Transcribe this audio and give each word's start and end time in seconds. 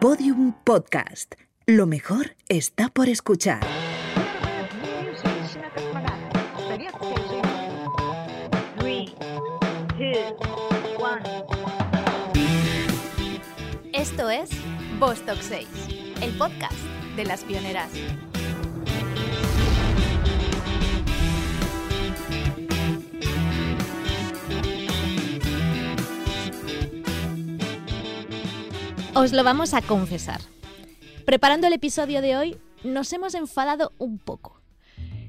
Podium 0.00 0.52
Podcast. 0.62 1.34
Lo 1.66 1.84
mejor 1.84 2.36
está 2.48 2.88
por 2.88 3.08
escuchar. 3.08 3.66
Esto 13.92 14.30
es 14.30 14.50
Vostok 15.00 15.40
6, 15.40 15.66
el 16.22 16.30
podcast 16.38 16.78
de 17.16 17.24
las 17.24 17.42
pioneras. 17.42 17.90
Os 29.20 29.32
lo 29.32 29.42
vamos 29.42 29.74
a 29.74 29.82
confesar. 29.82 30.40
Preparando 31.26 31.66
el 31.66 31.72
episodio 31.72 32.22
de 32.22 32.36
hoy, 32.36 32.56
nos 32.84 33.12
hemos 33.12 33.34
enfadado 33.34 33.90
un 33.98 34.16
poco. 34.16 34.60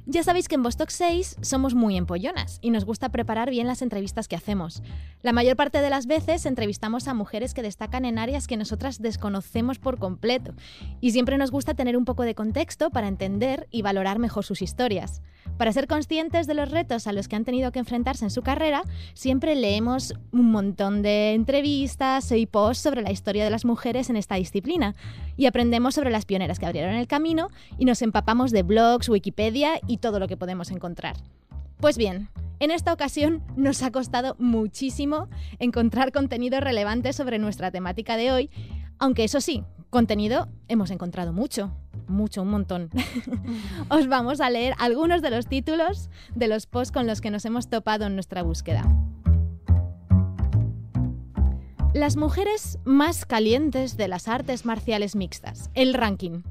Ya 0.05 0.21
sabéis 0.21 0.48
que 0.48 0.53
en 0.53 0.62
Vostok 0.62 0.91
6 0.91 1.38
somos 1.41 1.73
muy 1.73 1.98
empollonas 1.98 2.59
y 2.62 2.70
nos 2.70 2.85
gusta 2.85 3.09
preparar 3.09 3.49
bien 3.49 3.65
las 3.65 3.81
entrevistas 3.81 4.27
que 4.27 4.35
hacemos. 4.35 4.84
La 5.23 5.34
mayor 5.34 5.55
parte 5.55 5.81
de 5.81 5.89
las 5.89 6.05
veces 6.05 6.45
entrevistamos 6.45 7.07
a 7.07 7.15
mujeres 7.15 7.55
que 7.55 7.63
destacan 7.63 8.05
en 8.05 8.20
áreas 8.20 8.45
que 8.45 8.57
nosotras 8.57 9.02
desconocemos 9.02 9.79
por 9.79 9.98
completo 9.98 10.53
y 11.01 11.09
siempre 11.09 11.40
nos 11.40 11.49
gusta 11.49 11.73
tener 11.73 11.98
un 11.98 12.05
poco 12.05 12.21
de 12.21 12.35
contexto 12.35 12.91
para 12.91 13.07
entender 13.07 13.67
y 13.71 13.81
valorar 13.81 14.20
mejor 14.20 14.45
sus 14.45 14.62
historias. 14.62 15.23
Para 15.59 15.73
ser 15.73 15.88
conscientes 15.88 16.48
de 16.48 16.54
los 16.54 16.72
retos 16.72 17.05
a 17.05 17.12
los 17.12 17.27
que 17.27 17.36
han 17.36 17.44
tenido 17.44 17.73
que 17.73 17.80
enfrentarse 17.80 18.23
en 18.23 18.31
su 18.31 18.44
carrera, 18.44 18.84
siempre 19.13 19.55
leemos 19.55 20.13
un 20.32 20.52
montón 20.52 21.02
de 21.02 21.34
entrevistas 21.34 22.32
y 22.32 22.45
posts 22.45 22.82
sobre 22.82 23.02
la 23.02 23.12
historia 23.12 23.44
de 23.44 23.49
las 23.49 23.66
mujeres 23.66 24.09
en 24.09 24.16
esta 24.16 24.35
disciplina 24.35 24.95
y 25.35 25.48
aprendemos 25.48 25.95
sobre 25.95 26.12
las 26.12 26.23
pioneras 26.23 26.60
que 26.60 26.66
abrieron 26.66 26.96
el 26.96 27.07
camino 27.07 27.49
y 27.77 27.84
nos 27.84 28.01
empapamos 28.01 28.51
de 28.51 28.63
blogs, 28.63 29.10
Wikipedia 29.10 29.82
y 29.85 29.98
todo 29.98 30.21
lo 30.21 30.29
que 30.29 30.38
podemos 30.38 30.71
encontrar. 30.71 31.18
Pues 31.82 31.98
bien, 31.98 32.29
en 32.62 32.71
esta 32.71 32.94
ocasión 32.94 33.44
nos 33.57 33.84
ha 33.84 33.91
costado 33.91 34.38
muchísimo 34.40 35.27
encontrar 35.60 36.13
contenido 36.13 36.62
relevante 36.62 37.12
sobre 37.12 37.38
nuestra 37.38 37.70
temática 37.70 38.16
de 38.16 38.32
hoy, 38.32 38.49
aunque 38.98 39.26
eso 39.26 39.41
sí, 39.41 39.66
contenido 39.90 40.48
hemos 40.68 40.91
encontrado 40.91 41.34
mucho 41.34 41.71
mucho, 42.09 42.41
un 42.41 42.49
montón. 42.49 42.90
Os 43.90 44.07
vamos 44.07 44.41
a 44.41 44.49
leer 44.49 44.73
algunos 44.79 45.21
de 45.21 45.29
los 45.29 45.48
títulos 45.48 46.09
de 46.35 46.48
los 46.48 46.65
posts 46.65 46.91
con 46.91 47.07
los 47.07 47.21
que 47.21 47.32
nos 47.32 47.45
hemos 47.45 47.70
topado 47.70 48.05
en 48.05 48.15
nuestra 48.15 48.43
búsqueda. 48.43 48.84
Las 51.93 52.17
mujeres 52.17 52.77
más 52.84 53.26
calientes 53.26 53.98
de 53.98 54.07
las 54.07 54.27
artes 54.27 54.65
marciales 54.65 55.15
mixtas. 55.15 55.70
El 55.73 55.93
ranking. 55.93 56.43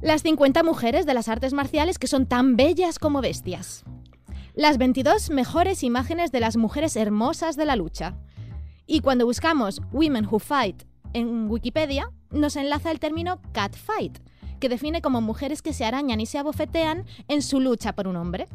Las 0.00 0.22
50 0.22 0.62
mujeres 0.62 1.06
de 1.06 1.14
las 1.14 1.28
artes 1.28 1.52
marciales 1.52 1.98
que 1.98 2.08
son 2.08 2.26
tan 2.26 2.56
bellas 2.56 2.98
como 2.98 3.20
bestias. 3.20 3.84
Las 4.54 4.78
22 4.78 5.30
mejores 5.30 5.82
imágenes 5.82 6.32
de 6.32 6.40
las 6.40 6.56
mujeres 6.56 6.96
hermosas 6.96 7.56
de 7.56 7.64
la 7.64 7.76
lucha. 7.76 8.16
Y 8.86 9.00
cuando 9.00 9.26
buscamos 9.26 9.80
Women 9.92 10.26
Who 10.26 10.38
Fight 10.38 10.82
en 11.12 11.50
Wikipedia, 11.50 12.10
nos 12.30 12.56
enlaza 12.56 12.90
el 12.90 13.00
término 13.00 13.40
catfight, 13.52 14.18
que 14.60 14.68
define 14.68 15.02
como 15.02 15.20
mujeres 15.20 15.62
que 15.62 15.72
se 15.72 15.84
arañan 15.84 16.20
y 16.20 16.26
se 16.26 16.38
abofetean 16.38 17.04
en 17.28 17.42
su 17.42 17.60
lucha 17.60 17.94
por 17.94 18.08
un 18.08 18.16
hombre. 18.16 18.46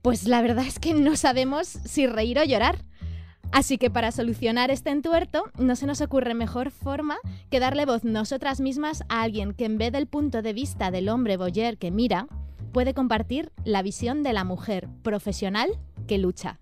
Pues 0.00 0.24
la 0.24 0.42
verdad 0.42 0.66
es 0.66 0.78
que 0.78 0.94
no 0.94 1.16
sabemos 1.16 1.66
si 1.66 2.06
reír 2.06 2.38
o 2.38 2.44
llorar. 2.44 2.84
Así 3.52 3.76
que 3.76 3.90
para 3.90 4.12
solucionar 4.12 4.70
este 4.70 4.90
entuerto, 4.90 5.44
no 5.58 5.76
se 5.76 5.86
nos 5.86 6.00
ocurre 6.00 6.32
mejor 6.32 6.70
forma 6.70 7.18
que 7.50 7.60
darle 7.60 7.84
voz 7.84 8.02
nosotras 8.02 8.60
mismas 8.60 9.04
a 9.10 9.22
alguien 9.22 9.52
que 9.52 9.66
en 9.66 9.76
vez 9.76 9.92
del 9.92 10.06
punto 10.06 10.40
de 10.40 10.54
vista 10.54 10.90
del 10.90 11.10
hombre 11.10 11.36
boyer 11.36 11.76
que 11.76 11.90
mira, 11.90 12.26
puede 12.72 12.94
compartir 12.94 13.52
la 13.64 13.82
visión 13.82 14.22
de 14.22 14.32
la 14.32 14.44
mujer 14.44 14.88
profesional 15.02 15.68
que 16.08 16.16
lucha. 16.16 16.58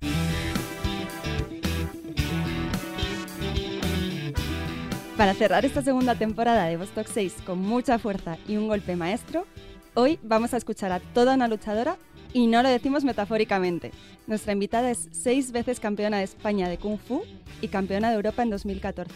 Para 5.20 5.34
cerrar 5.34 5.66
esta 5.66 5.82
segunda 5.82 6.14
temporada 6.14 6.64
de 6.64 6.78
Vostok 6.78 7.06
6 7.06 7.42
con 7.44 7.58
mucha 7.58 7.98
fuerza 7.98 8.38
y 8.48 8.56
un 8.56 8.68
golpe 8.68 8.96
maestro, 8.96 9.46
hoy 9.92 10.18
vamos 10.22 10.54
a 10.54 10.56
escuchar 10.56 10.92
a 10.92 11.00
toda 11.00 11.34
una 11.34 11.46
luchadora 11.46 11.98
y 12.32 12.46
no 12.46 12.62
lo 12.62 12.70
decimos 12.70 13.04
metafóricamente. 13.04 13.90
Nuestra 14.26 14.54
invitada 14.54 14.90
es 14.90 15.10
seis 15.12 15.52
veces 15.52 15.78
campeona 15.78 16.16
de 16.16 16.24
España 16.24 16.70
de 16.70 16.78
Kung 16.78 16.98
Fu 16.98 17.22
y 17.60 17.68
campeona 17.68 18.08
de 18.08 18.16
Europa 18.16 18.42
en 18.42 18.48
2014. 18.48 19.12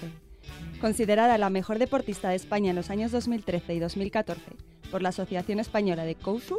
Considerada 0.78 1.38
la 1.38 1.48
mejor 1.48 1.78
deportista 1.78 2.28
de 2.28 2.36
España 2.36 2.68
en 2.68 2.76
los 2.76 2.90
años 2.90 3.10
2013 3.10 3.72
y 3.72 3.78
2014 3.78 4.42
por 4.90 5.00
la 5.00 5.08
Asociación 5.08 5.58
Española 5.58 6.04
de 6.04 6.16
Kousu, 6.16 6.58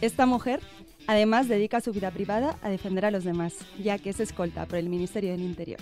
esta 0.00 0.24
mujer 0.24 0.60
además 1.06 1.48
dedica 1.48 1.82
su 1.82 1.92
vida 1.92 2.10
privada 2.12 2.56
a 2.62 2.70
defender 2.70 3.04
a 3.04 3.10
los 3.10 3.24
demás, 3.24 3.56
ya 3.78 3.98
que 3.98 4.08
es 4.08 4.20
escolta 4.20 4.64
por 4.64 4.78
el 4.78 4.88
Ministerio 4.88 5.32
del 5.32 5.42
Interior. 5.42 5.80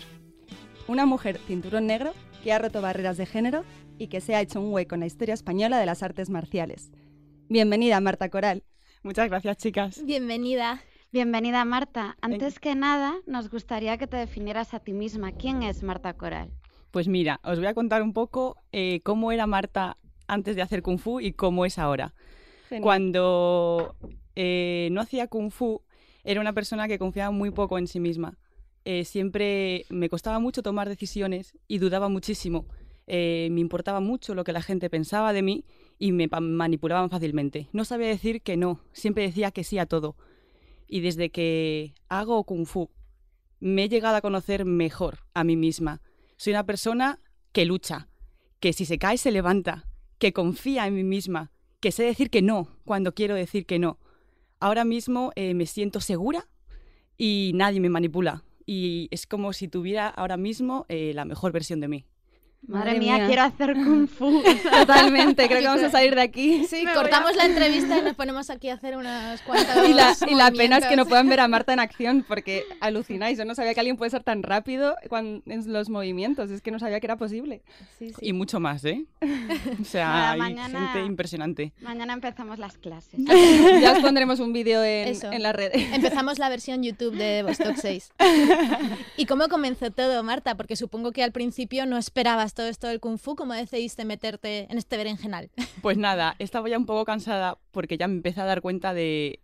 Una 0.89 1.07
mujer 1.07 1.39
cinturón 1.47 1.87
negro 1.87 2.13
que 2.43 2.53
ha 2.53 2.59
roto 2.59 2.81
barreras 2.81 3.17
de 3.17 3.27
género 3.27 3.65
y 3.99 4.09
que 4.09 4.21
se 4.21 4.35
ha 4.35 4.41
hecho 4.41 4.61
un 4.61 4.73
hueco 4.73 4.95
en 4.95 5.01
la 5.01 5.07
historia 5.07 5.35
española 5.35 5.79
de 5.79 5.87
las 5.87 6.03
artes 6.03 6.31
marciales. 6.31 6.91
Bienvenida, 7.49 8.01
Marta 8.01 8.29
Coral. 8.29 8.63
Muchas 9.03 9.29
gracias, 9.29 9.57
chicas. 9.57 10.05
Bienvenida. 10.05 10.81
Bienvenida, 11.11 11.65
Marta. 11.65 12.17
Antes 12.21 12.61
que 12.61 12.75
nada, 12.75 13.17
nos 13.27 13.49
gustaría 13.49 13.97
que 13.97 14.07
te 14.07 14.19
definieras 14.19 14.75
a 14.75 14.81
ti 14.81 14.93
misma. 14.93 15.33
¿Quién 15.33 15.63
es 15.63 15.83
Marta 15.83 16.13
Coral? 16.13 16.51
Pues 16.91 17.09
mira, 17.09 17.41
os 17.45 17.59
voy 17.59 17.67
a 17.67 17.75
contar 17.75 18.03
un 18.03 18.13
poco 18.13 18.57
eh, 18.73 19.01
cómo 19.03 19.33
era 19.33 19.47
Marta 19.47 19.97
antes 20.27 20.57
de 20.57 20.63
hacer 20.63 20.83
Kung 20.83 20.99
Fu 20.99 21.21
y 21.21 21.33
cómo 21.33 21.65
es 21.65 21.79
ahora. 21.79 22.15
Cuando 22.83 23.97
eh, 24.37 24.89
no 24.93 25.01
hacía 25.01 25.29
Kung 25.29 25.51
Fu, 25.51 25.83
era 26.25 26.41
una 26.41 26.53
persona 26.53 26.87
que 26.89 26.99
confiaba 26.99 27.31
muy 27.31 27.51
poco 27.51 27.79
en 27.79 27.87
sí 27.87 28.01
misma. 28.01 28.37
Eh, 28.91 29.05
siempre 29.05 29.85
me 29.91 30.09
costaba 30.09 30.39
mucho 30.39 30.63
tomar 30.63 30.89
decisiones 30.89 31.59
y 31.69 31.77
dudaba 31.77 32.09
muchísimo. 32.09 32.65
Eh, 33.07 33.51
me 33.53 33.61
importaba 33.61 34.01
mucho 34.01 34.35
lo 34.35 34.45
que 34.45 34.55
la 34.55 34.63
gente 34.63 34.89
pensaba 34.89 35.35
de 35.35 35.43
mí 35.43 35.67
y 35.99 36.13
me 36.13 36.27
manipulaban 36.27 37.11
fácilmente. 37.11 37.69
No 37.75 37.85
sabía 37.85 38.09
decir 38.09 38.41
que 38.41 38.57
no, 38.57 38.81
siempre 38.93 39.25
decía 39.25 39.51
que 39.51 39.63
sí 39.63 39.79
a 39.79 39.85
todo. 39.85 40.17
Y 40.87 41.01
desde 41.01 41.29
que 41.29 41.93
hago 42.09 42.45
kung 42.45 42.65
fu, 42.65 42.89
me 43.61 43.85
he 43.85 43.89
llegado 43.91 44.17
a 44.17 44.23
conocer 44.23 44.65
mejor 44.65 45.19
a 45.35 45.45
mí 45.45 45.55
misma. 45.55 46.01
Soy 46.39 46.55
una 46.55 46.65
persona 46.65 47.21
que 47.53 47.67
lucha, 47.67 48.09
que 48.59 48.73
si 48.73 48.87
se 48.87 48.99
cae 48.99 49.19
se 49.19 49.33
levanta, 49.33 49.85
que 50.19 50.33
confía 50.33 50.87
en 50.87 50.95
mí 50.95 51.05
misma, 51.05 51.53
que 51.81 51.93
sé 51.93 52.05
decir 52.05 52.31
que 52.31 52.41
no 52.41 52.79
cuando 52.87 53.13
quiero 53.13 53.35
decir 53.35 53.67
que 53.67 53.79
no. 53.79 53.99
Ahora 54.61 54.87
mismo 54.87 55.31
eh, 55.37 55.53
me 55.53 55.67
siento 55.67 56.01
segura 56.01 56.49
y 57.19 57.53
nadie 57.55 57.81
me 57.81 57.91
manipula 57.91 58.45
y 58.69 59.09
es 59.11 59.27
como 59.27 59.55
si 59.55 59.67
tuviera 59.67 60.09
ahora 60.09 60.37
mismo 60.37 60.85
eh, 60.91 61.13
la 61.15 61.25
mejor 61.25 61.53
versión 61.53 61.81
de 61.81 61.89
mí. 61.89 62.05
Madre, 62.67 62.99
mía, 62.99 63.25
quiero 63.27 63.43
hacer 63.43 63.73
kung 63.75 64.07
fu. 64.09 64.43
Totalmente, 64.71 65.47
creo 65.47 65.61
que 65.61 65.67
vamos 65.67 65.85
a 65.85 65.91
salir 65.91 66.15
de 66.15 66.21
aquí. 66.21 66.67
Sí, 66.67 66.85
cortamos 66.93 67.35
la 67.37 67.47
entrevista 67.47 67.99
y 67.99 68.03
nos 68.03 68.15
ponemos 68.15 68.51
aquí 68.51 68.69
a 68.69 68.75
hacer 68.75 68.97
unas 68.97 69.41
cuantas. 69.43 69.77
y, 69.89 69.95
la, 69.95 70.15
y 70.27 70.35
la 70.35 70.51
pena 70.51 70.79
es 70.79 70.87
que 70.87 70.97
no 70.97 71.07
puedan 71.07 71.29
ver 71.29 71.41
a 71.41 71.49
Marta 71.49 71.73
en 71.73 71.81
acción 71.81 72.25
porque 72.29 72.65
alucináis. 72.81 73.39
Yo 73.39 73.45
no 73.45 73.55
sabía 73.55 73.73
que 73.73 73.81
alguien 73.81 73.97
puede 73.97 74.11
ser 74.11 74.23
tan 74.23 74.43
rápido 74.43 74.97
en 75.11 75.73
los 75.73 75.89
movimientos, 75.89 76.51
es 76.51 76.61
que 76.61 76.71
no 76.71 76.79
sabía 76.79 77.01
que 77.01 77.07
era 77.07 77.17
posible. 77.17 77.63
Y 78.21 78.33
mucho 78.33 78.61
más, 78.61 78.85
¿eh? 78.85 79.07
O 79.81 79.85
sea, 79.85 80.33
hay 80.33 80.57
gente 80.57 81.05
impresionante. 81.07 81.73
Mañana 81.81 82.13
empezamos 82.13 82.59
las 82.59 82.77
clases. 82.77 83.21
ya 83.81 83.93
os 83.93 84.01
pondremos 84.01 84.41
un 84.41 84.53
vídeo 84.53 84.85
en, 84.85 85.17
en 85.33 85.43
la 85.43 85.53
red. 85.53 85.71
Empezamos 85.75 86.39
la 86.39 86.49
versión 86.49 86.83
YouTube 86.83 87.17
de 87.17 87.45
Vostok 87.45 87.77
6. 87.77 88.13
¿Y 89.17 89.25
cómo 89.27 89.49
comenzó 89.49 89.91
todo, 89.91 90.23
Marta? 90.23 90.57
Porque 90.57 90.77
supongo 90.77 91.13
que 91.13 91.23
al 91.23 91.33
principio 91.33 91.87
no 91.87 91.97
esperabas 91.97 92.48
todo 92.55 92.67
esto 92.67 92.87
del 92.87 93.01
kung 93.01 93.19
fu? 93.19 93.37
¿Cómo 93.37 93.55
decidiste 93.55 94.05
meterte 94.05 94.67
en 94.71 94.79
este 94.79 94.97
berenjenal? 94.97 95.51
Pues 95.83 95.97
nada, 95.97 96.35
estaba 96.39 96.69
ya 96.69 96.77
un 96.77 96.87
poco 96.87 97.05
cansada 97.05 97.59
porque 97.71 97.97
ya 97.97 98.09
me 98.09 98.15
empecé 98.15 98.41
a 98.41 98.45
dar 98.45 98.61
cuenta 98.63 98.95
de, 98.95 99.41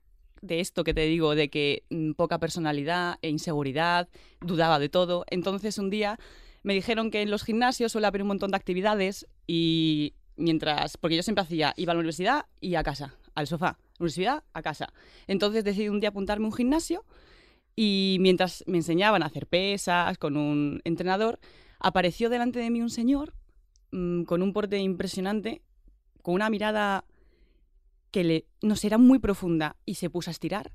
esto 0.48 0.84
que 0.84 0.94
te 0.94 1.02
digo, 1.02 1.34
de 1.34 1.48
que 1.48 1.84
mm, 1.90 2.12
poca 2.12 2.38
personalidad 2.38 3.18
e 3.22 3.28
inseguridad, 3.28 4.08
dudaba 4.40 4.78
de 4.78 4.88
todo. 4.88 5.24
Entonces 5.30 5.78
un 5.78 5.90
día 5.90 6.18
me 6.62 6.74
dijeron 6.74 7.10
que 7.10 7.22
en 7.22 7.30
los 7.30 7.44
gimnasios 7.44 7.92
suele 7.92 8.06
haber 8.06 8.22
un 8.22 8.28
montón 8.28 8.50
de 8.50 8.56
actividades 8.56 9.26
y 9.46 10.14
mientras, 10.36 10.96
porque 10.96 11.16
yo 11.16 11.22
siempre 11.22 11.42
hacía, 11.42 11.74
iba 11.76 11.92
a 11.92 11.94
la 11.94 12.00
universidad 12.00 12.46
y 12.60 12.74
a 12.74 12.82
casa, 12.82 13.14
al 13.34 13.46
sofá, 13.46 13.78
universidad, 13.98 14.42
a 14.52 14.62
casa. 14.62 14.92
Entonces 15.26 15.64
decidí 15.64 15.88
un 15.88 16.00
día 16.00 16.08
apuntarme 16.08 16.46
a 16.46 16.48
un 16.48 16.54
gimnasio 16.54 17.04
y 17.76 18.18
mientras 18.20 18.64
me 18.66 18.78
enseñaban 18.78 19.22
a 19.22 19.26
hacer 19.26 19.46
pesas 19.46 20.18
con 20.18 20.36
un 20.36 20.80
entrenador, 20.84 21.38
apareció 21.84 22.30
delante 22.30 22.58
de 22.58 22.70
mí 22.70 22.80
un 22.80 22.88
señor 22.88 23.34
mm, 23.92 24.22
con 24.24 24.42
un 24.42 24.54
porte 24.54 24.78
impresionante, 24.78 25.62
con 26.22 26.34
una 26.34 26.48
mirada 26.48 27.04
que 28.10 28.24
le, 28.24 28.46
no 28.62 28.74
sé, 28.74 28.86
era 28.86 28.96
muy 28.96 29.18
profunda 29.18 29.76
y 29.84 29.96
se 29.96 30.08
puso 30.08 30.30
a 30.30 30.32
estirar. 30.32 30.72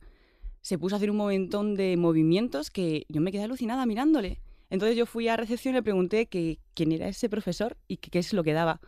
Se 0.61 0.77
puso 0.77 0.95
a 0.95 0.97
hacer 0.97 1.09
un 1.09 1.17
montón 1.17 1.75
de 1.75 1.97
movimientos 1.97 2.69
que 2.69 3.06
yo 3.09 3.21
me 3.21 3.31
quedé 3.31 3.44
alucinada 3.44 3.85
mirándole. 3.88 4.41
Entonces 4.69 4.95
yo 4.95 5.07
fui 5.07 5.27
a 5.27 5.35
recepción 5.35 5.73
y 5.73 5.77
le 5.77 5.83
pregunté 5.83 6.27
que, 6.27 6.59
quién 6.75 6.91
era 6.91 7.07
ese 7.07 7.27
profesor 7.27 7.75
y 7.88 7.97
qué 7.97 8.19
es 8.19 8.31
lo 8.33 8.44
que 8.44 8.53
daba. 8.53 8.79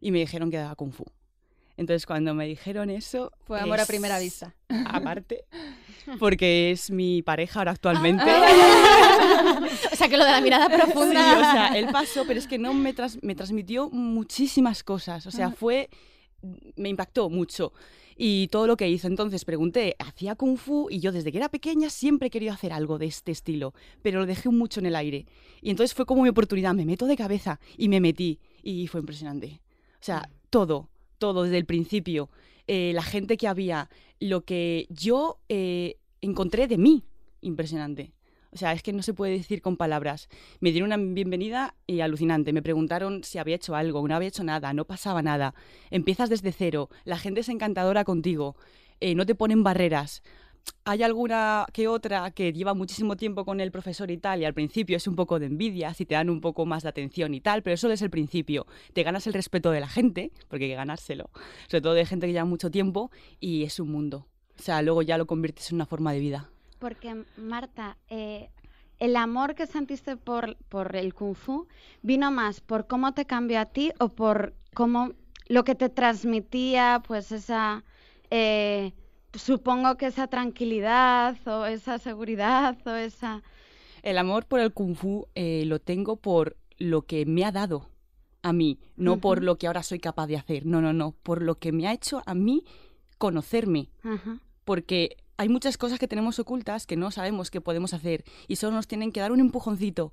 Y 0.00 0.10
me 0.10 0.20
dijeron 0.20 0.50
que 0.50 0.56
daba 0.56 0.74
Kung 0.74 0.92
Fu. 0.92 1.04
Entonces 1.78 2.06
cuando 2.06 2.34
me 2.34 2.46
dijeron 2.46 2.90
eso... 2.90 3.32
Fue 3.46 3.60
amor 3.60 3.78
a 3.78 3.86
primera 3.86 4.18
vista. 4.18 4.54
Aparte, 4.86 5.44
porque 6.18 6.72
es 6.72 6.90
mi 6.90 7.22
pareja 7.22 7.60
ahora 7.60 7.70
actualmente. 7.70 8.24
Ah. 8.26 9.60
o 9.92 9.96
sea 9.96 10.08
que 10.08 10.16
lo 10.16 10.24
de 10.24 10.32
la 10.32 10.40
mirada 10.40 10.68
profunda... 10.68 11.20
Sí, 11.20 11.36
o 11.36 11.52
sea, 11.52 11.78
él 11.78 11.86
pasó, 11.92 12.24
pero 12.26 12.40
es 12.40 12.48
que 12.48 12.58
no 12.58 12.74
me, 12.74 12.94
me 13.22 13.34
transmitió 13.36 13.88
muchísimas 13.90 14.82
cosas. 14.82 15.24
O 15.26 15.30
sea, 15.30 15.52
fue... 15.52 15.88
me 16.76 16.88
impactó 16.88 17.30
mucho 17.30 17.72
y 18.16 18.48
todo 18.48 18.66
lo 18.66 18.76
que 18.76 18.88
hizo. 18.90 19.06
Entonces 19.06 19.44
pregunté, 19.44 19.94
hacía 20.00 20.34
kung 20.34 20.58
fu 20.58 20.88
y 20.90 20.98
yo 20.98 21.12
desde 21.12 21.30
que 21.30 21.38
era 21.38 21.48
pequeña 21.48 21.88
siempre 21.88 22.26
he 22.26 22.30
querido 22.30 22.52
hacer 22.52 22.72
algo 22.72 22.98
de 22.98 23.06
este 23.06 23.30
estilo, 23.30 23.72
pero 24.02 24.18
lo 24.18 24.26
dejé 24.26 24.48
mucho 24.48 24.80
en 24.80 24.86
el 24.86 24.96
aire. 24.96 25.26
Y 25.62 25.70
entonces 25.70 25.94
fue 25.94 26.04
como 26.04 26.24
mi 26.24 26.28
oportunidad, 26.28 26.74
me 26.74 26.84
meto 26.84 27.06
de 27.06 27.16
cabeza 27.16 27.60
y 27.76 27.88
me 27.88 28.00
metí 28.00 28.40
y 28.64 28.88
fue 28.88 29.00
impresionante. 29.00 29.60
O 29.94 30.04
sea, 30.04 30.28
todo, 30.50 30.90
todo 31.18 31.44
desde 31.44 31.58
el 31.58 31.66
principio. 31.66 32.30
Eh, 32.66 32.92
la 32.94 33.02
gente 33.02 33.36
que 33.36 33.48
había, 33.48 33.88
lo 34.20 34.42
que 34.42 34.86
yo 34.90 35.40
eh, 35.48 35.98
encontré 36.20 36.68
de 36.68 36.78
mí, 36.78 37.04
impresionante. 37.40 38.12
O 38.50 38.56
sea, 38.56 38.72
es 38.72 38.82
que 38.82 38.92
no 38.92 39.02
se 39.02 39.12
puede 39.12 39.32
decir 39.32 39.60
con 39.60 39.76
palabras. 39.76 40.28
Me 40.60 40.72
dieron 40.72 40.88
una 40.88 40.96
bienvenida 40.96 41.74
y 41.86 42.00
alucinante. 42.00 42.52
Me 42.52 42.62
preguntaron 42.62 43.22
si 43.22 43.38
había 43.38 43.56
hecho 43.56 43.74
algo, 43.74 44.06
no 44.06 44.14
había 44.14 44.28
hecho 44.28 44.44
nada, 44.44 44.72
no 44.72 44.86
pasaba 44.86 45.22
nada. 45.22 45.54
Empiezas 45.90 46.30
desde 46.30 46.52
cero, 46.52 46.88
la 47.04 47.18
gente 47.18 47.40
es 47.40 47.48
encantadora 47.48 48.04
contigo, 48.04 48.56
eh, 49.00 49.14
no 49.14 49.26
te 49.26 49.34
ponen 49.34 49.62
barreras. 49.62 50.22
Hay 50.84 51.02
alguna 51.02 51.66
que 51.72 51.86
otra 51.86 52.30
que 52.30 52.52
lleva 52.52 52.72
muchísimo 52.72 53.16
tiempo 53.16 53.44
con 53.44 53.60
el 53.60 53.70
profesor 53.70 54.10
y 54.10 54.16
tal, 54.16 54.40
y 54.40 54.44
al 54.44 54.54
principio 54.54 54.96
es 54.96 55.06
un 55.06 55.16
poco 55.16 55.38
de 55.38 55.46
envidia, 55.46 55.92
si 55.92 56.06
te 56.06 56.14
dan 56.14 56.30
un 56.30 56.40
poco 56.40 56.64
más 56.64 56.82
de 56.82 56.88
atención 56.88 57.34
y 57.34 57.40
tal, 57.40 57.62
pero 57.62 57.74
eso 57.74 57.90
es 57.90 58.00
el 58.00 58.10
principio. 58.10 58.66
Te 58.94 59.02
ganas 59.02 59.26
el 59.26 59.34
respeto 59.34 59.70
de 59.70 59.80
la 59.80 59.88
gente, 59.88 60.32
porque 60.48 60.64
hay 60.64 60.70
que 60.70 60.76
ganárselo, 60.76 61.30
sobre 61.66 61.82
todo 61.82 61.94
de 61.94 62.06
gente 62.06 62.26
que 62.26 62.32
lleva 62.32 62.46
mucho 62.46 62.70
tiempo, 62.70 63.10
y 63.38 63.64
es 63.64 63.78
un 63.80 63.90
mundo. 63.90 64.26
O 64.58 64.62
sea, 64.62 64.82
luego 64.82 65.02
ya 65.02 65.18
lo 65.18 65.26
conviertes 65.26 65.70
en 65.70 65.76
una 65.76 65.86
forma 65.86 66.12
de 66.12 66.20
vida. 66.20 66.50
Porque, 66.78 67.24
Marta, 67.36 67.98
eh, 68.08 68.50
el 68.98 69.16
amor 69.16 69.54
que 69.54 69.66
sentiste 69.66 70.16
por, 70.16 70.56
por 70.68 70.96
el 70.96 71.14
kung 71.14 71.34
fu 71.34 71.68
vino 72.02 72.30
más 72.30 72.60
por 72.60 72.86
cómo 72.86 73.12
te 73.12 73.26
cambió 73.26 73.60
a 73.60 73.66
ti 73.66 73.92
o 74.00 74.08
por 74.08 74.54
cómo 74.74 75.12
lo 75.46 75.64
que 75.64 75.74
te 75.74 75.88
transmitía, 75.88 77.02
pues 77.06 77.32
esa, 77.32 77.84
eh, 78.30 78.92
supongo 79.38 79.96
que 79.96 80.06
esa 80.06 80.26
tranquilidad 80.26 81.36
o 81.46 81.66
esa 81.66 81.98
seguridad 81.98 82.76
o 82.86 82.94
esa... 82.94 83.42
El 84.02 84.18
amor 84.18 84.46
por 84.46 84.60
el 84.60 84.72
kung 84.72 84.94
fu 84.94 85.26
eh, 85.34 85.64
lo 85.66 85.80
tengo 85.80 86.16
por 86.16 86.56
lo 86.78 87.02
que 87.02 87.26
me 87.26 87.44
ha 87.44 87.52
dado 87.52 87.90
a 88.42 88.52
mí, 88.52 88.78
no 88.96 89.18
por 89.18 89.42
lo 89.42 89.58
que 89.58 89.66
ahora 89.66 89.82
soy 89.82 89.98
capaz 89.98 90.28
de 90.28 90.36
hacer, 90.36 90.64
no, 90.64 90.80
no, 90.80 90.92
no, 90.92 91.12
por 91.22 91.42
lo 91.42 91.58
que 91.58 91.72
me 91.72 91.88
ha 91.88 91.92
hecho 91.92 92.22
a 92.24 92.34
mí 92.34 92.64
conocerme. 93.18 93.90
Porque 94.64 95.16
hay 95.36 95.48
muchas 95.48 95.76
cosas 95.76 95.98
que 95.98 96.08
tenemos 96.08 96.38
ocultas 96.38 96.86
que 96.86 96.96
no 96.96 97.10
sabemos 97.10 97.50
que 97.50 97.60
podemos 97.60 97.94
hacer 97.94 98.24
y 98.46 98.56
solo 98.56 98.76
nos 98.76 98.86
tienen 98.86 99.12
que 99.12 99.20
dar 99.20 99.32
un 99.32 99.40
empujoncito 99.40 100.12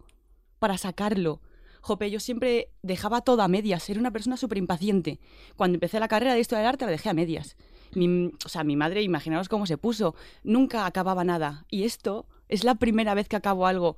para 0.59 0.77
sacarlo. 0.77 1.41
Jope, 1.81 2.09
yo 2.09 2.19
siempre 2.19 2.71
dejaba 2.81 3.21
todo 3.21 3.43
a 3.43 3.47
medias, 3.47 3.87
era 3.89 3.99
una 3.99 4.11
persona 4.11 4.37
súper 4.37 4.57
impaciente. 4.57 5.19
Cuando 5.55 5.75
empecé 5.75 5.99
la 5.99 6.07
carrera 6.07 6.33
de 6.33 6.39
Historia 6.39 6.61
del 6.61 6.69
Arte 6.69 6.85
la 6.85 6.91
dejé 6.91 7.09
a 7.09 7.13
medias. 7.13 7.55
Mi, 7.95 8.31
o 8.45 8.49
sea, 8.49 8.63
mi 8.63 8.75
madre, 8.75 9.01
imaginaos 9.01 9.49
cómo 9.49 9.65
se 9.65 9.77
puso, 9.77 10.15
nunca 10.43 10.85
acababa 10.85 11.23
nada. 11.23 11.65
Y 11.69 11.83
esto 11.83 12.25
es 12.49 12.63
la 12.63 12.75
primera 12.75 13.13
vez 13.13 13.27
que 13.27 13.35
acabo 13.35 13.67
algo 13.67 13.95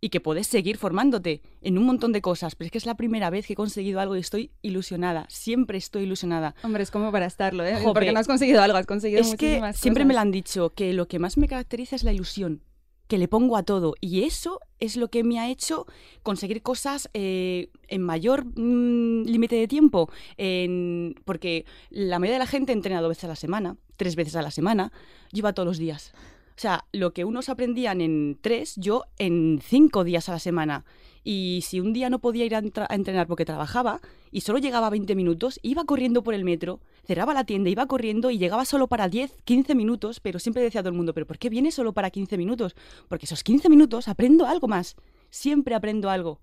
y 0.00 0.08
que 0.08 0.20
puedes 0.20 0.46
seguir 0.46 0.78
formándote 0.78 1.42
en 1.60 1.76
un 1.76 1.84
montón 1.84 2.12
de 2.12 2.22
cosas, 2.22 2.54
pero 2.54 2.66
es 2.66 2.72
que 2.72 2.78
es 2.78 2.86
la 2.86 2.96
primera 2.96 3.28
vez 3.30 3.46
que 3.46 3.52
he 3.52 3.56
conseguido 3.56 4.00
algo 4.00 4.16
y 4.16 4.20
estoy 4.20 4.50
ilusionada, 4.62 5.26
siempre 5.28 5.76
estoy 5.78 6.04
ilusionada. 6.04 6.54
Hombre, 6.62 6.82
es 6.82 6.90
como 6.90 7.12
para 7.12 7.26
estarlo, 7.26 7.64
¿eh? 7.64 7.78
Porque 7.84 8.12
no 8.12 8.20
has 8.20 8.26
conseguido 8.26 8.62
algo, 8.62 8.78
has 8.78 8.86
conseguido 8.86 9.20
es 9.20 9.36
que 9.36 9.60
siempre 9.74 10.04
me 10.04 10.14
lo 10.14 10.20
han 10.20 10.30
dicho, 10.30 10.70
que 10.70 10.94
lo 10.94 11.06
que 11.06 11.18
más 11.18 11.36
me 11.36 11.48
caracteriza 11.48 11.96
es 11.96 12.04
la 12.04 12.12
ilusión, 12.12 12.62
que 13.10 13.18
le 13.18 13.26
pongo 13.26 13.56
a 13.56 13.64
todo, 13.64 13.94
y 14.00 14.22
eso 14.22 14.60
es 14.78 14.96
lo 14.96 15.08
que 15.08 15.24
me 15.24 15.40
ha 15.40 15.50
hecho 15.50 15.84
conseguir 16.22 16.62
cosas 16.62 17.10
eh, 17.12 17.68
en 17.88 18.02
mayor 18.02 18.44
mm, 18.44 19.24
límite 19.24 19.56
de 19.56 19.66
tiempo, 19.66 20.08
porque 21.24 21.64
la 21.90 22.20
mayoría 22.20 22.36
de 22.36 22.44
la 22.44 22.46
gente 22.46 22.72
entrena 22.72 23.00
dos 23.00 23.08
veces 23.08 23.24
a 23.24 23.28
la 23.28 23.34
semana, 23.34 23.76
tres 23.96 24.14
veces 24.14 24.36
a 24.36 24.42
la 24.42 24.52
semana, 24.52 24.92
lleva 25.32 25.52
todos 25.52 25.66
los 25.66 25.78
días. 25.78 26.12
O 26.50 26.60
sea, 26.60 26.84
lo 26.92 27.12
que 27.12 27.24
unos 27.24 27.48
aprendían 27.48 28.00
en 28.00 28.38
tres, 28.40 28.76
yo 28.76 29.02
en 29.18 29.60
cinco 29.60 30.04
días 30.04 30.28
a 30.28 30.32
la 30.32 30.38
semana. 30.38 30.84
Y 31.22 31.60
si 31.64 31.80
un 31.80 31.92
día 31.92 32.08
no 32.10 32.18
podía 32.18 32.44
ir 32.44 32.54
a, 32.54 32.62
entrenar 32.90 33.26
porque 33.26 33.44
trabajaba 33.44 34.00
y 34.30 34.40
solo 34.40 34.58
llegaba 34.58 34.86
a 34.86 34.90
20 34.90 35.14
minutos, 35.14 35.60
iba 35.62 35.84
corriendo 35.84 36.22
por 36.22 36.34
el 36.34 36.44
metro, 36.44 36.80
cerraba 37.04 37.34
la 37.34 37.44
tienda, 37.44 37.68
iba 37.70 37.86
corriendo 37.86 38.30
y 38.30 38.38
llegaba 38.38 38.64
solo 38.64 38.86
para 38.86 39.08
10, 39.08 39.36
15 39.44 39.74
minutos, 39.74 40.20
pero 40.20 40.38
siempre 40.38 40.62
decía 40.62 40.80
a 40.80 40.82
todo 40.82 40.90
el 40.90 40.96
mundo, 40.96 41.12
¿pero 41.12 41.26
por 41.26 41.38
qué 41.38 41.50
viene 41.50 41.72
solo 41.72 41.92
para 41.92 42.10
15 42.10 42.38
minutos? 42.38 42.74
Porque 43.08 43.26
esos 43.26 43.42
15 43.42 43.68
minutos 43.68 44.08
aprendo 44.08 44.46
algo 44.46 44.68
más. 44.68 44.96
Siempre 45.30 45.74
aprendo 45.74 46.10
algo. 46.10 46.40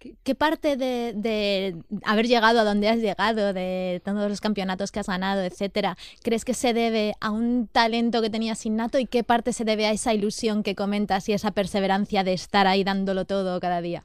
¿Y 0.00 0.16
qué 0.22 0.34
parte 0.34 0.76
de, 0.76 1.76
haber 2.04 2.26
llegado 2.26 2.60
a 2.60 2.64
donde 2.64 2.88
has 2.88 2.98
llegado, 2.98 3.52
de 3.52 4.00
todos 4.04 4.28
los 4.28 4.40
campeonatos 4.40 4.92
que 4.92 5.00
has 5.00 5.06
ganado, 5.06 5.42
etcétera, 5.42 5.96
crees 6.22 6.44
que 6.44 6.54
se 6.54 6.72
debe 6.72 7.14
a 7.20 7.30
un 7.30 7.66
talento 7.66 8.22
que 8.22 8.30
tenías 8.30 8.64
innato 8.66 8.98
y 8.98 9.06
qué 9.06 9.24
parte 9.24 9.52
se 9.52 9.64
debe 9.64 9.86
a 9.86 9.92
esa 9.92 10.14
ilusión 10.14 10.62
que 10.62 10.74
comentas 10.74 11.28
y 11.28 11.32
esa 11.32 11.50
perseverancia 11.50 12.24
de 12.24 12.32
estar 12.32 12.66
ahí 12.66 12.84
dándolo 12.84 13.24
todo 13.24 13.58
cada 13.60 13.80
día? 13.80 14.04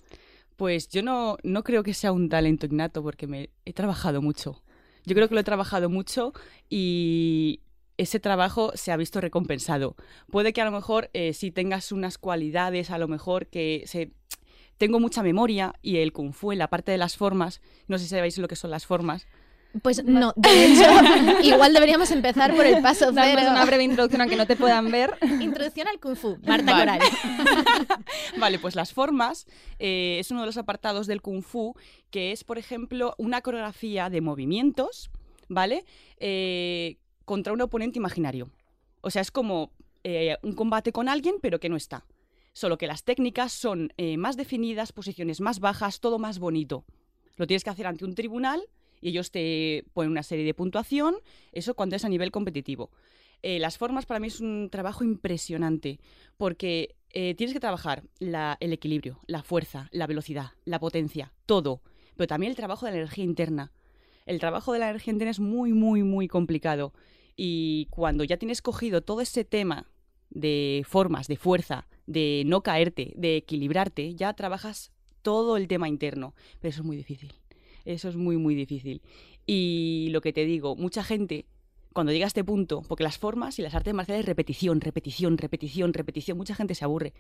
Pues 0.56 0.88
yo 0.90 1.04
no, 1.04 1.38
no 1.44 1.63
creo 1.63 1.84
que 1.84 1.94
sea 1.94 2.12
un 2.12 2.30
talento 2.30 2.66
innato 2.66 3.04
porque 3.04 3.28
me 3.28 3.50
he 3.66 3.74
trabajado 3.74 4.22
mucho. 4.22 4.62
Yo 5.06 5.16
creo 5.16 5.28
que 5.28 5.36
lo 5.36 5.42
he 5.42 5.45
trabajado 5.45 5.90
mucho 5.90 6.34
y 6.69 7.62
ese 7.98 8.19
trabajo 8.19 8.72
se 8.75 8.92
ha 8.92 8.98
visto 8.98 9.22
recompensado. 9.22 9.95
Puede 10.31 10.54
que 10.54 10.62
a 10.62 10.66
lo 10.66 10.72
mejor 10.72 11.10
eh, 11.13 11.34
si 11.34 11.51
tengas 11.51 11.92
unas 11.92 12.18
cualidades, 12.18 12.90
a 12.90 12.98
lo 12.98 13.07
mejor 13.07 13.48
que 13.48 13.84
se 13.86 14.12
tengo 14.83 15.00
mucha 15.00 15.24
memoria 15.24 15.74
y 15.81 16.00
el 16.00 16.12
kung 16.12 16.33
fu 16.33 16.51
en 16.51 16.59
la 16.59 16.68
parte 16.68 16.91
de 16.91 16.97
las 16.97 17.15
formas, 17.15 17.62
no 17.88 17.97
sé 17.97 18.03
si 18.03 18.09
sabéis 18.09 18.38
lo 18.38 18.50
que 18.50 18.57
son 18.57 18.69
las 18.69 18.85
formas. 18.85 19.25
Pues 19.81 20.03
no, 20.03 20.33
de 20.35 20.65
hecho, 20.65 20.83
igual 21.41 21.71
deberíamos 21.71 22.12
empezar 22.12 22.53
por 22.53 22.65
el 22.65 22.81
paso 22.81 23.12
cero. 23.13 23.41
una 23.50 23.63
breve 23.63 23.85
introducción 23.85 24.19
aunque 24.19 24.35
no 24.35 24.45
te 24.45 24.57
puedan 24.57 24.91
ver. 24.91 25.18
Introducción 25.39 25.88
al 25.88 26.01
Kung 26.01 26.18
Fu, 26.18 26.38
Marta 26.45 26.74
vale. 26.74 27.00
Coral. 27.00 27.00
vale, 28.38 28.59
pues 28.59 28.75
las 28.75 28.91
formas 28.91 29.47
eh, 29.80 30.18
es 30.19 30.31
uno 30.31 30.41
de 30.41 30.47
los 30.47 30.57
apartados 30.57 31.07
del 31.07 31.21
Kung 31.21 31.44
Fu 31.44 31.77
que 32.12 32.33
es, 32.33 32.44
por 32.44 32.57
ejemplo, 32.57 33.16
una 33.18 33.40
coreografía 33.40 34.09
de 34.09 34.19
movimientos, 34.19 35.11
¿vale? 35.47 35.85
Eh, 36.18 36.97
contra 37.23 37.54
un 37.54 37.61
oponente 37.61 37.99
imaginario. 37.99 38.49
O 38.99 39.09
sea, 39.09 39.21
es 39.21 39.31
como 39.31 39.71
eh, 40.04 40.35
un 40.44 40.56
combate 40.56 40.92
con 40.92 41.07
alguien, 41.07 41.35
pero 41.42 41.61
que 41.61 41.69
no 41.69 41.78
está 41.78 42.04
solo 42.54 42.78
que 42.78 42.88
las 42.88 43.04
técnicas 43.04 43.52
son 43.52 43.92
eh, 43.98 44.18
más 44.18 44.38
definidas, 44.38 44.94
posiciones 44.94 45.42
más 45.42 45.60
bajas, 45.60 46.00
todo 46.00 46.19
más 46.19 46.40
bonito. 46.40 46.86
Lo 47.36 47.48
tienes 47.48 47.64
que 47.64 47.72
hacer 47.72 47.88
ante 47.88 48.06
un 48.06 48.16
tribunal 48.16 48.62
y 49.02 49.10
ellos 49.10 49.31
te 49.31 49.86
ponen 49.94 50.12
una 50.12 50.24
serie 50.24 50.45
de 50.45 50.54
puntuación, 50.54 51.16
eso 51.52 51.74
cuando 51.74 51.95
es 51.95 52.06
a 52.06 52.10
nivel 52.10 52.31
competitivo. 52.31 52.92
Eh, 53.42 53.60
las 53.60 53.78
formas 53.78 54.06
para 54.06 54.22
mí 54.22 54.28
es 54.28 54.40
un 54.40 54.69
trabajo 54.72 55.04
impresionante 55.04 56.00
porque 56.38 56.95
eh, 57.10 57.36
tienes 57.36 57.54
que 57.54 57.60
trabajar 57.60 58.04
el 58.19 58.74
equilibrio, 58.74 59.19
la 59.28 59.44
fuerza, 59.44 59.90
la 59.92 60.07
velocidad, 60.07 60.52
la 60.64 60.80
potencia, 60.80 61.33
todo, 61.45 61.81
pero 62.16 62.28
también 62.28 62.52
el 62.52 62.56
trabajo 62.56 62.86
de 62.86 62.94
la 62.94 63.00
energía 63.00 63.26
interna. 63.26 63.74
El 64.26 64.40
trabajo 64.40 64.72
de 64.72 64.80
la 64.80 64.90
energía 64.90 65.12
interna 65.12 65.31
es 65.31 65.42
muy, 65.42 65.74
muy, 65.74 66.04
muy 66.04 66.30
complicado. 66.30 66.94
Y 67.36 67.88
cuando 67.90 68.24
ya 68.24 68.38
tienes 68.38 68.62
cogido 68.62 69.02
todo 69.02 69.19
ese 69.19 69.44
tema 69.44 69.92
de 70.30 70.86
formas, 70.88 71.28
de 71.28 71.36
fuerza, 71.36 71.88
de 72.06 72.44
no 72.45 72.62
caerte, 72.62 73.14
de 73.16 73.38
equilibrarte, 73.38 74.16
ya 74.16 74.33
trabajas 74.33 74.92
todo 75.22 75.57
el 75.57 75.68
tema 75.68 75.88
interno. 75.88 76.33
Pero 76.60 76.69
eso 76.69 76.81
es 76.81 76.86
muy 76.86 76.98
difícil. 76.98 77.33
Eso 77.86 78.10
es 78.10 78.16
muy, 78.16 78.38
muy 78.38 78.56
difícil. 78.56 79.02
Y 79.45 80.10
lo 80.12 80.22
que 80.22 80.33
te 80.33 80.45
digo, 80.45 80.76
mucha 80.76 81.04
gente, 81.04 81.45
cuando 81.92 82.12
llega 82.12 82.26
a 82.26 82.28
este 82.28 82.44
punto, 82.44 82.81
porque 82.88 83.04
las 83.04 83.18
formas 83.18 83.60
y 83.60 83.62
las 83.62 83.76
artes 83.76 83.94
marciales, 83.94 84.26
repetición, 84.26 84.81
repetición, 84.81 85.38
repetición, 85.38 85.94
repetición, 85.94 86.38
mucha 86.38 86.56
gente 86.56 86.76
se 86.76 86.86
aburre. 86.86 87.14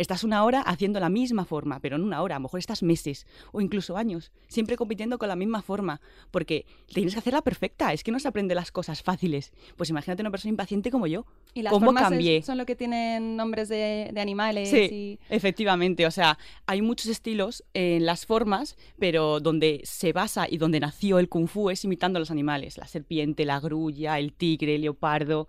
Estás 0.00 0.24
una 0.24 0.44
hora 0.44 0.62
haciendo 0.62 0.98
la 0.98 1.10
misma 1.10 1.44
forma, 1.44 1.78
pero 1.78 1.96
en 1.96 2.02
una 2.02 2.22
hora, 2.22 2.36
a 2.36 2.38
lo 2.38 2.44
mejor 2.44 2.58
estás 2.58 2.82
meses 2.82 3.26
o 3.52 3.60
incluso 3.60 3.98
años, 3.98 4.32
siempre 4.48 4.78
compitiendo 4.78 5.18
con 5.18 5.28
la 5.28 5.36
misma 5.36 5.60
forma, 5.60 6.00
porque 6.30 6.64
tienes 6.86 7.12
que 7.12 7.18
hacerla 7.18 7.42
perfecta, 7.42 7.92
es 7.92 8.02
que 8.02 8.10
no 8.10 8.18
se 8.18 8.26
aprende 8.26 8.54
las 8.54 8.72
cosas 8.72 9.02
fáciles. 9.02 9.52
Pues 9.76 9.90
imagínate 9.90 10.22
una 10.22 10.30
persona 10.30 10.48
impaciente 10.48 10.90
como 10.90 11.06
yo. 11.06 11.26
¿Y 11.52 11.60
las 11.60 11.78
formas 11.78 12.14
son 12.46 12.56
lo 12.56 12.64
que 12.64 12.76
tienen 12.76 13.36
nombres 13.36 13.68
de, 13.68 14.10
animales? 14.16 14.70
Sí, 14.70 15.18
efectivamente, 15.28 16.06
o 16.06 16.10
sea, 16.10 16.38
hay 16.64 16.80
muchos 16.80 17.08
estilos 17.08 17.62
en 17.74 18.06
las 18.06 18.24
formas, 18.24 18.78
pero 18.98 19.38
donde 19.38 19.82
se 19.84 20.14
basa 20.14 20.46
y 20.48 20.56
donde 20.56 20.80
nació 20.80 21.18
el 21.18 21.28
kung 21.28 21.46
fu 21.46 21.68
es 21.68 21.84
imitando 21.84 22.16
a 22.16 22.20
los 22.20 22.30
animales, 22.30 22.78
la 22.78 22.86
serpiente, 22.86 23.44
la 23.44 23.60
grulla, 23.60 24.18
el 24.18 24.32
tigre, 24.32 24.76
el 24.76 24.80
leopardo, 24.80 25.46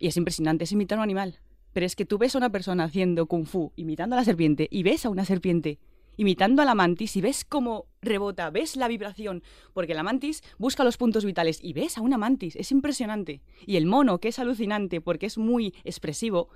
y 0.00 0.08
es 0.08 0.16
impresionante, 0.16 0.64
es 0.64 0.72
imitar 0.72 0.98
a 0.98 1.02
un 1.02 1.04
animal 1.04 1.38
Pero 1.72 1.86
es 1.86 1.96
que 1.96 2.04
tú 2.04 2.18
ves 2.18 2.34
a 2.34 2.38
una 2.38 2.50
persona 2.50 2.84
haciendo 2.84 3.26
kung 3.26 3.46
fu, 3.46 3.72
imitando 3.76 4.16
a 4.16 4.18
la 4.18 4.24
serpiente, 4.24 4.68
y 4.70 4.82
ves 4.82 5.06
a 5.06 5.10
una 5.10 5.24
serpiente 5.24 5.78
imitando 6.16 6.62
a 6.62 6.64
la 6.64 6.74
mantis 6.74 7.16
y 7.16 7.20
ves 7.20 7.44
cómo 7.44 7.86
rebota, 8.00 8.50
ves 8.50 8.76
la 8.76 8.88
vibración, 8.88 9.42
porque 9.72 9.94
la 9.94 10.02
mantis 10.02 10.42
busca 10.58 10.84
los 10.84 10.96
puntos 10.96 11.24
vitales 11.24 11.58
y 11.62 11.72
ves 11.72 11.98
a 11.98 12.02
una 12.02 12.18
mantis, 12.18 12.56
es 12.56 12.70
impresionante. 12.72 13.40
Y 13.66 13.76
el 13.76 13.86
mono, 13.86 14.18
que 14.18 14.28
es 14.28 14.38
alucinante 14.38 15.00
porque 15.00 15.26
es 15.26 15.38
muy 15.38 15.74
expresivo, 15.84 16.48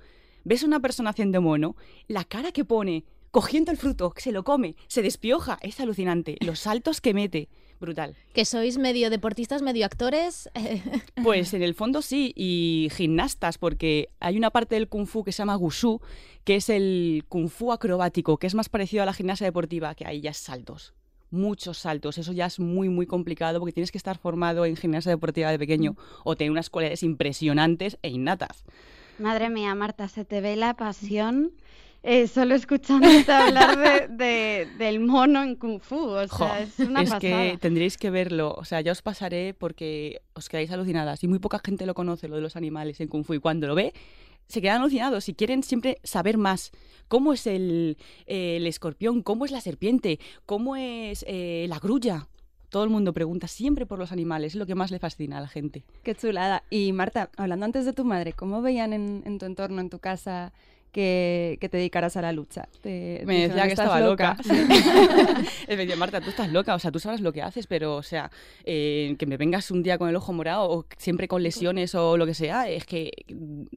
ves 0.43 0.63
a 0.63 0.67
una 0.67 0.79
persona 0.79 1.09
haciendo 1.09 1.41
mono, 1.41 1.75
la 2.07 2.23
cara 2.23 2.51
que 2.51 2.65
pone, 2.65 3.05
cogiendo 3.31 3.71
el 3.71 3.77
fruto, 3.77 4.13
se 4.17 4.31
lo 4.31 4.43
come, 4.43 4.75
se 4.87 5.01
despioja, 5.01 5.57
es 5.61 5.79
alucinante. 5.79 6.37
Los 6.39 6.59
saltos 6.59 7.01
que 7.01 7.13
mete, 7.13 7.49
brutal. 7.79 8.15
Que 8.33 8.45
sois 8.45 8.77
medio 8.77 9.09
deportistas, 9.09 9.61
medio 9.61 9.85
actores. 9.85 10.49
Pues 11.23 11.53
en 11.53 11.63
el 11.63 11.73
fondo 11.73 12.01
sí, 12.01 12.33
y 12.35 12.89
gimnastas, 12.93 13.57
porque 13.57 14.09
hay 14.19 14.37
una 14.37 14.51
parte 14.51 14.75
del 14.75 14.87
kung 14.87 15.07
fu 15.07 15.23
que 15.23 15.31
se 15.31 15.39
llama 15.39 15.57
wushu, 15.57 15.99
que 16.43 16.55
es 16.55 16.69
el 16.69 17.25
kung 17.27 17.49
fu 17.49 17.71
acrobático, 17.71 18.37
que 18.37 18.47
es 18.47 18.55
más 18.55 18.69
parecido 18.69 19.03
a 19.03 19.05
la 19.05 19.13
gimnasia 19.13 19.45
deportiva, 19.45 19.95
que 19.95 20.05
ahí 20.05 20.21
ya 20.21 20.31
es 20.31 20.37
saltos. 20.37 20.93
Muchos 21.29 21.79
saltos, 21.79 22.17
eso 22.17 22.31
ya 22.31 22.45
es 22.45 22.59
muy, 22.59 22.87
muy 22.87 23.05
complicado 23.05 23.59
porque 23.59 23.73
tienes 23.73 23.91
que 23.91 23.97
estar 23.97 24.17
formado 24.17 24.65
en 24.65 24.77
gimnasia 24.77 25.11
deportiva 25.11 25.51
de 25.51 25.59
pequeño 25.59 25.97
o 26.23 26.37
tener 26.37 26.51
unas 26.51 26.69
cualidades 26.69 27.03
impresionantes 27.03 27.97
e 28.01 28.09
innatas. 28.09 28.63
Madre 29.19 29.49
mía, 29.49 29.73
Marta, 29.75 30.07
se 30.07 30.23
te 30.25 30.41
ve 30.41 30.55
la 30.55 30.75
pasión 30.75 31.51
eh, 32.03 32.27
solo 32.27 32.55
escuchándote 32.55 33.31
hablar 33.31 34.09
de, 34.09 34.67
del 34.77 34.99
mono 34.99 35.43
en 35.43 35.55
Kung 35.55 35.79
Fu. 35.81 35.97
O 35.97 36.27
sea, 36.27 36.61
es 36.61 36.79
una 36.79 37.01
es 37.01 37.13
que 37.15 37.57
tendréis 37.59 37.97
que 37.97 38.09
verlo. 38.09 38.53
O 38.57 38.65
sea, 38.65 38.81
ya 38.81 38.91
os 38.91 39.01
pasaré 39.01 39.53
porque 39.53 40.21
os 40.33 40.49
quedáis 40.49 40.71
alucinadas. 40.71 41.23
Y 41.23 41.27
muy 41.27 41.39
poca 41.39 41.59
gente 41.63 41.85
lo 41.85 41.93
conoce, 41.93 42.27
lo 42.27 42.35
de 42.35 42.41
los 42.41 42.55
animales 42.55 42.99
en 43.01 43.07
Kung 43.07 43.23
Fu. 43.25 43.33
Y 43.33 43.39
cuando 43.39 43.67
lo 43.67 43.75
ve, 43.75 43.93
se 44.47 44.61
quedan 44.61 44.81
alucinados 44.81 45.27
y 45.29 45.33
quieren 45.33 45.63
siempre 45.63 45.99
saber 46.03 46.37
más. 46.37 46.71
¿Cómo 47.07 47.33
es 47.33 47.47
el, 47.47 47.97
el 48.25 48.65
escorpión? 48.67 49.21
¿Cómo 49.21 49.45
es 49.45 49.51
la 49.51 49.61
serpiente? 49.61 50.19
¿Cómo 50.45 50.75
es 50.75 51.25
eh, 51.27 51.65
la 51.69 51.79
grulla? 51.79 52.27
Todo 52.69 52.83
el 52.83 52.89
mundo 52.89 53.13
pregunta 53.13 53.47
siempre 53.47 53.85
por 53.85 53.97
los 53.97 54.11
animales, 54.11 54.53
es 54.53 54.59
lo 54.59 54.65
que 54.65 54.75
más 54.75 54.91
le 54.91 54.99
fascina 54.99 55.37
a 55.37 55.41
la 55.41 55.47
gente. 55.47 55.85
Qué 56.03 56.15
chulada. 56.15 56.63
Y 56.69 56.91
Marta, 56.91 57.29
hablando 57.37 57.65
antes 57.65 57.85
de 57.85 57.93
tu 57.93 58.03
madre, 58.03 58.33
¿cómo 58.33 58.61
veían 58.61 58.91
en, 58.91 59.23
en 59.25 59.39
tu 59.39 59.45
entorno, 59.45 59.79
en 59.79 59.89
tu 59.89 59.99
casa, 59.99 60.51
que, 60.91 61.57
te 61.59 61.77
dedicaras 61.77 62.17
a 62.17 62.21
la 62.21 62.31
lucha. 62.31 62.67
me 62.83 63.47
decía 63.47 63.65
que 63.65 63.73
estaba 63.73 63.99
loca. 63.99 64.37
me 65.67 65.75
decía, 65.77 65.95
Marta, 65.95 66.21
tú 66.21 66.29
estás 66.29 66.51
loca, 66.51 66.75
o 66.75 66.79
sea, 66.79 66.91
tú 66.91 66.99
sabes 66.99 67.21
lo 67.21 67.33
que 67.33 67.41
haces, 67.41 67.67
pero, 67.67 67.95
o 67.95 68.03
sea, 68.03 68.31
eh, 68.63 69.15
que 69.19 69.25
me 69.25 69.37
vengas 69.37 69.71
un 69.71 69.83
día 69.83 69.97
con 69.97 70.09
el 70.09 70.15
ojo 70.15 70.33
morado 70.33 70.69
o 70.69 70.85
siempre 70.97 71.27
con 71.27 71.43
lesiones 71.43 71.93
o 71.95 72.17
lo 72.17 72.25
que 72.25 72.33
sea, 72.33 72.69
es 72.69 72.85
que, 72.85 73.11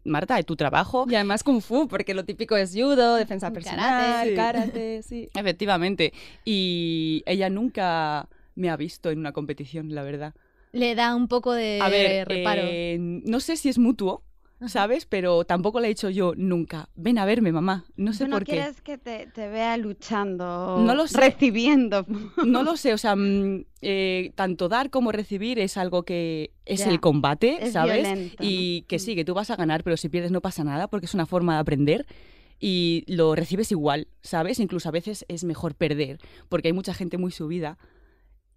Marta, 0.05 0.39
es 0.39 0.47
tu 0.47 0.57
trabajo. 0.57 1.07
Y 1.09 1.15
además 1.15 1.43
Kung 1.43 1.61
Fu, 1.61 1.89
porque 1.89 2.15
lo 2.15 2.25
típico 2.25 2.57
es 2.57 2.73
judo, 2.75 3.17
defensa 3.17 3.51
personal, 3.51 4.35
karate, 4.35 5.03
sí. 5.07 5.29
Efectivamente. 5.35 6.13
Y 6.45 7.23
ella 7.27 7.51
nunca 7.51 8.29
me 8.55 8.71
ha 8.71 8.77
visto 8.77 9.11
en 9.11 9.19
una 9.19 9.33
competición, 9.33 9.95
la 9.95 10.03
verdad. 10.03 10.35
Le 10.73 10.95
da 10.95 11.17
un 11.17 11.27
poco 11.27 11.53
de 11.53 12.25
reparo. 12.27 12.63
Eh, 12.65 12.97
no 12.99 13.41
sé 13.41 13.57
si 13.57 13.69
es 13.69 13.79
mutuo, 13.79 14.23
¿sabes? 14.69 15.07
Pero 15.07 15.45
tampoco 15.45 15.81
le 15.81 15.87
he 15.87 15.89
dicho 15.91 16.11
yo 16.11 16.35
nunca, 16.37 16.89
ven 16.95 17.19
a 17.19 17.25
verme, 17.25 17.53
mamá. 17.53 17.85
No 17.97 18.13
sé 18.13 18.27
por 18.27 18.45
qué. 18.45 18.53
No 18.53 18.59
quieres 18.59 18.81
que 18.83 18.99
te, 18.99 19.49
vea 19.49 19.77
luchando, 19.77 20.79
no 20.85 20.95
lo 20.95 21.05
recibiendo. 21.07 22.07
No 22.45 22.63
lo 22.63 22.77
sé, 22.77 22.93
o 22.93 22.99
sea, 22.99 23.17
mm, 23.17 23.65
eh, 23.83 24.33
tanto 24.35 24.69
dar 24.69 24.91
como 24.91 25.13
recibir 25.13 25.59
es 25.59 25.77
algo 25.77 26.05
que 26.05 26.53
es 26.67 26.87
el 26.87 27.01
combate, 27.01 27.71
¿sabes? 27.71 28.33
y 28.41 28.83
que 28.83 28.97
mm. 28.97 29.01
sí, 29.01 29.15
que 29.15 29.25
tú 29.25 29.35
vas 29.35 29.51
a 29.51 29.57
ganar, 29.57 29.83
pero 29.83 29.97
si 29.97 30.09
pierdes 30.09 30.31
no 30.31 30.41
pasa 30.41 30.65
nada 30.65 30.89
porque 30.89 31.07
es 31.07 31.15
una 31.15 31.27
forma 31.27 31.55
de 31.55 31.61
aprender 31.61 32.07
y 32.59 33.05
lo 33.07 33.35
recibes 33.35 33.73
igual, 33.73 34.09
¿sabes? 34.23 34.61
Incluso 34.61 34.89
a 34.89 34.93
veces 34.93 35.25
es 35.29 35.45
mejor 35.45 35.75
perder, 35.75 36.19
porque 36.51 36.69
hay 36.69 36.75
mucha 36.75 36.93
gente 36.93 37.17
muy 37.17 37.33
subida 37.33 37.79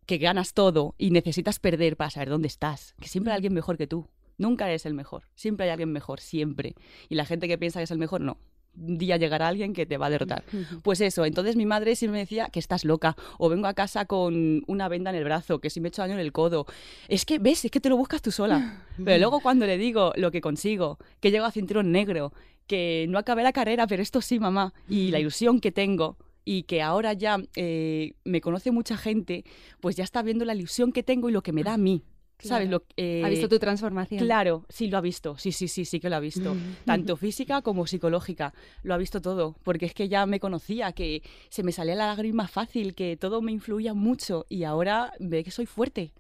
que 0.05 0.17
ganas 0.17 0.53
todo 0.53 0.95
y 0.97 1.11
necesitas 1.11 1.59
perder 1.59 1.95
para 1.95 2.09
saber 2.09 2.29
dónde 2.29 2.49
estás, 2.49 2.93
que 2.99 3.07
siempre 3.07 3.31
hay 3.31 3.35
mm. 3.35 3.37
alguien 3.37 3.53
mejor 3.53 3.77
que 3.77 3.87
tú. 3.87 4.09
Nunca 4.43 4.67
eres 4.67 4.85
el 4.85 4.93
mejor. 4.93 5.23
Siempre 5.35 5.65
hay 5.65 5.71
alguien 5.71 5.93
mejor, 5.93 6.19
siempre. 6.19 6.75
Y 7.07 7.15
la 7.15 7.23
gente 7.23 7.47
que 7.47 7.57
piensa 7.57 7.79
que 7.79 7.85
es 7.85 7.91
el 7.91 7.97
mejor, 7.97 8.19
no. 8.19 8.37
Un 8.75 8.97
día 8.97 9.15
llegará 9.15 9.47
alguien 9.47 9.71
que 9.71 9.85
te 9.85 9.97
va 9.97 10.07
a 10.07 10.09
derrotar. 10.09 10.43
Pues 10.83 10.99
eso, 10.99 11.23
entonces 11.23 11.55
mi 11.55 11.65
madre 11.65 11.95
siempre 11.95 12.17
me 12.17 12.19
decía 12.19 12.49
que 12.51 12.59
estás 12.59 12.83
loca, 12.83 13.15
o 13.37 13.47
vengo 13.47 13.67
a 13.67 13.73
casa 13.73 14.03
con 14.03 14.63
una 14.67 14.89
venda 14.89 15.11
en 15.11 15.15
el 15.15 15.23
brazo, 15.23 15.59
que 15.59 15.69
si 15.69 15.79
me 15.79 15.87
echo 15.87 16.01
daño 16.01 16.15
en 16.15 16.19
el 16.19 16.33
codo. 16.33 16.65
Es 17.07 17.23
que, 17.23 17.39
ves, 17.39 17.63
es 17.63 17.71
que 17.71 17.79
te 17.79 17.87
lo 17.87 17.95
buscas 17.95 18.21
tú 18.21 18.31
sola. 18.31 18.83
Pero 19.05 19.17
luego 19.17 19.39
cuando 19.39 19.65
le 19.65 19.77
digo 19.77 20.11
lo 20.17 20.29
que 20.29 20.41
consigo, 20.41 20.97
que 21.21 21.31
llego 21.31 21.45
a 21.45 21.51
cinturón 21.51 21.93
negro, 21.93 22.33
que 22.67 23.05
no 23.07 23.17
acabé 23.17 23.43
la 23.43 23.53
carrera, 23.53 23.87
pero 23.87 24.01
esto 24.01 24.21
sí, 24.21 24.39
mamá, 24.39 24.73
y 24.87 25.11
la 25.11 25.19
ilusión 25.19 25.59
que 25.59 25.71
tengo, 25.71 26.17
y 26.45 26.63
que 26.63 26.81
ahora 26.81 27.13
ya 27.13 27.37
eh, 27.55 28.13
me 28.23 28.41
conoce 28.41 28.71
mucha 28.71 28.97
gente, 28.97 29.43
pues 29.79 29.95
ya 29.95 30.03
está 30.03 30.21
viendo 30.21 30.45
la 30.45 30.55
ilusión 30.55 30.91
que 30.91 31.03
tengo 31.03 31.29
y 31.29 31.31
lo 31.31 31.43
que 31.43 31.51
me 31.51 31.63
da 31.63 31.73
a 31.73 31.77
mí. 31.77 32.03
¿Sabes? 32.47 32.69
Lo, 32.69 32.83
ha 32.97 33.29
visto 33.29 33.49
tu 33.49 33.59
transformación. 33.59 34.23
Claro, 34.23 34.65
sí 34.69 34.87
lo 34.87 34.97
ha 34.97 35.01
visto. 35.01 35.37
Sí, 35.37 35.51
sí, 35.51 35.67
sí, 35.67 35.85
sí 35.85 35.99
que 35.99 36.09
lo 36.09 36.15
ha 36.15 36.19
visto. 36.19 36.55
Tanto 36.85 37.17
física 37.17 37.61
como 37.61 37.87
psicológica. 37.87 38.53
Lo 38.83 38.93
ha 38.93 38.97
visto 38.97 39.21
todo. 39.21 39.55
Porque 39.63 39.85
es 39.85 39.93
que 39.93 40.09
ya 40.09 40.25
me 40.25 40.39
conocía, 40.39 40.91
que 40.91 41.21
se 41.49 41.63
me 41.63 41.71
salía 41.71 41.95
la 41.95 42.07
lágrima 42.07 42.47
fácil, 42.47 42.95
que 42.95 43.17
todo 43.17 43.41
me 43.41 43.51
influía 43.51 43.93
mucho. 43.93 44.45
Y 44.49 44.63
ahora 44.63 45.13
ve 45.19 45.43
que 45.43 45.51
soy 45.51 45.65
fuerte. 45.65 46.11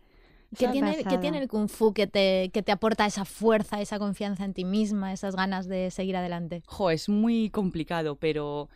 ¿Qué 0.57 0.67
tiene, 0.67 1.03
¿Qué 1.03 1.17
tiene, 1.17 1.39
el 1.39 1.47
Kung 1.47 1.67
Fu 1.67 1.93
que 1.93 2.05
te, 2.05 2.51
que 2.53 2.61
te 2.61 2.71
aporta 2.71 3.07
esa 3.07 3.25
fuerza, 3.25 3.81
esa 3.81 3.97
confianza 3.97 4.45
en 4.45 4.53
ti 4.53 4.65
misma, 4.65 5.11
esas 5.11 5.35
ganas 5.35 5.67
de 5.67 5.89
seguir 5.89 6.15
adelante? 6.15 6.61
Jo, 6.67 6.91
es 6.91 7.09
muy 7.09 7.49
complicado, 7.49 8.17
pero 8.17 8.69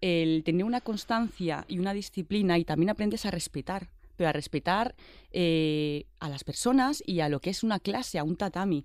el 0.00 0.44
tener 0.44 0.64
una 0.64 0.80
constancia 0.80 1.64
y 1.66 1.78
una 1.78 1.92
disciplina 1.92 2.58
y 2.58 2.64
también 2.64 2.90
aprendes 2.90 3.26
a 3.26 3.30
respetar 3.30 3.88
pero 4.16 4.30
a 4.30 4.32
respetar 4.32 4.94
eh, 5.30 6.06
a 6.20 6.28
las 6.28 6.44
personas 6.44 7.02
y 7.06 7.20
a 7.20 7.28
lo 7.28 7.40
que 7.40 7.50
es 7.50 7.62
una 7.62 7.78
clase, 7.78 8.18
a 8.18 8.24
un 8.24 8.36
tatami. 8.36 8.82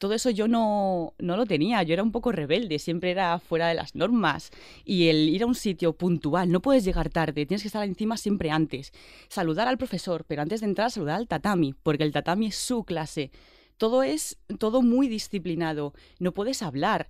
Todo 0.00 0.14
eso 0.14 0.30
yo 0.30 0.48
no, 0.48 1.12
no 1.18 1.36
lo 1.36 1.44
tenía, 1.44 1.82
yo 1.82 1.92
era 1.92 2.02
un 2.02 2.10
poco 2.10 2.32
rebelde, 2.32 2.78
siempre 2.78 3.10
era 3.10 3.38
fuera 3.38 3.68
de 3.68 3.74
las 3.74 3.94
normas. 3.94 4.50
Y 4.82 5.08
el 5.08 5.28
ir 5.28 5.42
a 5.42 5.46
un 5.46 5.54
sitio 5.54 5.92
puntual, 5.92 6.50
no 6.50 6.62
puedes 6.62 6.84
llegar 6.84 7.10
tarde, 7.10 7.44
tienes 7.44 7.60
que 7.60 7.68
estar 7.68 7.84
encima 7.84 8.16
siempre 8.16 8.50
antes. 8.50 8.92
Saludar 9.28 9.68
al 9.68 9.76
profesor, 9.76 10.24
pero 10.26 10.40
antes 10.40 10.60
de 10.60 10.68
entrar 10.68 10.90
saludar 10.90 11.16
al 11.16 11.28
tatami, 11.28 11.74
porque 11.82 12.04
el 12.04 12.12
tatami 12.12 12.46
es 12.46 12.56
su 12.56 12.84
clase. 12.84 13.30
Todo 13.76 14.02
es 14.02 14.38
todo 14.58 14.80
muy 14.80 15.06
disciplinado, 15.06 15.92
no 16.18 16.32
puedes 16.32 16.62
hablar. 16.62 17.08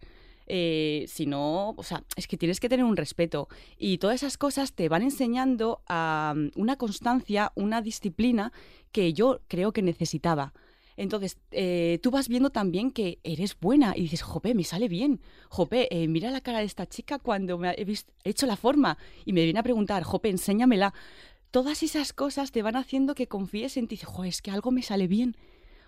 Eh, 0.52 1.04
si 1.07 1.26
no, 1.26 1.71
o 1.76 1.83
sea, 1.85 2.02
es 2.16 2.26
que 2.26 2.37
tienes 2.37 2.59
que 2.59 2.69
tener 2.69 2.85
un 2.85 2.97
respeto. 2.97 3.49
Y 3.78 3.99
todas 3.99 4.16
esas 4.16 4.37
cosas 4.37 4.73
te 4.73 4.88
van 4.88 5.02
enseñando 5.02 5.80
a 5.87 6.35
mm, 6.37 6.61
una 6.61 6.75
constancia, 6.75 7.52
una 7.54 7.83
disciplina 7.83 8.52
que 8.90 9.12
yo 9.12 9.42
creo 9.47 9.73
que 9.73 9.83
necesitaba. 9.83 10.52
Entonces, 10.97 11.38
eh, 11.52 12.00
tú 12.02 12.11
vas 12.11 12.28
viendo 12.28 12.50
también 12.50 12.90
que 12.90 13.21
eres 13.23 13.57
buena 13.61 13.95
y 13.97 14.02
dices, 14.02 14.23
jope, 14.23 14.54
me 14.57 14.64
sale 14.64 14.88
bien. 14.88 15.21
Jope, 15.50 15.87
eh, 15.90 16.09
mira 16.09 16.33
la 16.33 16.40
cara 16.40 16.59
de 16.59 16.64
esta 16.64 16.85
chica 16.87 17.21
cuando 17.21 17.57
me 17.57 17.71
he, 17.71 17.87
hecho 18.25 18.47
la 18.47 18.57
forma 18.57 18.99
y 19.25 19.33
me 19.33 19.45
viene 19.45 19.61
a 19.61 19.62
preguntar, 19.62 20.02
jope, 20.02 20.30
enséñamela. 20.30 20.95
Todas 21.52 21.85
esas 21.85 22.12
cosas 22.12 22.50
te 22.50 22.62
van 22.62 22.75
haciendo 22.75 23.14
que 23.14 23.28
confíes 23.28 23.76
en 23.76 23.87
ti. 23.87 23.95
Dices, 23.95 24.11
es 24.25 24.42
que 24.42 24.50
algo 24.50 24.73
me 24.73 24.83
sale 24.83 25.07
bien 25.07 25.37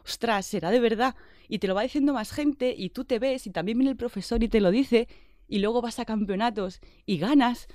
ostras, 0.04 0.46
será 0.46 0.70
de 0.70 0.80
verdad. 0.80 1.14
Y 1.48 1.58
te 1.58 1.66
lo 1.66 1.74
va 1.74 1.82
diciendo 1.82 2.12
más 2.12 2.32
gente 2.32 2.74
y 2.76 2.90
tú 2.90 3.04
te 3.04 3.18
ves 3.18 3.46
y 3.46 3.50
también 3.50 3.78
viene 3.78 3.90
el 3.90 3.96
profesor 3.96 4.42
y 4.42 4.48
te 4.48 4.60
lo 4.60 4.70
dice 4.70 5.08
y 5.48 5.58
luego 5.58 5.82
vas 5.82 5.98
a 5.98 6.04
campeonatos 6.04 6.80
y 7.04 7.18
ganas 7.18 7.68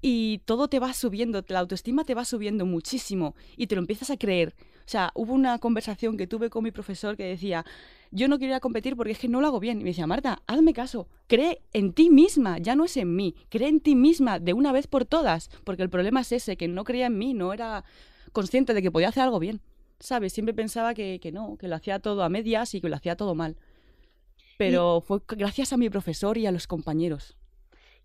y 0.00 0.38
todo 0.44 0.66
te 0.68 0.80
va 0.80 0.92
subiendo, 0.92 1.44
la 1.46 1.60
autoestima 1.60 2.04
te 2.04 2.14
va 2.14 2.24
subiendo 2.24 2.66
muchísimo 2.66 3.36
y 3.56 3.68
te 3.68 3.76
lo 3.76 3.80
empiezas 3.80 4.10
a 4.10 4.16
creer. 4.16 4.54
O 4.84 4.88
sea, 4.92 5.12
hubo 5.14 5.32
una 5.32 5.58
conversación 5.58 6.16
que 6.16 6.26
tuve 6.26 6.50
con 6.50 6.64
mi 6.64 6.72
profesor 6.72 7.16
que 7.16 7.24
decía, 7.24 7.64
yo 8.10 8.26
no 8.26 8.38
quiero 8.38 8.52
ir 8.52 8.56
a 8.56 8.60
competir 8.60 8.96
porque 8.96 9.12
es 9.12 9.18
que 9.20 9.28
no 9.28 9.40
lo 9.40 9.46
hago 9.46 9.60
bien. 9.60 9.80
Y 9.80 9.84
me 9.84 9.90
decía, 9.90 10.08
Marta, 10.08 10.42
hazme 10.48 10.72
caso, 10.72 11.06
cree 11.28 11.62
en 11.72 11.92
ti 11.92 12.10
misma, 12.10 12.58
ya 12.58 12.74
no 12.74 12.84
es 12.84 12.96
en 12.96 13.14
mí, 13.14 13.36
cree 13.48 13.68
en 13.68 13.78
ti 13.78 13.94
misma 13.94 14.40
de 14.40 14.52
una 14.52 14.72
vez 14.72 14.88
por 14.88 15.04
todas, 15.04 15.50
porque 15.62 15.84
el 15.84 15.90
problema 15.90 16.22
es 16.22 16.32
ese, 16.32 16.56
que 16.56 16.66
no 16.66 16.82
creía 16.82 17.06
en 17.06 17.16
mí, 17.16 17.32
no 17.32 17.52
era 17.52 17.84
consciente 18.32 18.74
de 18.74 18.82
que 18.82 18.90
podía 18.90 19.08
hacer 19.08 19.22
algo 19.22 19.38
bien. 19.38 19.60
¿Sabes? 20.02 20.32
Siempre 20.32 20.54
pensaba 20.54 20.94
que, 20.94 21.30
no, 21.32 21.56
que 21.56 21.68
lo 21.68 21.76
hacía 21.76 22.00
todo 22.00 22.22
a 22.22 22.28
medias 22.28 22.74
y 22.74 22.80
que 22.80 22.88
lo 22.88 22.96
hacía 22.96 23.16
todo 23.16 23.34
mal. 23.34 23.56
Pero 24.58 25.00
fue 25.00 25.20
gracias 25.28 25.72
a 25.72 25.76
mi 25.76 25.88
profesor 25.88 26.36
y 26.36 26.46
a 26.46 26.52
los 26.52 26.66
compañeros. 26.66 27.36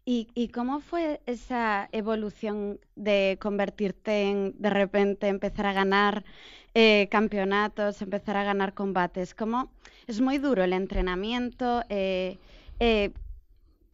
¿Y, 0.09 0.47
cómo 0.53 0.79
fue 0.79 1.19
esa 1.25 1.89
evolución 1.91 2.79
de 2.95 3.37
convertirte 3.41 4.29
en, 4.29 4.55
de 4.57 4.69
repente, 4.69 5.27
empezar 5.27 5.65
a 5.65 5.73
ganar 5.73 6.23
eh, 6.73 7.09
campeonatos, 7.11 8.01
empezar 8.01 8.37
a 8.37 8.45
ganar 8.45 8.73
combates? 8.73 9.33
¿Cómo? 9.33 9.69
Es 10.07 10.21
muy 10.21 10.37
duro 10.37 10.63
el 10.63 10.71
entrenamiento. 10.71 11.83
Eh, 11.89 12.37
eh, 12.79 13.11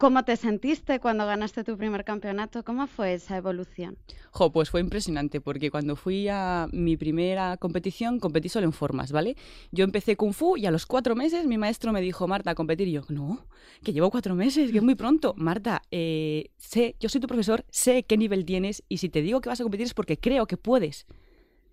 ¿Cómo 0.04 0.22
te 0.22 0.36
sentiste 0.36 1.00
cuando 1.00 1.24
ganaste 1.24 1.64
tu 1.64 1.78
primer 1.78 2.04
campeonato? 2.04 2.62
¿Cómo 2.62 2.86
fue 2.86 3.14
esa 3.14 3.38
evolución? 3.38 3.96
Jo, 4.32 4.52
pues 4.52 4.68
fue 4.68 4.82
impresionante 4.82 5.40
porque 5.40 5.70
cuando 5.70 5.96
fui 5.96 6.28
a 6.28 6.68
mi 6.72 6.98
primera 6.98 7.56
competición 7.56 8.20
competí 8.20 8.50
solo 8.50 8.66
en 8.66 8.74
formas, 8.74 9.12
¿vale? 9.12 9.34
Yo 9.72 9.82
empecé 9.82 10.14
Kung 10.14 10.34
Fu 10.34 10.58
y 10.58 10.66
a 10.66 10.70
los 10.70 10.84
cuatro 10.84 11.16
meses 11.16 11.46
mi 11.46 11.56
maestro 11.56 11.90
me 11.90 12.02
dijo, 12.02 12.28
Marta, 12.28 12.50
a 12.50 12.54
competir. 12.54 12.86
Y 12.88 12.92
yo, 12.92 13.00
no, 13.08 13.46
que 13.82 13.94
llevo 13.94 14.10
cuatro 14.10 14.34
meses, 14.34 14.72
que 14.72 14.76
es 14.76 14.84
muy 14.84 14.94
pronto. 14.94 15.32
Marta, 15.38 15.80
eh, 15.90 16.50
sé, 16.58 16.96
yo 17.00 17.08
soy 17.08 17.22
tu 17.22 17.26
profesor, 17.26 17.64
sé 17.70 18.02
qué 18.02 18.18
nivel 18.18 18.44
tienes 18.44 18.82
y 18.90 18.98
si 18.98 19.08
te 19.08 19.22
digo 19.22 19.40
que 19.40 19.48
vas 19.48 19.60
a 19.60 19.64
competir 19.64 19.86
es 19.86 19.94
porque 19.94 20.18
creo 20.18 20.46
que 20.46 20.58
puedes. 20.58 21.06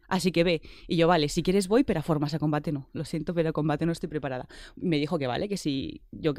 Así 0.08 0.32
que 0.32 0.46
ve. 0.46 0.62
Y 0.88 0.96
yo, 0.96 1.10
vale, 1.10 1.28
si 1.28 1.44
quieres 1.44 1.68
voy, 1.68 1.84
pero 1.84 2.00
a 2.00 2.04
formas, 2.04 2.34
a 2.34 2.40
combate 2.40 2.72
no. 2.72 2.88
Lo 2.94 3.04
siento, 3.04 3.34
pero 3.34 3.50
a 3.50 3.52
combate 3.52 3.86
no 3.86 3.92
estoy 3.92 4.08
preparada. 4.08 4.48
Me 4.78 5.00
dijo 5.00 5.20
que 5.20 5.28
vale, 5.28 5.50
que 5.50 5.58
si 5.58 6.00
yo 6.12 6.34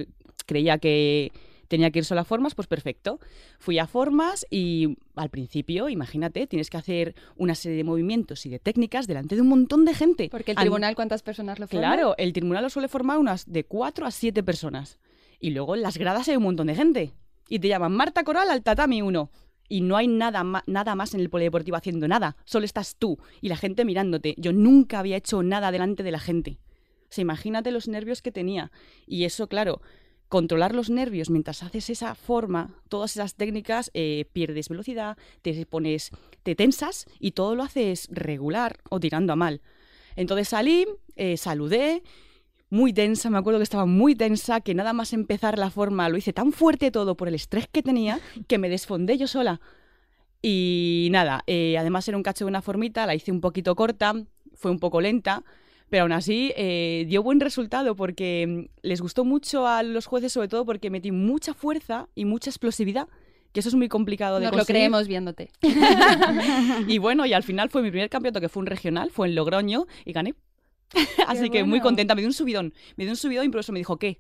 creía 0.47 0.79
que 0.79 1.33
tenía 1.73 1.91
que 1.91 2.01
ir 2.01 2.05
solo 2.05 2.21
a 2.21 2.25
formas, 2.25 2.55
pues 2.55 2.69
perfecto. 2.69 3.19
Fui 3.59 3.79
a 3.79 3.87
formas 3.87 4.45
y 4.51 4.99
al 5.17 5.31
principio, 5.31 5.89
imagínate, 5.89 6.47
tienes 6.47 6.69
que 6.69 6.77
hacer 6.77 7.15
una 7.35 7.55
serie 7.55 7.79
de 7.79 7.85
movimientos 7.85 8.45
y 8.45 8.51
de 8.51 8.59
técnicas 8.59 9.07
delante 9.07 9.37
de 9.37 9.41
un 9.41 9.49
montón 9.49 9.87
de 9.87 9.95
gente. 9.95 10.29
Porque 10.31 10.51
el 10.51 10.59
tribunal, 10.59 10.95
¿cuántas 10.95 11.23
personas 11.23 11.59
lo 11.59 11.67
forman? 11.67 11.95
Claro, 11.95 12.15
el 12.19 12.35
tribunal 12.35 12.65
lo 12.65 12.69
suele 12.69 12.89
formar 12.89 13.19
unas 13.19 13.51
de 13.51 13.65
cuatro 13.65 14.05
a 14.05 14.11
siete 14.11 14.43
personas. 14.43 14.99
Y 15.41 15.49
luego 15.53 15.75
en 15.75 15.81
las 15.81 15.97
gradas 15.97 16.29
hay 16.29 16.37
un 16.37 16.43
montón 16.43 16.67
de 16.67 16.75
gente. 16.75 17.15
Y 17.49 17.59
te 17.59 17.69
llaman 17.69 17.93
Marta 17.93 18.23
Coral 18.23 18.51
al 18.51 18.63
tatami 18.63 19.01
1 19.01 19.31
y 19.71 19.81
no 19.81 19.97
hay 19.97 20.09
nada, 20.09 20.45
nada 20.67 20.95
más 20.95 21.15
en 21.15 21.21
el 21.21 21.31
polideportivo 21.31 21.79
haciendo 21.79 22.07
nada, 22.07 22.37
solo 22.45 22.67
estás 22.67 22.97
tú 22.97 23.19
y 23.41 23.49
la 23.49 23.57
gente 23.57 23.87
mirándote. 23.87 24.35
Yo 24.37 24.53
nunca 24.53 24.99
había 24.99 25.17
hecho 25.17 25.43
nada 25.43 25.73
delante 25.73 26.03
de 26.03 26.11
la 26.11 26.21
gente. 26.21 26.59
O 27.05 27.15
sea, 27.15 27.23
imagínate 27.23 27.71
los 27.71 27.89
nervios 27.89 28.21
que 28.21 28.31
tenía. 28.31 28.71
Y 29.07 29.25
eso, 29.25 29.47
claro, 29.47 29.81
controlar 30.33 30.75
los 30.75 30.89
nervios 30.89 31.29
mientras 31.29 31.63
haces 31.63 31.91
esa 31.91 32.15
forma, 32.15 32.71
todas 32.89 33.17
esas 33.17 33.35
técnicas, 33.35 33.91
eh, 33.93 34.25
pierdes 34.33 34.71
velocidad, 34.71 35.19
te 35.43 35.67
pones, 35.67 36.11
te 36.43 36.55
tensas 36.55 37.05
y 37.21 37.33
todo 37.33 37.55
lo 37.55 37.63
haces 37.63 38.09
regular 38.11 38.79
o 38.89 38.99
tirando 38.99 39.35
a 39.35 39.37
mal. 39.37 39.61
Entonces 40.17 40.49
salí, 40.49 40.87
eh, 41.17 41.37
saludé, 41.37 42.03
muy 42.71 42.95
tensa, 42.95 43.29
me 43.29 43.37
acuerdo 43.37 43.59
que 43.59 43.65
estaba 43.65 43.85
muy 43.85 44.15
tensa, 44.15 44.63
que 44.63 44.73
nada 44.73 44.95
más 44.95 45.13
empezar 45.13 45.59
la 45.59 45.69
forma 45.69 46.09
lo 46.09 46.17
hice 46.17 46.33
tan 46.33 46.53
fuerte 46.53 46.91
todo 46.91 47.15
por 47.15 47.29
el 47.29 47.35
estrés 47.35 47.69
que 47.71 47.83
tenía 47.83 48.19
que 48.49 48.57
me 48.57 48.71
desfondé 48.71 49.19
yo 49.19 49.27
sola. 49.27 49.61
Y 50.41 51.09
nada, 51.11 51.45
eh, 51.47 51.77
además 51.77 52.09
era 52.09 52.17
un 52.17 52.23
cacho 52.23 52.47
de 52.47 52.49
una 52.49 52.63
formita, 52.63 53.05
la 53.05 53.15
hice 53.15 53.33
un 53.33 53.43
poquito 53.43 53.77
corta, 53.77 54.15
fue 54.55 54.71
un 54.71 54.79
poco 54.79 55.03
lenta, 55.03 55.45
pero 55.93 56.05
aún 56.05 56.13
así 56.13 56.55
eh, 56.57 57.05
dio 57.07 57.23
buen 57.23 57.39
resultado 57.39 57.95
porque 57.95 58.47
mm, 58.49 58.79
les 58.81 59.03
gustó 59.03 59.27
mucho 59.27 59.67
a 59.67 59.83
los 59.83 60.07
jueces, 60.07 60.33
sobre 60.33 60.49
todo 60.49 60.65
porque 60.65 60.89
metí 60.89 61.13
mucha 61.13 61.53
fuerza 61.53 62.09
y 62.15 62.25
mucha 62.25 62.49
explosividad 62.49 63.09
que 63.53 63.61
eso 63.61 63.69
es 63.69 63.75
muy 63.75 63.91
complicado 63.91 64.37
de 64.37 64.47
Nos 64.47 64.53
conseguir. 64.53 64.77
lo 64.77 64.79
creemos 64.79 65.07
viéndote. 65.07 65.51
y 66.89 66.97
bueno, 66.97 67.27
y 67.27 67.35
al 67.35 67.43
final 67.43 67.69
fue 67.69 67.83
mi 67.83 67.91
primer 67.91 68.09
campeonato, 68.09 68.41
que 68.41 68.49
fue 68.49 68.63
un 68.63 68.69
regional, 68.69 69.11
fue 69.11 69.29
en 69.29 69.35
Logroño, 69.35 69.87
y 70.07 70.15
gané. 70.15 70.35
Así 71.29 71.51
que 71.51 71.63
muy 71.63 71.81
contenta, 71.81 72.15
me 72.15 72.23
dio 72.23 72.29
un 72.31 72.33
subidón. 72.33 72.73
Me 72.97 73.05
dio 73.05 73.13
un 73.13 73.19
subidón 73.19 73.45
y 73.45 73.49
por 73.51 73.61
eso 73.61 73.73
me 73.73 73.79
dijo, 73.79 73.99
¿qué? 73.99 74.19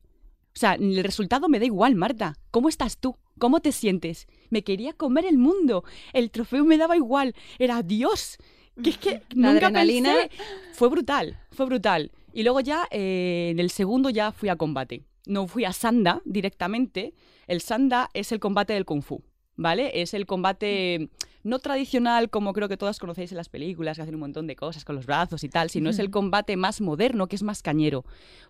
O 0.55 0.59
sea, 0.59 0.75
el 0.75 1.03
resultado 1.03 1.49
me 1.49 1.59
da 1.59 1.65
igual, 1.65 1.95
Marta. 1.95 2.37
¿Cómo 2.51 2.69
estás 2.69 2.99
tú? 2.99 3.17
¿Cómo 3.39 3.61
te 3.61 3.73
sientes? 3.73 4.27
Me 4.51 4.63
quería 4.63 4.93
comer 4.93 5.25
el 5.25 5.39
mundo. 5.39 5.85
El 6.13 6.31
trofeo 6.31 6.67
me 6.67 6.77
daba 6.77 6.97
igual. 6.97 7.35
Era 7.59 7.83
Dios. 7.83 8.37
Que 8.83 8.91
es 8.91 8.99
que 8.99 9.23
La 9.35 9.53
nunca 9.53 9.67
adrenalina. 9.67 10.15
pensé. 10.15 10.31
Fue 10.73 10.89
brutal, 10.89 11.39
fue 11.51 11.67
brutal. 11.67 12.11
Y 12.33 12.43
luego 12.43 12.61
ya, 12.61 12.87
eh, 12.91 13.49
en 13.51 13.59
el 13.61 13.71
segundo 13.71 14.09
ya 14.11 14.33
fui 14.33 14.49
a 14.49 14.57
combate. 14.57 15.03
No 15.27 15.47
fui 15.47 15.65
a 15.65 15.73
Sanda 15.73 16.23
directamente. 16.25 17.15
El 17.47 17.61
Sanda 17.61 18.09
es 18.15 18.33
el 18.33 18.41
combate 18.41 18.73
del 18.73 18.85
Kung 18.85 19.03
Fu, 19.03 19.23
¿vale? 19.57 20.01
Es 20.03 20.15
el 20.15 20.27
combate 20.27 21.11
no 21.45 21.59
tradicional 21.59 22.31
como 22.31 22.53
creo 22.53 22.69
que 22.69 22.77
todas 22.77 22.99
conocéis 22.99 23.33
en 23.33 23.37
las 23.37 23.49
películas, 23.49 23.97
que 23.97 24.03
hacen 24.03 24.15
un 24.15 24.21
montón 24.21 24.47
de 24.47 24.57
cosas 24.57 24.85
con 24.85 24.95
los 24.97 25.07
brazos 25.07 25.43
y 25.45 25.49
tal, 25.49 25.71
sino 25.71 25.91
es 25.91 25.99
el 25.99 26.11
combate 26.11 26.57
más 26.57 26.81
moderno, 26.81 27.27
que 27.27 27.37
es 27.37 27.43
más 27.43 27.63
cañero. 27.63 28.05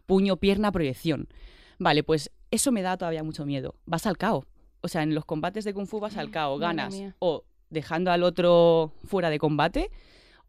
Puño, 0.06 0.36
pierna, 0.36 0.70
proyección. 0.72 1.28
Vale, 1.78 2.04
pues 2.04 2.30
eso 2.50 2.70
me 2.70 2.82
da 2.82 2.96
todavía 2.96 3.22
mucho 3.24 3.46
miedo. 3.46 3.74
Vas 3.86 4.06
al 4.06 4.18
cao. 4.18 4.44
O 4.82 4.88
sea, 4.88 5.02
en 5.02 5.14
los 5.14 5.24
combates 5.24 5.64
de 5.64 5.72
Kung 5.74 5.86
Fu 5.86 6.00
vas 6.00 6.16
al 6.16 6.30
cao, 6.30 6.58
Madre 6.58 6.66
ganas 6.66 7.02
o 7.18 7.44
dejando 7.70 8.10
al 8.12 8.22
otro 8.22 8.92
fuera 9.04 9.30
de 9.30 9.38
combate 9.38 9.90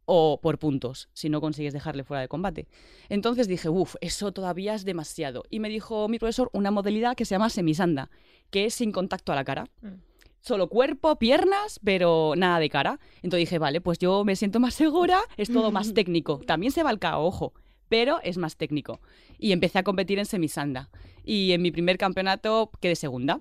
o 0.05 0.39
por 0.41 0.60
puntos, 0.60 1.10
si 1.13 1.29
no 1.29 1.41
consigues 1.41 1.74
dejarle 1.74 2.03
fuera 2.03 2.22
de 2.22 2.27
combate. 2.27 2.67
Entonces 3.10 3.47
dije, 3.47 3.69
uff, 3.69 3.95
eso 4.01 4.32
todavía 4.32 4.73
es 4.73 4.86
demasiado. 4.86 5.43
Y 5.49 5.60
me 5.60 5.69
dijo 5.69 6.08
mi 6.08 6.19
profesor 6.19 6.49
una 6.54 6.71
modalidad 6.71 7.15
que 7.15 7.25
se 7.25 7.36
llama 7.36 7.49
semisanda, 7.49 8.10
que 8.49 8.65
es 8.65 8.73
sin 8.73 8.91
contacto 8.91 9.32
a 9.32 9.36
la 9.36 9.43
cara. 9.43 9.67
Mm. 9.82 10.13
Solo 10.41 10.67
cuerpo, 10.67 11.17
piernas, 11.17 11.80
pero 11.84 12.34
nada 12.36 12.60
de 12.60 12.69
cara. 12.69 12.99
Entonces 13.21 13.47
dije, 13.47 13.60
vale, 13.60 13.80
pues 13.80 13.97
yo 13.97 14.25
me 14.25 14.36
siento 14.36 14.60
más 14.60 14.73
segura, 14.73 15.19
es 15.38 15.51
todo 15.51 15.71
más 15.71 15.93
técnico. 15.93 16.39
También 16.39 16.73
se 16.73 16.84
va 16.84 16.89
al 16.89 16.99
cao, 16.99 17.23
ojo, 17.23 17.54
pero 17.88 18.19
es 18.23 18.38
más 18.38 18.58
técnico. 18.58 18.99
Y 19.39 19.54
empecé 19.54 19.80
a 19.80 19.84
competir 19.84 20.19
en 20.19 20.25
semisanda. 20.25 20.89
Y 21.23 21.54
en 21.54 21.62
mi 21.62 21.71
primer 21.71 21.97
campeonato 21.97 22.71
quedé 22.82 22.95
segunda. 22.95 23.39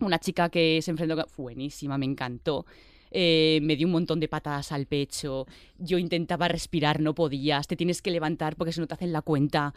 Una 0.00 0.18
chica 0.18 0.50
que 0.50 0.82
se 0.82 0.90
enfrentó, 0.90 1.26
buenísima, 1.38 1.96
me 1.96 2.04
encantó. 2.04 2.66
Eh, 3.16 3.60
me 3.62 3.76
dio 3.76 3.86
un 3.86 3.92
montón 3.92 4.18
de 4.18 4.26
patadas 4.26 4.72
al 4.72 4.86
pecho. 4.86 5.46
Yo 5.78 5.98
intentaba 5.98 6.48
respirar, 6.48 7.00
no 7.00 7.14
podías. 7.14 7.68
Te 7.68 7.76
tienes 7.76 8.02
que 8.02 8.10
levantar 8.10 8.56
porque 8.56 8.72
si 8.72 8.80
no 8.80 8.88
te 8.88 8.94
hacen 8.94 9.12
la 9.12 9.22
cuenta. 9.22 9.72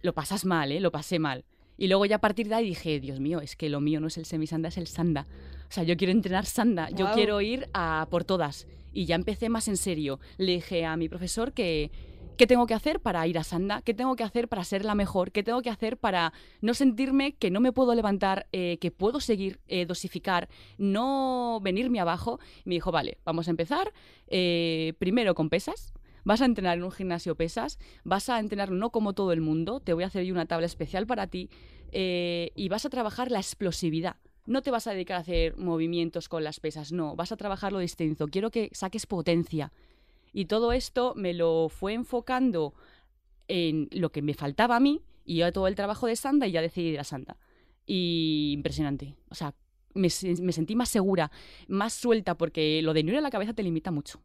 Lo 0.00 0.14
pasas 0.14 0.46
mal, 0.46 0.72
¿eh? 0.72 0.80
Lo 0.80 0.90
pasé 0.90 1.18
mal. 1.18 1.44
Y 1.76 1.88
luego 1.88 2.06
ya 2.06 2.16
a 2.16 2.20
partir 2.20 2.48
de 2.48 2.54
ahí 2.54 2.64
dije, 2.66 2.98
Dios 2.98 3.20
mío, 3.20 3.40
es 3.42 3.56
que 3.56 3.68
lo 3.68 3.80
mío 3.80 4.00
no 4.00 4.06
es 4.06 4.16
el 4.16 4.24
semisanda, 4.24 4.70
es 4.70 4.78
el 4.78 4.86
sanda. 4.86 5.26
O 5.68 5.72
sea, 5.72 5.84
yo 5.84 5.98
quiero 5.98 6.12
entrenar 6.12 6.46
sanda, 6.46 6.88
yo 6.88 7.12
quiero 7.12 7.42
ir 7.42 7.68
a 7.74 8.06
por 8.10 8.24
todas. 8.24 8.66
Y 8.94 9.04
ya 9.04 9.16
empecé 9.16 9.50
más 9.50 9.68
en 9.68 9.76
serio. 9.76 10.18
Le 10.38 10.52
dije 10.52 10.86
a 10.86 10.96
mi 10.96 11.10
profesor 11.10 11.52
que 11.52 11.90
qué 12.38 12.46
tengo 12.46 12.66
que 12.66 12.74
hacer 12.74 13.00
para 13.00 13.26
ir 13.26 13.36
a 13.36 13.44
sanda, 13.44 13.82
qué 13.82 13.92
tengo 13.92 14.14
que 14.16 14.22
hacer 14.22 14.48
para 14.48 14.64
ser 14.64 14.84
la 14.84 14.94
mejor, 14.94 15.32
qué 15.32 15.42
tengo 15.42 15.60
que 15.60 15.70
hacer 15.70 15.98
para 15.98 16.32
no 16.62 16.72
sentirme 16.72 17.34
que 17.34 17.50
no 17.50 17.60
me 17.60 17.72
puedo 17.72 17.94
levantar, 17.94 18.46
eh, 18.52 18.78
que 18.80 18.90
puedo 18.92 19.20
seguir 19.20 19.58
eh, 19.66 19.84
dosificar, 19.84 20.48
no 20.78 21.58
venirme 21.60 22.00
abajo. 22.00 22.38
Me 22.64 22.76
dijo, 22.76 22.92
vale, 22.92 23.18
vamos 23.24 23.48
a 23.48 23.50
empezar. 23.50 23.92
eh, 24.28 24.94
primero 24.98 25.34
con 25.34 25.50
pesas. 25.50 25.92
Vas 26.24 26.40
a 26.42 26.44
entrenar 26.44 26.76
en 26.76 26.84
un 26.84 26.90
gimnasio 26.90 27.36
pesas, 27.36 27.78
vas 28.04 28.28
a 28.28 28.38
entrenar 28.38 28.70
no 28.70 28.90
como 28.90 29.14
todo 29.14 29.32
el 29.32 29.40
mundo, 29.40 29.80
te 29.80 29.94
voy 29.94 30.04
a 30.04 30.08
hacer 30.08 30.24
yo 30.24 30.34
una 30.34 30.44
tabla 30.46 30.66
especial 30.66 31.06
para 31.06 31.26
ti 31.26 31.48
y 31.90 32.68
vas 32.68 32.84
a 32.84 32.90
trabajar 32.90 33.30
la 33.30 33.38
explosividad. 33.38 34.16
No 34.44 34.60
te 34.60 34.70
vas 34.70 34.86
a 34.86 34.92
dedicar 34.92 35.16
a 35.16 35.20
hacer 35.20 35.56
movimientos 35.56 36.28
con 36.28 36.44
las 36.44 36.60
pesas, 36.60 36.92
no, 36.92 37.16
vas 37.16 37.32
a 37.32 37.36
trabajar 37.36 37.72
lo 37.72 37.78
distinto. 37.78 38.26
Quiero 38.26 38.50
que 38.50 38.68
saques 38.72 39.06
potencia. 39.06 39.72
Y 40.38 40.44
todo 40.44 40.70
esto 40.70 41.14
me 41.16 41.34
lo 41.34 41.68
fue 41.68 41.94
enfocando 41.94 42.72
en 43.48 43.88
lo 43.90 44.12
que 44.12 44.22
me 44.22 44.34
faltaba 44.34 44.76
a 44.76 44.78
mí 44.78 45.02
y 45.24 45.38
yo 45.38 45.52
todo 45.52 45.66
el 45.66 45.74
trabajo 45.74 46.06
de 46.06 46.14
Sanda 46.14 46.46
y 46.46 46.52
ya 46.52 46.62
decidí 46.62 46.90
ir 46.90 47.00
a 47.00 47.02
Sanda. 47.02 47.36
Y 47.86 48.52
impresionante. 48.52 49.16
O 49.30 49.34
sea, 49.34 49.56
me, 49.94 50.06
me 50.40 50.52
sentí 50.52 50.76
más 50.76 50.90
segura, 50.90 51.32
más 51.66 51.92
suelta, 51.92 52.36
porque 52.36 52.80
lo 52.82 52.94
de 52.94 53.02
no 53.02 53.10
ir 53.10 53.18
a 53.18 53.20
la 53.20 53.30
cabeza 53.30 53.52
te 53.52 53.64
limita 53.64 53.90
mucho. 53.90 54.20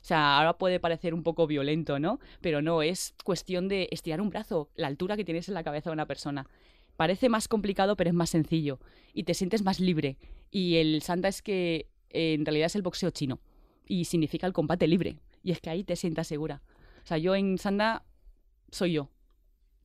O 0.00 0.04
sea, 0.04 0.38
ahora 0.38 0.56
puede 0.56 0.78
parecer 0.78 1.12
un 1.12 1.24
poco 1.24 1.48
violento, 1.48 1.98
¿no? 1.98 2.20
Pero 2.40 2.62
no, 2.62 2.82
es 2.82 3.16
cuestión 3.24 3.66
de 3.66 3.88
estirar 3.90 4.20
un 4.20 4.30
brazo, 4.30 4.70
la 4.76 4.86
altura 4.86 5.16
que 5.16 5.24
tienes 5.24 5.48
en 5.48 5.54
la 5.54 5.64
cabeza 5.64 5.90
de 5.90 5.94
una 5.94 6.06
persona. 6.06 6.46
Parece 6.96 7.28
más 7.28 7.48
complicado, 7.48 7.96
pero 7.96 8.10
es 8.10 8.14
más 8.14 8.30
sencillo. 8.30 8.78
Y 9.14 9.24
te 9.24 9.34
sientes 9.34 9.64
más 9.64 9.80
libre. 9.80 10.16
Y 10.52 10.76
el 10.76 11.02
Sanda 11.02 11.28
es 11.28 11.42
que 11.42 11.88
en 12.10 12.46
realidad 12.46 12.66
es 12.66 12.76
el 12.76 12.82
boxeo 12.82 13.10
chino. 13.10 13.40
Y 13.88 14.04
significa 14.04 14.46
el 14.46 14.52
combate 14.52 14.86
libre. 14.86 15.18
Y 15.42 15.52
es 15.52 15.60
que 15.60 15.70
ahí 15.70 15.84
te 15.84 15.96
sientas 15.96 16.26
segura. 16.26 16.62
O 17.04 17.06
sea, 17.06 17.18
yo 17.18 17.34
en 17.34 17.58
Sanda 17.58 18.02
soy 18.70 18.92
yo. 18.92 19.10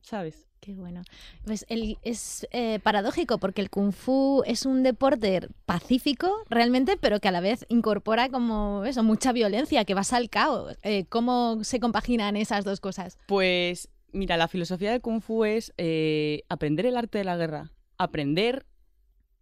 ¿Sabes? 0.00 0.48
Qué 0.58 0.74
bueno. 0.74 1.02
Pues 1.44 1.64
el- 1.68 1.98
es 2.02 2.46
eh, 2.52 2.78
paradójico 2.82 3.38
porque 3.38 3.60
el 3.62 3.70
kung 3.70 3.92
fu 3.92 4.42
es 4.46 4.64
un 4.66 4.82
deporte 4.82 5.48
pacífico 5.66 6.30
realmente, 6.50 6.96
pero 6.96 7.18
que 7.20 7.28
a 7.28 7.32
la 7.32 7.40
vez 7.40 7.64
incorpora 7.68 8.28
como 8.28 8.84
eso, 8.84 9.02
mucha 9.02 9.32
violencia, 9.32 9.84
que 9.84 9.94
vas 9.94 10.12
al 10.12 10.28
caos. 10.30 10.76
Eh, 10.82 11.04
¿Cómo 11.08 11.62
se 11.64 11.78
compaginan 11.80 12.36
esas 12.36 12.64
dos 12.64 12.80
cosas? 12.80 13.18
Pues 13.26 13.88
mira, 14.12 14.36
la 14.36 14.46
filosofía 14.48 14.90
del 14.92 15.00
Kung 15.00 15.20
Fu 15.20 15.44
es 15.44 15.72
eh, 15.78 16.42
aprender 16.48 16.86
el 16.86 16.96
arte 16.96 17.18
de 17.18 17.24
la 17.24 17.36
guerra. 17.36 17.70
Aprender 17.98 18.66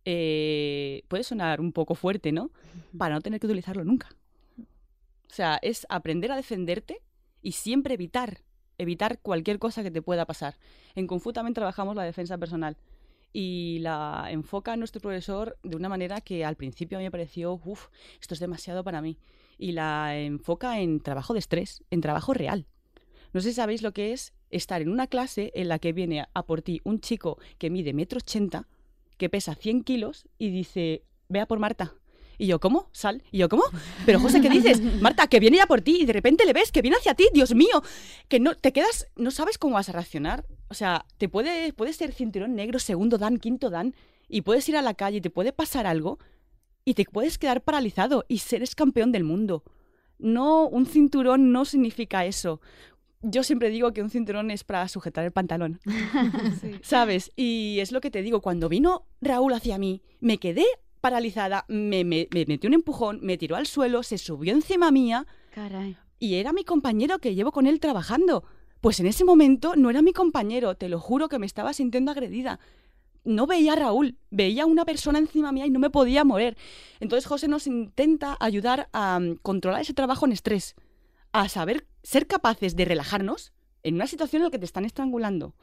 puede 0.05 1.23
sonar 1.25 1.61
un 1.61 1.73
poco 1.73 1.95
fuerte, 1.95 2.33
¿no? 2.33 2.51
Para 2.99 3.15
no 3.15 3.21
tener 3.21 3.41
que 3.41 3.47
utilizarlo 3.47 3.85
nunca. 3.85 4.09
O 5.31 5.33
sea, 5.33 5.59
es 5.63 5.87
aprender 5.89 6.33
a 6.33 6.37
defenderte 6.37 7.03
y 7.41 7.53
siempre 7.53 7.95
evitar, 7.95 8.43
evitar 8.79 9.21
cualquier 9.21 9.59
cosa 9.59 9.83
que 9.83 9.91
te 9.91 10.03
pueda 10.03 10.27
pasar. 10.27 10.59
En 10.95 11.07
Kung 11.07 11.21
Fu 11.21 11.33
también 11.33 11.55
trabajamos 11.55 11.95
la 11.95 12.03
defensa 12.03 12.37
personal 12.37 12.77
y 13.33 13.79
la 13.81 14.27
enfoca 14.31 14.77
nuestro 14.77 15.01
profesor 15.01 15.57
de 15.63 15.77
una 15.77 15.89
manera 15.89 16.21
que 16.21 16.45
al 16.45 16.57
principio 16.57 16.99
a 16.99 17.01
mí 17.01 17.05
me 17.05 17.11
pareció, 17.13 17.61
uff, 17.65 17.89
esto 18.21 18.35
es 18.35 18.41
demasiado 18.41 18.83
para 18.83 19.01
mí. 19.01 19.19
Y 19.57 19.73
la 19.73 20.19
enfoca 20.19 20.81
en 20.81 21.01
trabajo 21.01 21.33
de 21.33 21.39
estrés, 21.39 21.85
en 21.91 22.01
trabajo 22.01 22.35
real. 22.35 22.67
No 23.33 23.41
sé 23.41 23.51
si 23.51 23.55
sabéis 23.55 23.83
lo 23.83 23.93
que 23.93 24.13
es 24.13 24.35
estar 24.51 24.83
en 24.83 24.89
una 24.89 25.07
clase 25.07 25.53
en 25.55 25.69
la 25.69 25.79
que 25.79 25.93
viene 25.93 26.27
a 26.35 26.43
por 26.45 26.63
ti 26.63 26.81
un 26.83 27.01
chico 27.01 27.39
que 27.59 27.71
mide 27.71 27.93
metro 27.93 28.19
ochenta, 28.19 28.67
que 29.17 29.29
pesa 29.29 29.55
100 29.55 29.85
kilos 29.85 30.27
y 30.39 30.51
dice, 30.51 31.05
vea 31.29 31.47
por 31.47 31.61
Marta. 31.61 31.95
Y 32.41 32.47
yo, 32.47 32.59
¿cómo? 32.59 32.89
Sal. 32.93 33.23
Y 33.31 33.37
yo, 33.37 33.51
¿cómo? 33.51 33.65
Pero 34.07 34.19
José, 34.19 34.41
¿qué 34.41 34.49
dices? 34.49 34.81
Marta, 35.03 35.27
que 35.27 35.41
viene 35.41 35.59
ya 35.59 35.67
por 35.67 35.83
ti 35.83 35.99
y 36.01 36.07
de 36.07 36.15
repente 36.15 36.47
le 36.47 36.55
ves 36.55 36.73
que 36.73 36.81
viene 36.81 36.97
hacia 36.97 37.13
ti, 37.13 37.29
Dios 37.35 37.55
mío. 37.55 37.83
Que 38.29 38.41
no, 38.41 38.55
te 38.55 38.73
quedas, 38.73 39.09
no 39.15 39.31
sabes 39.31 39.59
cómo 39.59 39.75
vas 39.75 39.91
a 39.91 39.93
reaccionar. 39.93 40.47
O 40.69 40.75
sea, 40.75 41.05
te 41.19 41.29
puede, 41.29 41.75
puede 41.75 41.93
ser 41.93 42.15
cinturón 42.15 42.55
negro, 42.55 42.79
segundo 42.79 43.19
dan, 43.19 43.37
quinto 43.37 43.69
dan, 43.69 43.95
y 44.27 44.41
puedes 44.41 44.67
ir 44.71 44.79
a 44.79 44.83
la 44.83 44.95
calle 44.95 45.19
y 45.19 45.21
te 45.21 45.29
puede 45.29 45.53
pasar 45.53 45.87
algo 45.87 46.19
y 46.87 46.95
te 46.95 47.05
puedes 47.05 47.37
quedar 47.37 47.61
paralizado 47.61 48.25
y 48.27 48.39
seres 48.39 48.75
campeón 48.75 49.13
del 49.13 49.25
mundo. 49.25 49.63
No, 50.19 50.67
un 50.67 50.87
cinturón 50.87 51.53
no 51.53 51.67
significa 51.67 52.25
eso. 52.25 52.63
Yo 53.21 53.43
siempre 53.43 53.69
digo 53.69 53.93
que 53.93 54.01
un 54.01 54.09
cinturón 54.09 54.51
es 54.51 54.65
para 54.65 54.89
sujetar 54.89 55.27
el 55.27 55.33
pantalón. 55.33 55.79
¿Sabes? 56.83 57.33
Y 57.37 57.81
es 57.81 57.93
lo 57.93 58.01
que 58.01 58.11
te 58.11 58.23
digo, 58.23 58.41
cuando 58.41 58.71
vino 58.71 59.05
Raúl 59.21 59.53
hacia 59.53 59.77
mí, 59.77 60.01
me 60.21 60.39
quedé 60.39 60.65
paralizada, 61.01 61.65
me, 61.69 62.05
me, 62.05 62.29
me 62.33 62.45
metió 62.47 62.69
un 62.69 62.75
empujón, 62.75 63.21
me 63.23 63.39
tiró 63.39 63.57
al 63.57 63.67
suelo, 63.67 64.03
se 64.03 64.19
subió 64.19 64.53
encima 64.53 64.91
mía 64.91 65.27
Caray. 65.55 65.97
y 66.19 66.35
era 66.37 66.53
mi 66.53 66.65
compañero 66.65 67.19
que 67.19 67.35
llevo 67.35 67.53
con 67.53 67.67
él 67.67 67.81
trabajando. 67.81 68.45
Pues 68.81 68.99
en 69.01 69.07
ese 69.07 69.25
momento 69.25 69.75
no 69.77 69.91
era 69.91 70.01
mi 70.01 70.13
compañero, 70.13 70.75
te 70.75 70.89
lo 70.89 70.99
juro 71.01 71.29
que 71.29 71.39
me 71.39 71.47
estaba 71.47 71.73
sintiendo 71.73 72.11
agredida. 72.11 72.61
No 73.25 73.47
veía 73.47 73.75
a 73.75 73.77
Raúl, 73.77 74.17
veía 74.31 74.63
a 74.63 74.67
una 74.67 74.87
persona 74.87 75.19
encima 75.19 75.53
mía 75.53 75.67
y 75.67 75.71
no 75.71 75.79
me 75.79 75.91
podía 75.91 76.25
mover. 76.25 76.57
Entonces 77.01 77.27
José 77.27 77.49
nos 77.49 77.67
intenta 77.67 78.39
ayudar 78.41 78.89
a 78.93 79.21
mm, 79.21 79.37
controlar 79.43 79.83
ese 79.83 79.93
trabajo 79.93 80.25
en 80.25 80.33
estrés, 80.33 80.75
a 81.33 81.49
saber 81.51 81.87
ser 82.03 82.27
capaces 82.27 82.77
de 82.77 82.87
relajarnos 82.87 83.53
en 83.83 83.97
una 83.97 84.07
situación 84.07 84.41
en 84.41 84.45
la 84.45 84.51
que 84.51 84.59
te 84.59 84.65
están 84.65 84.87
estrangulando, 84.87 85.55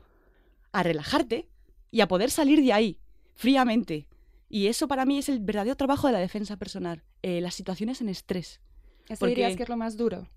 a 0.72 0.84
relajarte 0.84 1.48
y 1.90 2.02
a 2.02 2.08
poder 2.08 2.30
salir 2.30 2.62
de 2.62 2.74
ahí 2.74 3.00
fríamente. 3.34 4.07
Y 4.50 4.68
eso 4.68 4.88
para 4.88 5.06
mí 5.06 5.18
es 5.18 5.30
el 5.30 5.40
verdadero 5.40 5.76
trabajo 5.76 6.08
de 6.08 6.14
la 6.14 6.20
defensa 6.20 6.58
personal, 6.58 7.04
eh, 7.22 7.42
las 7.42 7.54
situaciones 7.56 8.02
en 8.02 8.10
estrés. 8.10 8.62
¿Eso 9.10 9.20
Porque- 9.20 9.36
dirías 9.36 9.56
que 9.56 9.64
es 9.64 9.70
lo 9.70 9.78
más 9.78 9.98
duro? 9.98 10.28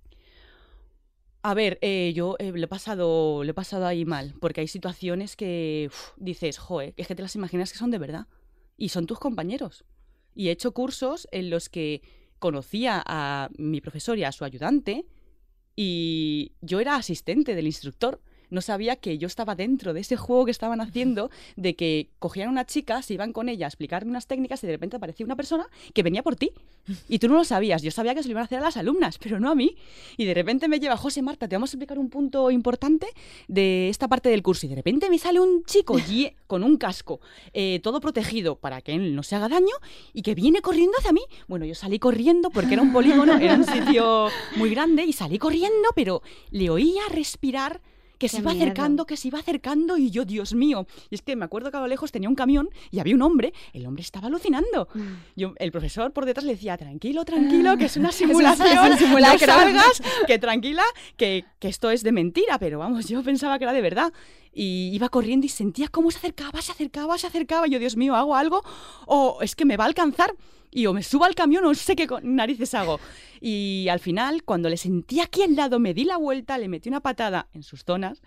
A 1.43 1.55
ver, 1.55 1.79
eh, 1.81 2.13
yo 2.15 2.37
eh, 2.39 2.53
lo, 2.53 2.65
he 2.65 2.69
pasado, 2.69 3.43
lo 3.45 3.51
he 3.51 3.55
pasado 3.55 3.87
ahí 3.87 4.05
mal, 4.05 4.35
porque 4.41 4.61
hay 4.61 4.69
situaciones 4.69 5.37
que 5.37 5.87
uf, 5.91 6.11
dices, 6.19 6.59
joe, 6.59 6.93
es 6.99 7.07
que 7.07 7.15
te 7.15 7.23
las 7.23 7.35
imaginas 7.35 7.73
que 7.73 7.79
son 7.79 7.91
de 7.91 7.99
verdad. 7.99 8.27
Y 8.77 8.91
son 8.91 9.07
tus 9.07 9.19
compañeros. 9.19 9.85
Y 10.35 10.49
he 10.49 10.51
hecho 10.53 10.73
cursos 10.73 11.29
en 11.33 11.49
los 11.51 11.69
que 11.69 12.03
conocía 12.39 13.03
a 13.07 13.49
mi 13.57 13.81
profesor 13.81 14.19
y 14.19 14.25
a 14.25 14.33
su 14.33 14.45
ayudante, 14.45 15.07
y 15.77 16.53
yo 16.61 16.81
era 16.81 16.97
asistente 16.97 17.55
del 17.55 17.67
instructor. 17.67 18.21
No 18.51 18.61
sabía 18.61 18.97
que 18.97 19.19
yo 19.19 19.27
estaba 19.27 19.55
dentro 19.55 19.95
de 19.95 20.01
ese 20.01 20.17
juego 20.17 20.45
que 20.45 20.51
estaban 20.51 20.81
haciendo, 20.81 21.31
de 21.57 21.75
que 21.75 22.11
cogían 22.19 22.49
a 22.49 22.51
una 22.51 22.67
chica, 22.67 23.03
se 23.03 23.15
iban 23.15 23.33
con 23.33 23.49
ella 23.49 23.67
a 23.67 23.69
explicarle 23.69 24.11
unas 24.11 24.27
técnicas 24.27 24.63
y 24.65 24.67
de 24.67 24.75
repente 24.75 24.97
aparecía 24.97 25.25
una 25.25 25.37
persona 25.37 25.67
que 25.95 26.03
venía 26.03 26.23
por 26.23 26.37
ti. 26.37 26.53
Y 27.09 27.19
tú 27.19 27.29
no 27.29 27.35
lo 27.35 27.45
sabías. 27.45 27.83
Yo 27.83 27.91
sabía 27.91 28.15
que 28.15 28.23
se 28.23 28.29
lo 28.29 28.33
iban 28.33 28.43
a 28.43 28.45
hacer 28.45 28.59
a 28.59 28.63
las 28.63 28.77
alumnas, 28.77 29.19
pero 29.19 29.41
no 29.41 29.51
a 29.51 29.55
mí. 29.55 29.77
Y 30.17 30.25
de 30.25 30.35
repente 30.35 30.69
me 30.69 30.81
lleva, 30.81 30.97
José 30.97 31.23
Marta, 31.23 31.49
te 31.49 31.57
vamos 31.57 31.71
a 31.71 31.77
explicar 31.77 31.99
un 31.99 32.11
punto 32.11 32.51
importante 32.51 33.07
de 33.49 33.89
esta 33.89 34.09
parte 34.09 34.29
del 34.29 34.43
curso. 34.43 34.67
Y 34.67 34.69
de 34.69 34.77
repente 34.77 35.09
me 35.09 35.19
sale 35.19 35.41
un 35.41 35.65
chico 35.65 35.97
con 36.47 36.65
un 36.65 36.77
casco, 36.77 37.21
eh, 37.53 37.81
todo 37.83 38.01
protegido 38.01 38.57
para 38.57 38.81
que 38.81 38.95
él 38.95 39.15
no 39.15 39.23
se 39.23 39.37
haga 39.37 39.49
daño 39.49 39.75
y 40.13 40.23
que 40.23 40.35
viene 40.35 40.61
corriendo 40.61 40.97
hacia 40.99 41.13
mí. 41.13 41.23
Bueno, 41.47 41.65
yo 41.65 41.75
salí 41.75 41.99
corriendo 41.99 42.51
porque 42.51 42.75
era 42.75 42.83
un 42.83 42.93
polígono, 42.93 43.39
era 43.39 43.55
un 43.55 43.65
sitio 43.65 44.29
muy 44.57 44.71
grande 44.71 45.05
y 45.05 45.13
salí 45.13 45.39
corriendo, 45.39 45.91
pero 45.95 46.23
le 46.51 46.71
oía 46.71 47.03
respirar. 47.11 47.81
Que 48.21 48.29
se 48.29 48.39
iba 48.39 48.53
miedo. 48.53 48.65
acercando, 48.65 49.07
que 49.07 49.17
se 49.17 49.29
iba 49.29 49.39
acercando 49.39 49.97
y 49.97 50.11
yo, 50.11 50.25
Dios 50.25 50.55
mío. 50.55 50.87
Y 51.11 51.17
es 51.17 51.23
que 51.23 51.35
me 51.35 51.45
acuerdo 51.45 51.71
que 51.71 51.79
a 51.79 51.81
lo 51.81 51.87
lejos 51.89 52.13
tenía 52.13 52.29
un 52.29 52.37
camión 52.37 52.69
y 52.91 53.01
había 53.01 53.15
un 53.15 53.23
hombre, 53.23 53.53
el 53.73 53.87
hombre 53.87 54.03
estaba 54.03 54.29
alucinando. 54.29 54.89
Yo, 55.35 55.55
el 55.59 55.73
profesor 55.73 56.13
por 56.13 56.27
detrás 56.27 56.45
le 56.45 56.53
decía, 56.53 56.77
tranquilo, 56.77 57.25
tranquilo, 57.25 57.77
que 57.77 57.87
es 57.87 57.97
una 57.97 58.13
simulación, 58.21 58.91
no 59.01 59.39
salgas, 59.39 60.03
que 60.27 60.39
tranquila, 60.39 60.85
que, 61.17 61.45
que 61.59 61.69
esto 61.69 61.91
es 61.91 62.03
de 62.03 62.13
mentira, 62.13 62.59
pero 62.59 62.79
vamos, 62.79 63.09
yo 63.09 63.23
pensaba 63.23 63.59
que 63.59 63.65
era 63.65 63.73
de 63.73 63.81
verdad. 63.81 64.13
Y 64.53 64.91
iba 64.93 65.09
corriendo 65.09 65.47
y 65.47 65.49
sentía 65.49 65.89
cómo 65.89 66.11
se 66.11 66.19
acercaba, 66.19 66.61
se 66.61 66.73
acercaba, 66.73 67.17
se 67.17 67.27
acercaba. 67.27 67.67
Y 67.69 67.71
yo, 67.71 67.79
Dios 67.79 67.97
mío, 67.97 68.17
¿hago 68.17 68.37
algo? 68.37 68.63
O 69.07 69.39
es 69.41 69.55
que 69.55 69.65
me 69.65 69.77
va 69.77 69.85
a 69.85 69.87
alcanzar. 69.87 70.35
Y 70.73 70.87
o 70.87 70.93
me 70.93 71.03
subo 71.03 71.25
al 71.25 71.35
camión 71.35 71.65
o 71.65 71.69
no 71.69 71.75
sé 71.75 71.97
qué 71.97 72.07
narices 72.23 72.75
hago. 72.75 73.01
Y 73.41 73.87
al 73.91 73.99
final, 74.01 74.45
cuando 74.45 74.69
le 74.69 74.77
sentí 74.77 75.21
aquí 75.21 75.43
al 75.43 75.57
lado, 75.57 75.81
me 75.81 75.95
di 75.95 76.05
la 76.05 76.17
vuelta, 76.17 76.59
le 76.59 76.69
metí 76.69 76.89
una 76.89 77.01
patada 77.01 77.49
en 77.55 77.63
sus 77.63 77.85
zonas 77.85 78.23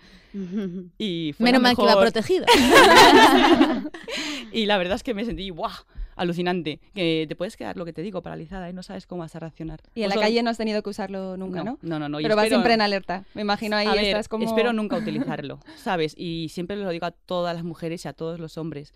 y 0.98 1.34
fue 1.38 1.46
Menos 1.46 1.62
la 1.62 1.68
mal 1.70 1.76
que 1.76 1.84
iba 1.84 2.00
protegido. 2.02 2.46
y 4.52 4.66
la 4.66 4.78
verdad 4.78 4.96
es 4.96 5.04
que 5.04 5.14
me 5.14 5.26
sentí, 5.26 5.50
¡guau! 5.50 5.72
Alucinante. 6.16 6.80
Que 6.94 7.26
te 7.28 7.36
puedes 7.36 7.58
quedar, 7.58 7.76
lo 7.76 7.86
que 7.86 7.94
te 7.94 8.02
digo, 8.02 8.22
paralizada 8.22 8.70
y 8.70 8.74
no 8.74 8.84
sabes 8.84 9.08
cómo 9.08 9.22
vas 9.22 9.36
a 9.36 9.40
reaccionar. 9.40 9.82
Y 9.96 10.04
en 10.04 10.10
la 10.10 10.16
calle 10.16 10.44
no 10.44 10.50
has 10.50 10.58
tenido 10.58 10.84
que 10.84 10.90
usarlo 10.90 11.38
nunca, 11.38 11.64
¿no? 11.64 11.80
No, 11.82 11.98
no, 11.98 12.08
no. 12.08 12.20
y 12.20 12.24
Pero 12.24 12.36
vas 12.36 12.46
espero- 12.46 12.58
siempre 12.60 12.74
en 12.74 12.82
alerta. 12.82 13.24
Me 13.34 13.42
imagino 13.42 13.76
ahí 13.76 13.88
a 13.88 13.94
ver, 13.94 14.06
estás 14.06 14.28
como... 14.28 14.46
espero 14.46 14.74
nunca 14.74 14.98
utilizarlo, 14.98 15.60
¿sabes? 15.76 16.14
Y 16.18 16.50
siempre 16.50 16.76
lo 16.76 16.90
digo 16.90 17.06
a 17.06 17.12
todas 17.12 17.56
las 17.56 17.64
mujeres 17.64 18.06
y 18.06 18.08
a 18.08 18.14
todos 18.14 18.40
los 18.40 18.58
hombres, 18.58 18.94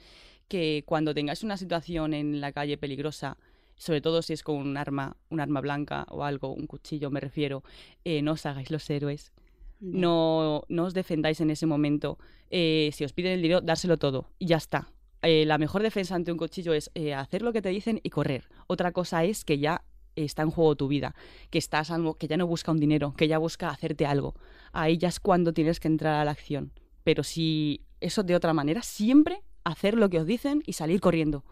que 0.47 0.83
cuando 0.85 1.13
tengáis 1.13 1.43
una 1.43 1.57
situación 1.57 2.13
en 2.13 2.41
la 2.41 2.51
calle 2.51 2.77
peligrosa, 2.77 3.37
sobre 3.75 4.01
todo 4.01 4.21
si 4.21 4.33
es 4.33 4.43
con 4.43 4.55
un 4.55 4.77
arma, 4.77 5.15
un 5.29 5.39
arma 5.39 5.61
blanca 5.61 6.05
o 6.09 6.23
algo, 6.23 6.53
un 6.53 6.67
cuchillo 6.67 7.11
me 7.11 7.19
refiero, 7.19 7.63
eh, 8.03 8.21
no 8.21 8.33
os 8.33 8.45
hagáis 8.45 8.71
los 8.71 8.89
héroes. 8.89 9.31
No, 9.79 10.63
no 10.69 10.85
os 10.85 10.95
defendáis 10.95 11.39
en 11.39 11.51
ese 11.51 11.67
momento. 11.67 12.17
Eh, 12.49 12.89
si 12.93 13.05
os 13.05 13.13
piden 13.13 13.33
el 13.33 13.43
dinero, 13.43 13.61
dárselo 13.61 13.97
todo 13.97 14.31
y 14.39 14.47
ya 14.47 14.57
está. 14.57 14.91
Eh, 15.21 15.45
la 15.45 15.59
mejor 15.59 15.83
defensa 15.83 16.15
ante 16.15 16.31
un 16.31 16.37
cuchillo 16.39 16.73
es 16.73 16.89
hacer 17.15 17.43
lo 17.43 17.53
que 17.53 17.61
te 17.61 17.69
dicen 17.69 17.99
y 18.01 18.09
correr. 18.09 18.49
Otra 18.65 18.91
cosa 18.91 19.23
es 19.23 19.45
que 19.45 19.59
ya 19.59 19.83
está 20.15 20.41
en 20.41 20.49
juego 20.49 20.75
tu 20.75 20.87
vida, 20.87 21.13
que 21.51 21.59
estás 21.59 21.91
algo, 21.91 22.15
que 22.15 22.27
ya 22.27 22.37
no 22.37 22.47
busca 22.47 22.71
un 22.71 22.79
dinero, 22.79 23.13
que 23.15 23.27
ya 23.27 23.37
busca 23.37 23.69
hacerte 23.69 24.07
algo. 24.07 24.33
Ahí 24.71 24.97
ya 24.97 25.09
es 25.09 25.19
cuando 25.19 25.53
tienes 25.53 25.79
que 25.79 25.87
entrar 25.87 26.15
a 26.15 26.25
la 26.25 26.31
acción. 26.31 26.71
Pero 27.03 27.23
si 27.23 27.81
eso 28.01 28.23
de 28.23 28.35
otra 28.35 28.53
manera, 28.53 28.81
siempre 28.81 29.43
hacer 29.67 29.95
lo 29.95 30.09
que 30.09 30.19
os 30.19 30.25
dicen 30.25 30.63
y 30.65 30.73
salir 30.73 30.99
corriendo. 30.99 31.43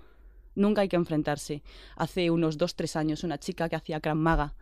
Nunca 0.55 0.81
hay 0.81 0.87
que 0.87 0.95
enfrentarse. 0.95 1.61
Hace 1.95 2.29
unos 2.31 2.57
dos, 2.57 2.75
tres 2.75 2.95
años, 2.95 3.23
una 3.23 3.37
chica 3.37 3.67
que 3.69 3.75
hacía 3.75 3.99
Krav 3.99 4.15
Maga 4.15 4.55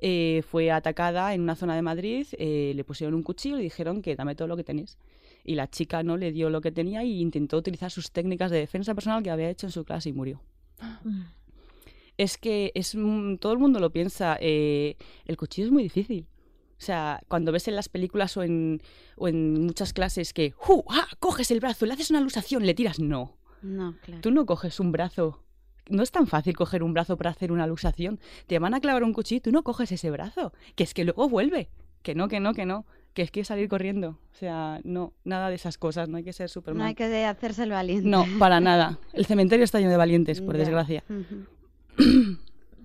eh, 0.00 0.42
fue 0.48 0.70
atacada 0.70 1.34
en 1.34 1.40
una 1.42 1.54
zona 1.56 1.74
de 1.76 1.82
Madrid, 1.82 2.26
eh, 2.38 2.72
le 2.74 2.84
pusieron 2.84 3.14
un 3.14 3.22
cuchillo 3.22 3.54
y 3.56 3.58
le 3.58 3.64
dijeron 3.64 4.02
que 4.02 4.16
dame 4.16 4.34
todo 4.34 4.48
lo 4.48 4.56
que 4.56 4.64
tenéis. 4.64 4.98
Y 5.44 5.54
la 5.54 5.68
chica 5.68 6.02
no 6.02 6.16
le 6.16 6.32
dio 6.32 6.50
lo 6.50 6.60
que 6.60 6.72
tenía 6.72 7.04
y 7.04 7.20
intentó 7.20 7.56
utilizar 7.56 7.90
sus 7.90 8.10
técnicas 8.10 8.50
de 8.50 8.58
defensa 8.58 8.94
personal 8.94 9.22
que 9.22 9.30
había 9.30 9.48
hecho 9.50 9.66
en 9.66 9.72
su 9.72 9.84
clase 9.84 10.08
y 10.10 10.12
murió. 10.12 10.40
Es 12.16 12.36
que 12.36 12.72
es 12.74 12.94
un- 12.94 13.38
todo 13.38 13.52
el 13.52 13.58
mundo 13.60 13.78
lo 13.80 13.90
piensa, 13.90 14.36
eh, 14.40 14.96
el 15.24 15.36
cuchillo 15.36 15.68
es 15.68 15.72
muy 15.72 15.84
difícil. 15.84 16.26
O 16.78 16.80
sea, 16.80 17.20
cuando 17.28 17.50
ves 17.50 17.66
en 17.68 17.74
las 17.76 17.88
películas 17.88 18.36
o 18.36 18.42
en, 18.44 18.80
o 19.16 19.26
en 19.28 19.64
muchas 19.66 19.92
clases 19.92 20.32
que. 20.32 20.54
¡ah! 20.88 21.08
coges 21.18 21.50
el 21.50 21.60
brazo, 21.60 21.86
le 21.86 21.94
haces 21.94 22.10
una 22.10 22.20
alusación, 22.20 22.64
le 22.64 22.74
tiras. 22.74 23.00
No, 23.00 23.36
No, 23.62 23.96
claro. 24.02 24.20
Tú 24.20 24.30
no 24.30 24.46
coges 24.46 24.78
un 24.78 24.92
brazo. 24.92 25.42
No 25.88 26.02
es 26.02 26.10
tan 26.12 26.26
fácil 26.26 26.54
coger 26.54 26.82
un 26.82 26.92
brazo 26.92 27.16
para 27.16 27.30
hacer 27.30 27.50
una 27.50 27.66
luxación. 27.66 28.20
Te 28.46 28.58
van 28.58 28.74
a 28.74 28.80
clavar 28.80 29.02
un 29.02 29.12
cuchillo 29.12 29.38
y 29.38 29.40
tú 29.40 29.52
no 29.52 29.62
coges 29.64 29.90
ese 29.90 30.10
brazo. 30.10 30.52
Que 30.76 30.84
es 30.84 30.94
que 30.94 31.04
luego 31.04 31.28
vuelve. 31.28 31.70
Que 32.02 32.14
no, 32.14 32.28
que 32.28 32.40
no, 32.40 32.52
que 32.54 32.66
no. 32.66 32.84
Que 33.14 33.22
es 33.22 33.30
que 33.32 33.42
salir 33.42 33.68
corriendo. 33.68 34.10
O 34.32 34.34
sea, 34.36 34.80
no, 34.84 35.14
nada 35.24 35.48
de 35.48 35.56
esas 35.56 35.78
cosas. 35.78 36.08
No 36.08 36.18
hay 36.18 36.24
que 36.24 36.32
ser 36.32 36.44
No 36.44 36.48
Superman. 36.48 36.86
hay 36.88 36.94
que 36.94 37.24
hacerse 37.24 37.64
el 37.64 37.70
valiente. 37.70 38.06
No, 38.08 38.24
para 38.38 38.60
nada. 38.60 38.98
El 39.14 39.26
cementerio 39.26 39.64
está 39.64 39.78
lleno 39.78 39.90
de 39.90 39.96
valientes, 39.96 40.40
por 40.40 40.56
desgracia. 40.56 41.02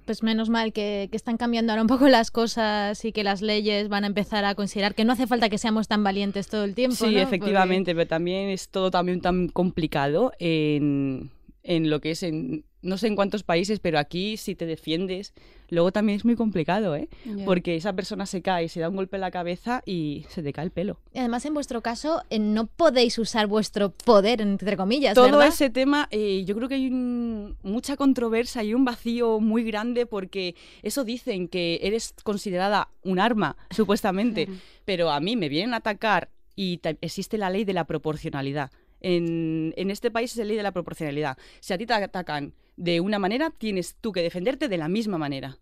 Pues 0.05 0.21
menos 0.23 0.49
mal 0.49 0.73
que, 0.73 1.07
que 1.09 1.15
están 1.17 1.37
cambiando 1.37 1.71
ahora 1.71 1.81
un 1.81 1.87
poco 1.87 2.07
las 2.09 2.29
cosas 2.29 3.03
y 3.05 3.11
que 3.13 3.23
las 3.23 3.41
leyes 3.41 3.87
van 3.87 4.03
a 4.03 4.07
empezar 4.07 4.43
a 4.43 4.53
considerar 4.55 4.95
que 4.95 5.05
no 5.05 5.13
hace 5.13 5.27
falta 5.27 5.47
que 5.49 5.57
seamos 5.57 5.87
tan 5.87 6.03
valientes 6.03 6.47
todo 6.47 6.63
el 6.65 6.75
tiempo. 6.75 6.95
Sí, 6.95 7.03
¿no? 7.05 7.11
Porque- 7.11 7.21
efectivamente, 7.21 7.95
pero 7.95 8.07
también 8.07 8.49
es 8.49 8.69
todo 8.69 8.91
también 8.91 9.21
tan 9.21 9.47
complicado 9.47 10.33
en, 10.39 11.31
en 11.63 11.89
lo 11.89 12.01
que 12.01 12.11
es 12.11 12.23
en 12.23 12.65
no 12.83 12.97
sé 12.97 13.07
en 13.07 13.15
cuántos 13.15 13.41
países, 13.43 13.79
pero 13.79 13.97
aquí 13.97 14.37
si 14.37 14.53
te 14.55 14.65
defiendes, 14.65 15.33
luego 15.69 15.91
también 15.91 16.17
es 16.17 16.25
muy 16.25 16.35
complicado, 16.35 16.95
¿eh? 16.95 17.09
Porque 17.45 17.75
esa 17.75 17.93
persona 17.93 18.25
se 18.27 18.41
cae, 18.41 18.69
se 18.69 18.79
da 18.79 18.89
un 18.89 18.95
golpe 18.95 19.17
en 19.17 19.21
la 19.21 19.31
cabeza 19.31 19.81
y 19.85 20.25
se 20.29 20.43
te 20.43 20.53
cae 20.53 20.65
el 20.65 20.71
pelo. 20.71 20.99
Y 21.13 21.19
además, 21.19 21.45
en 21.45 21.53
vuestro 21.55 21.81
caso, 21.81 22.21
eh, 22.29 22.37
no 22.39 22.67
podéis 22.67 23.17
usar 23.17 23.47
vuestro 23.47 23.89
poder, 23.91 24.41
entre 24.41 24.77
comillas, 24.77 25.15
Todo 25.15 25.25
¿verdad? 25.31 25.47
ese 25.47 25.69
tema, 25.69 26.07
eh, 26.11 26.43
yo 26.45 26.55
creo 26.55 26.67
que 26.69 26.75
hay 26.75 26.87
un- 26.87 27.57
mucha 27.63 27.95
controversia 27.95 28.63
y 28.63 28.73
un 28.73 28.85
vacío 28.85 29.39
muy 29.39 29.63
grande 29.63 30.05
porque 30.05 30.55
eso 30.83 31.03
dicen 31.03 31.47
que 31.47 31.79
eres 31.81 32.13
considerada 32.23 32.89
un 33.03 33.17
arma, 33.19 33.55
supuestamente, 33.71 34.47
pero 34.85 35.09
a 35.09 35.19
mí 35.19 35.35
me 35.35 35.49
vienen 35.49 35.73
a 35.73 35.77
atacar 35.77 36.29
y 36.55 36.79
existe 37.01 37.37
la 37.39 37.49
ley 37.49 37.63
de 37.65 37.73
la 37.73 37.85
proporcionalidad. 37.85 38.69
En, 39.01 39.73
en 39.75 39.91
este 39.91 40.11
país 40.11 40.31
es 40.31 40.37
la 40.37 40.45
ley 40.45 40.55
de 40.55 40.63
la 40.63 40.71
proporcionalidad. 40.71 41.37
Si 41.59 41.73
a 41.73 41.77
ti 41.77 41.85
te 41.85 41.93
atacan 41.93 42.53
de 42.75 42.99
una 42.99 43.19
manera, 43.19 43.49
tienes 43.49 43.95
tú 43.95 44.11
que 44.11 44.21
defenderte 44.21 44.67
de 44.67 44.77
la 44.77 44.87
misma 44.87 45.17
manera. 45.17 45.57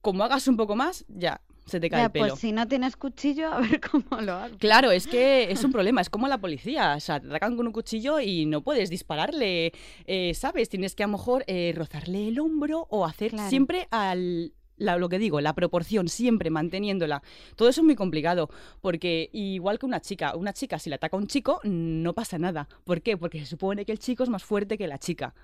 Como 0.00 0.24
hagas 0.24 0.48
un 0.48 0.56
poco 0.56 0.76
más, 0.76 1.04
ya, 1.08 1.40
se 1.66 1.80
te 1.80 1.88
cae 1.88 2.04
el 2.04 2.10
pelo. 2.10 2.28
Pues 2.28 2.40
si 2.40 2.52
no 2.52 2.68
tienes 2.68 2.96
cuchillo, 2.96 3.48
a 3.52 3.60
ver 3.60 3.80
cómo 3.80 4.20
lo 4.20 4.34
hago. 4.34 4.58
Claro, 4.58 4.90
es 4.90 5.06
que 5.06 5.50
es 5.50 5.64
un 5.64 5.72
problema, 5.72 6.00
es 6.00 6.10
como 6.10 6.28
la 6.28 6.38
policía, 6.38 6.94
o 6.96 7.00
sea, 7.00 7.20
te 7.20 7.26
atacan 7.26 7.56
con 7.56 7.66
un 7.66 7.72
cuchillo 7.72 8.20
y 8.20 8.46
no 8.46 8.62
puedes 8.62 8.90
dispararle, 8.90 9.72
eh, 10.06 10.34
¿sabes? 10.34 10.68
Tienes 10.68 10.94
que 10.94 11.04
a 11.04 11.06
lo 11.06 11.12
mejor 11.12 11.44
eh, 11.46 11.72
rozarle 11.76 12.28
el 12.28 12.38
hombro 12.38 12.86
o 12.90 13.04
hacer 13.04 13.32
siempre 13.48 13.88
al, 13.90 14.52
lo 14.76 15.08
que 15.08 15.18
digo, 15.18 15.40
la 15.40 15.54
proporción, 15.54 16.08
siempre 16.08 16.50
manteniéndola. 16.50 17.22
Todo 17.56 17.68
eso 17.68 17.80
es 17.80 17.84
muy 17.84 17.94
complicado, 17.94 18.50
porque 18.80 19.30
igual 19.32 19.78
que 19.78 19.86
una 19.86 20.00
chica, 20.00 20.36
una 20.36 20.52
chica 20.52 20.78
si 20.78 20.90
le 20.90 20.96
ataca 20.96 21.16
a 21.16 21.20
un 21.20 21.26
chico, 21.26 21.60
no 21.64 22.12
pasa 22.12 22.38
nada. 22.38 22.68
¿Por 22.84 23.02
qué? 23.02 23.16
Porque 23.16 23.40
se 23.40 23.46
supone 23.46 23.84
que 23.84 23.92
el 23.92 23.98
chico 23.98 24.22
es 24.22 24.28
más 24.28 24.44
fuerte 24.44 24.76
que 24.76 24.86
la 24.86 24.98
chica. 24.98 25.34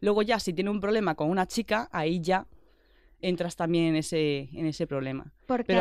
Luego 0.00 0.22
ya, 0.22 0.38
si 0.40 0.52
tiene 0.52 0.70
un 0.70 0.80
problema 0.80 1.14
con 1.14 1.30
una 1.30 1.46
chica, 1.46 1.88
ahí 1.92 2.20
ya 2.20 2.46
entras 3.20 3.56
también 3.56 3.86
en 3.86 3.96
ese, 3.96 4.48
en 4.52 4.66
ese 4.66 4.86
problema. 4.86 5.32
Porque 5.46 5.80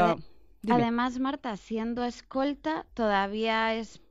además, 0.70 1.20
Marta, 1.20 1.58
siendo 1.58 2.04
escolta, 2.04 2.86
todavía 2.94 3.76
es 3.76 4.02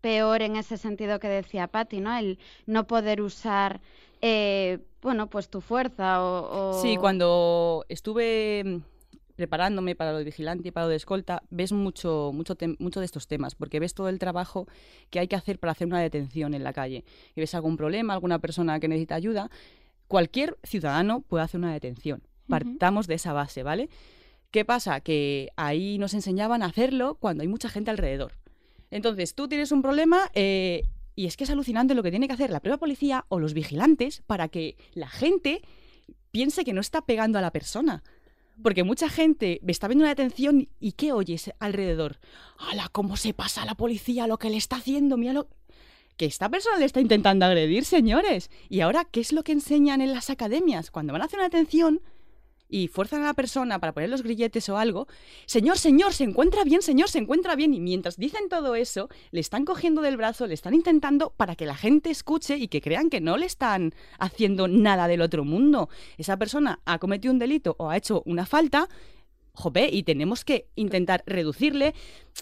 peor 0.00 0.42
en 0.42 0.56
ese 0.56 0.76
sentido 0.76 1.18
que 1.20 1.28
decía 1.28 1.68
Patti, 1.68 2.00
¿no? 2.00 2.16
El 2.16 2.38
no 2.66 2.86
poder 2.86 3.22
usar, 3.22 3.80
eh, 4.20 4.80
bueno, 5.00 5.28
pues 5.28 5.48
tu 5.48 5.60
fuerza 5.60 6.22
o, 6.22 6.80
Sí, 6.82 6.96
cuando 6.96 7.84
estuve 7.88 8.82
preparándome 9.42 9.96
para 9.96 10.12
lo 10.12 10.18
de 10.18 10.24
vigilante 10.24 10.68
y 10.68 10.70
para 10.70 10.86
lo 10.86 10.90
de 10.90 10.96
escolta, 10.96 11.42
ves 11.50 11.72
mucho, 11.72 12.30
mucho, 12.32 12.56
mucho 12.78 13.00
de 13.00 13.06
estos 13.06 13.26
temas, 13.26 13.56
porque 13.56 13.80
ves 13.80 13.92
todo 13.92 14.08
el 14.08 14.20
trabajo 14.20 14.68
que 15.10 15.18
hay 15.18 15.26
que 15.26 15.34
hacer 15.34 15.58
para 15.58 15.72
hacer 15.72 15.88
una 15.88 16.00
detención 16.00 16.54
en 16.54 16.62
la 16.62 16.72
calle. 16.72 17.04
Y 17.34 17.40
ves 17.40 17.56
algún 17.56 17.76
problema, 17.76 18.14
alguna 18.14 18.38
persona 18.38 18.78
que 18.78 18.86
necesita 18.86 19.16
ayuda, 19.16 19.50
cualquier 20.06 20.58
ciudadano 20.62 21.22
puede 21.22 21.42
hacer 21.42 21.58
una 21.58 21.72
detención. 21.72 22.22
Partamos 22.48 23.08
de 23.08 23.14
esa 23.14 23.32
base, 23.32 23.64
¿vale? 23.64 23.88
¿Qué 24.52 24.64
pasa? 24.64 25.00
Que 25.00 25.48
ahí 25.56 25.98
nos 25.98 26.14
enseñaban 26.14 26.62
a 26.62 26.66
hacerlo 26.66 27.16
cuando 27.16 27.42
hay 27.42 27.48
mucha 27.48 27.68
gente 27.68 27.90
alrededor. 27.90 28.34
Entonces, 28.92 29.34
tú 29.34 29.48
tienes 29.48 29.72
un 29.72 29.82
problema 29.82 30.30
eh, 30.34 30.84
y 31.16 31.26
es 31.26 31.36
que 31.36 31.42
es 31.42 31.50
alucinante 31.50 31.96
lo 31.96 32.04
que 32.04 32.10
tiene 32.10 32.28
que 32.28 32.34
hacer 32.34 32.50
la 32.50 32.60
propia 32.60 32.78
policía 32.78 33.24
o 33.28 33.40
los 33.40 33.54
vigilantes 33.54 34.22
para 34.24 34.46
que 34.46 34.76
la 34.94 35.08
gente 35.08 35.62
piense 36.30 36.64
que 36.64 36.72
no 36.72 36.80
está 36.80 37.02
pegando 37.02 37.40
a 37.40 37.42
la 37.42 37.50
persona. 37.50 38.04
Porque 38.62 38.84
mucha 38.84 39.08
gente 39.08 39.60
está 39.66 39.88
viendo 39.88 40.04
una 40.04 40.14
detención 40.14 40.68
y 40.80 40.92
¿qué 40.92 41.12
oyes 41.12 41.52
alrededor? 41.58 42.18
¡Hala, 42.58 42.88
cómo 42.90 43.16
se 43.16 43.34
pasa 43.34 43.64
la 43.64 43.74
policía 43.74 44.26
lo 44.26 44.38
que 44.38 44.50
le 44.50 44.56
está 44.56 44.76
haciendo! 44.76 45.16
Mira 45.16 45.32
lo... 45.32 45.48
Que 46.16 46.26
esta 46.26 46.48
persona 46.50 46.78
le 46.78 46.84
está 46.84 47.00
intentando 47.00 47.46
agredir, 47.46 47.84
señores. 47.84 48.50
Y 48.68 48.80
ahora, 48.80 49.06
¿qué 49.06 49.20
es 49.20 49.32
lo 49.32 49.42
que 49.42 49.52
enseñan 49.52 50.02
en 50.02 50.12
las 50.12 50.28
academias? 50.28 50.90
Cuando 50.90 51.12
van 51.12 51.22
a 51.22 51.24
hacer 51.24 51.38
una 51.38 51.48
detención, 51.48 52.02
y 52.72 52.88
fuerzan 52.88 53.22
a 53.22 53.26
la 53.26 53.34
persona 53.34 53.78
para 53.78 53.92
poner 53.92 54.08
los 54.08 54.22
grilletes 54.22 54.68
o 54.70 54.78
algo, 54.78 55.06
señor, 55.44 55.76
señor, 55.76 56.14
se 56.14 56.24
encuentra 56.24 56.64
bien, 56.64 56.80
señor, 56.80 57.10
se 57.10 57.18
encuentra 57.18 57.54
bien. 57.54 57.74
Y 57.74 57.80
mientras 57.80 58.16
dicen 58.16 58.48
todo 58.48 58.74
eso, 58.74 59.10
le 59.30 59.40
están 59.40 59.66
cogiendo 59.66 60.00
del 60.00 60.16
brazo, 60.16 60.46
le 60.46 60.54
están 60.54 60.72
intentando 60.72 61.34
para 61.36 61.54
que 61.54 61.66
la 61.66 61.76
gente 61.76 62.10
escuche 62.10 62.56
y 62.56 62.68
que 62.68 62.80
crean 62.80 63.10
que 63.10 63.20
no 63.20 63.36
le 63.36 63.44
están 63.44 63.94
haciendo 64.18 64.68
nada 64.68 65.06
del 65.06 65.20
otro 65.20 65.44
mundo. 65.44 65.90
Esa 66.16 66.38
persona 66.38 66.80
ha 66.86 66.98
cometido 66.98 67.32
un 67.32 67.38
delito 67.38 67.76
o 67.78 67.90
ha 67.90 67.96
hecho 67.98 68.22
una 68.24 68.46
falta, 68.46 68.88
jope, 69.52 69.90
y 69.92 70.02
tenemos 70.04 70.42
que 70.42 70.68
intentar 70.74 71.22
reducirle 71.26 71.94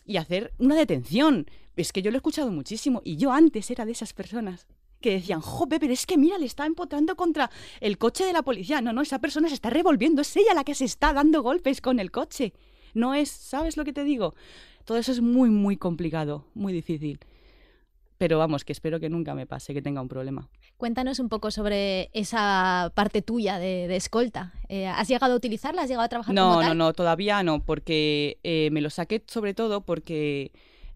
y 0.06 0.16
hacer 0.16 0.52
una 0.58 0.76
detención. 0.76 1.50
Es 1.74 1.92
que 1.92 2.02
yo 2.02 2.12
lo 2.12 2.16
he 2.16 2.18
escuchado 2.18 2.52
muchísimo 2.52 3.02
y 3.04 3.16
yo 3.16 3.32
antes 3.32 3.68
era 3.70 3.84
de 3.84 3.92
esas 3.92 4.12
personas 4.12 4.68
que 5.00 5.12
decían, 5.12 5.40
jope, 5.40 5.80
pero 5.80 5.92
es 5.92 6.06
que 6.06 6.18
mira, 6.18 6.38
le 6.38 6.46
está 6.46 6.66
empotrando 6.66 7.16
contra 7.16 7.50
el 7.80 7.98
coche 7.98 8.24
de 8.24 8.32
la 8.32 8.42
policía. 8.42 8.80
No, 8.80 8.92
no, 8.92 9.02
esa 9.02 9.18
persona 9.18 9.48
se 9.48 9.54
está 9.54 9.70
revolviendo, 9.70 10.22
es 10.22 10.36
ella 10.36 10.54
la 10.54 10.64
que 10.64 10.74
se 10.74 10.84
está 10.84 11.12
dando 11.12 11.42
golpes 11.42 11.80
con 11.80 11.98
el 11.98 12.10
coche. 12.10 12.52
No 12.94 13.14
es, 13.14 13.30
¿sabes 13.30 13.76
lo 13.76 13.84
que 13.84 13.92
te 13.92 14.04
digo? 14.04 14.34
Todo 14.84 14.98
eso 14.98 15.12
es 15.12 15.20
muy, 15.20 15.50
muy 15.50 15.76
complicado, 15.76 16.46
muy 16.54 16.72
difícil. 16.72 17.20
Pero 18.18 18.38
vamos, 18.38 18.64
que 18.64 18.72
espero 18.72 19.00
que 19.00 19.08
nunca 19.08 19.34
me 19.34 19.46
pase, 19.46 19.72
que 19.72 19.80
tenga 19.80 20.02
un 20.02 20.08
problema. 20.08 20.50
Cuéntanos 20.76 21.20
un 21.20 21.30
poco 21.30 21.50
sobre 21.50 22.10
esa 22.12 22.92
parte 22.94 23.22
tuya 23.22 23.58
de, 23.58 23.96
escolta. 23.96 24.52
Eh, 24.68 24.86
¿Has 24.86 25.08
llegado 25.08 25.32
a 25.32 25.36
utilizarla? 25.36 25.82
¿Has 25.82 25.88
llegado 25.88 26.04
a 26.04 26.08
trabajar 26.08 26.34
no, 26.34 26.56
como 26.56 26.62
No, 26.62 26.74
no, 26.74 26.92
todavía 26.92 27.42
no, 27.42 27.64
porque 27.64 28.38
eh, 28.42 28.68
me 28.72 28.82
lo 28.82 28.90
saqué 28.90 29.24
sobre 29.26 29.54
todo 29.54 29.86
porque 29.86 30.52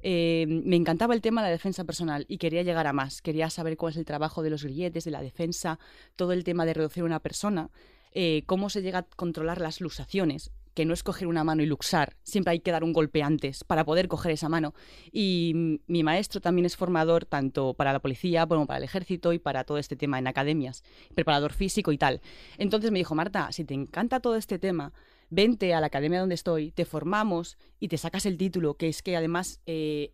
eh, 0.07 0.45
me 0.47 0.77
encantaba 0.77 1.14
el 1.14 1.23
tema 1.23 1.40
de 1.40 1.49
la 1.49 1.53
defensa 1.53 1.85
personal 1.85 2.27
y 2.29 2.37
quería 2.37 2.62
llegar 2.62 2.87
a 2.87 2.93
más. 2.93 3.23
Quería 3.23 3.49
saber 3.49 3.79
cuál 3.79 3.93
es 3.93 3.97
el 3.97 4.05
trabajo 4.05 4.43
de 4.43 4.51
los 4.51 4.62
grilletes, 4.62 5.05
de 5.05 5.11
la 5.11 5.23
defensa, 5.23 5.79
todo 6.14 6.33
el 6.33 6.45
tema 6.45 6.67
de 6.67 6.75
reducir 6.75 7.05
una 7.05 7.21
persona, 7.21 7.71
eh, 8.12 8.43
cómo 8.45 8.69
se 8.69 8.83
llega 8.83 8.99
a 8.99 9.03
controlar 9.03 9.62
las 9.62 9.81
luxaciones 9.81 10.53
que 10.75 10.85
no 10.85 10.93
es 10.93 11.03
coger 11.03 11.27
una 11.27 11.45
mano 11.45 11.62
y 11.62 11.67
luxar, 11.67 12.17
siempre 12.23 12.51
hay 12.51 12.61
que 12.61 12.73
dar 12.73 12.85
un 12.85 12.93
golpe 12.93 13.23
antes 13.23 13.64
para 13.64 13.85
poder 13.85 14.09
coger 14.09 14.33
esa 14.33 14.49
mano. 14.49 14.75
Y 15.12 15.81
mi 15.87 16.03
maestro 16.03 16.40
también 16.40 16.67
es 16.67 16.77
formador 16.77 17.25
tanto 17.25 17.75
para 17.75 17.93
la 17.93 18.01
policía 18.01 18.45
como 18.47 18.67
para 18.67 18.79
el 18.79 18.85
ejército 18.85 19.33
y 19.33 19.38
para 19.38 19.64
todo 19.64 19.79
este 19.79 19.97
tema 19.97 20.19
en 20.19 20.27
academias, 20.27 20.83
preparador 21.14 21.53
físico 21.53 21.93
y 21.93 21.99
tal. 21.99 22.21
Entonces 22.59 22.90
me 22.90 22.99
dijo, 22.99 23.14
Marta, 23.14 23.53
si 23.53 23.64
te 23.64 23.73
encanta 23.73 24.21
todo 24.21 24.35
este 24.37 24.59
tema, 24.59 24.93
vente 25.31 25.75
a 25.75 25.81
la 25.81 25.87
academia 25.87 26.21
donde 26.21 26.35
estoy, 26.35 26.71
te 26.73 26.85
formamos 26.85 27.59
y 27.81 27.89
te 27.89 27.99
sacas 27.99 28.27
el 28.27 28.37
título, 28.37 28.75
que 28.75 28.89
es 28.89 29.03
que 29.03 29.17
además 29.17 29.61
eh, 29.67 30.13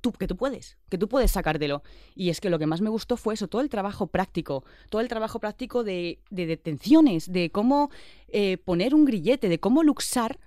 tú, 0.00 0.12
que 0.12 0.26
tú 0.26 0.36
puedes, 0.36 0.76
que 0.88 0.98
tú 0.98 1.08
puedes 1.08 1.30
sacártelo. 1.30 1.82
Y 2.14 2.30
es 2.30 2.40
que 2.40 2.50
lo 2.50 2.58
que 2.58 2.66
más 2.66 2.80
me 2.80 2.90
gustó 2.90 3.16
fue 3.16 3.34
eso, 3.34 3.48
todo 3.48 3.62
el 3.62 3.68
trabajo 3.68 4.06
práctico, 4.06 4.64
todo 4.90 5.00
el 5.00 5.08
trabajo 5.08 5.40
práctico 5.40 5.84
de, 5.84 6.20
detenciones, 6.30 7.30
de 7.30 7.50
cómo 7.50 7.90
eh, 8.28 8.58
poner 8.58 8.94
un 8.94 9.04
grillete, 9.04 9.48
de 9.48 9.60
cómo 9.60 9.82
luxar 9.82 10.38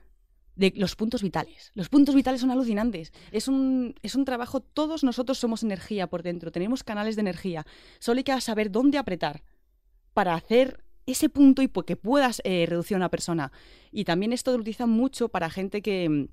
de 0.55 0.73
los 0.75 0.95
puntos 0.95 1.21
vitales. 1.21 1.71
Los 1.73 1.89
puntos 1.89 2.15
vitales 2.15 2.41
son 2.41 2.51
alucinantes. 2.51 3.11
Es 3.31 3.47
un, 3.47 3.95
es 4.01 4.15
un 4.15 4.25
trabajo, 4.25 4.61
todos 4.61 5.03
nosotros 5.03 5.37
somos 5.37 5.63
energía 5.63 6.07
por 6.07 6.23
dentro, 6.23 6.51
tenemos 6.51 6.83
canales 6.83 7.15
de 7.15 7.21
energía. 7.21 7.65
Solo 7.99 8.19
hay 8.19 8.23
que 8.23 8.39
saber 8.41 8.71
dónde 8.71 8.97
apretar 8.97 9.43
para 10.13 10.33
hacer 10.33 10.84
ese 11.05 11.29
punto 11.29 11.61
y 11.61 11.67
que 11.67 11.95
puedas 11.95 12.41
eh, 12.43 12.65
reducir 12.67 12.95
a 12.95 12.97
una 12.97 13.09
persona. 13.09 13.51
Y 13.91 14.05
también 14.05 14.33
esto 14.33 14.51
lo 14.51 14.57
utilizan 14.57 14.89
mucho 14.89 15.29
para 15.29 15.49
gente 15.49 15.81
que, 15.81 16.29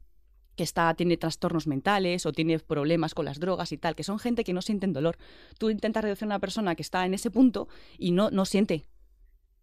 que 0.56 0.62
está, 0.62 0.92
tiene 0.94 1.16
trastornos 1.16 1.66
mentales 1.66 2.26
o 2.26 2.32
tiene 2.32 2.58
problemas 2.58 3.14
con 3.14 3.24
las 3.24 3.38
drogas 3.38 3.72
y 3.72 3.78
tal, 3.78 3.94
que 3.94 4.04
son 4.04 4.18
gente 4.18 4.44
que 4.44 4.52
no 4.52 4.62
sienten 4.62 4.92
dolor. 4.92 5.16
Tú 5.58 5.70
intentas 5.70 6.04
reducir 6.04 6.24
a 6.24 6.26
una 6.26 6.38
persona 6.38 6.74
que 6.74 6.82
está 6.82 7.04
en 7.06 7.14
ese 7.14 7.30
punto 7.30 7.68
y 7.98 8.12
no, 8.12 8.30
no 8.30 8.44
siente. 8.44 8.86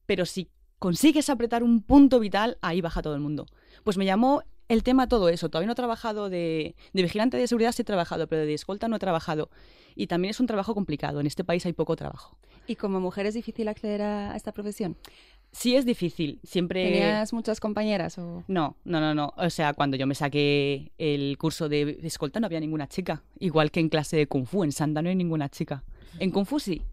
Pero 0.05 0.25
si 0.25 0.49
consigues 0.79 1.29
apretar 1.29 1.63
un 1.63 1.81
punto 1.83 2.19
vital, 2.19 2.57
ahí 2.61 2.81
baja 2.81 3.01
todo 3.01 3.15
el 3.15 3.21
mundo. 3.21 3.45
Pues 3.83 3.97
me 3.97 4.05
llamó 4.05 4.43
el 4.67 4.83
tema 4.83 5.07
todo 5.07 5.29
eso. 5.29 5.49
Todavía 5.49 5.67
no 5.67 5.73
he 5.73 5.75
trabajado 5.75 6.29
de, 6.29 6.75
de 6.93 7.01
vigilante 7.01 7.37
de 7.37 7.47
seguridad, 7.47 7.71
sí 7.71 7.81
he 7.81 7.85
trabajado, 7.85 8.27
pero 8.27 8.45
de 8.45 8.53
escolta 8.53 8.87
no 8.87 8.95
he 8.95 8.99
trabajado. 8.99 9.49
Y 9.95 10.07
también 10.07 10.31
es 10.31 10.39
un 10.39 10.47
trabajo 10.47 10.73
complicado. 10.73 11.19
En 11.19 11.27
este 11.27 11.43
país 11.43 11.65
hay 11.65 11.73
poco 11.73 11.95
trabajo. 11.95 12.37
¿Y 12.69 12.75
como 12.75 12.99
mujer 12.99 13.25
es 13.25 13.33
difícil 13.33 13.67
acceder 13.67 14.03
a, 14.03 14.35
esta 14.35 14.51
profesión? 14.51 14.95
Sí, 15.51 15.75
es 15.75 15.85
difícil. 15.85 16.39
Siempre. 16.43 16.83
¿Tenías 16.83 17.33
muchas 17.33 17.59
compañeras? 17.59 18.19
O... 18.19 18.43
No, 18.47 18.77
no, 18.83 18.99
no, 18.99 19.15
no. 19.15 19.33
O 19.37 19.49
sea, 19.49 19.73
cuando 19.73 19.97
yo 19.97 20.05
me 20.05 20.13
saqué 20.13 20.91
el 20.99 21.35
curso 21.39 21.67
de, 21.67 21.99
escolta 22.03 22.39
no 22.39 22.45
había 22.45 22.59
ninguna 22.59 22.87
chica. 22.87 23.23
Igual 23.39 23.71
que 23.71 23.79
en 23.79 23.89
clase 23.89 24.17
de 24.17 24.27
Kung 24.27 24.45
Fu. 24.45 24.63
En 24.63 24.71
Sanda 24.71 25.01
no 25.01 25.09
hay 25.09 25.15
ninguna 25.15 25.49
chica. 25.49 25.83
En 26.19 26.29
Kung 26.29 26.45
Fu 26.45 26.59
sí. 26.59 26.83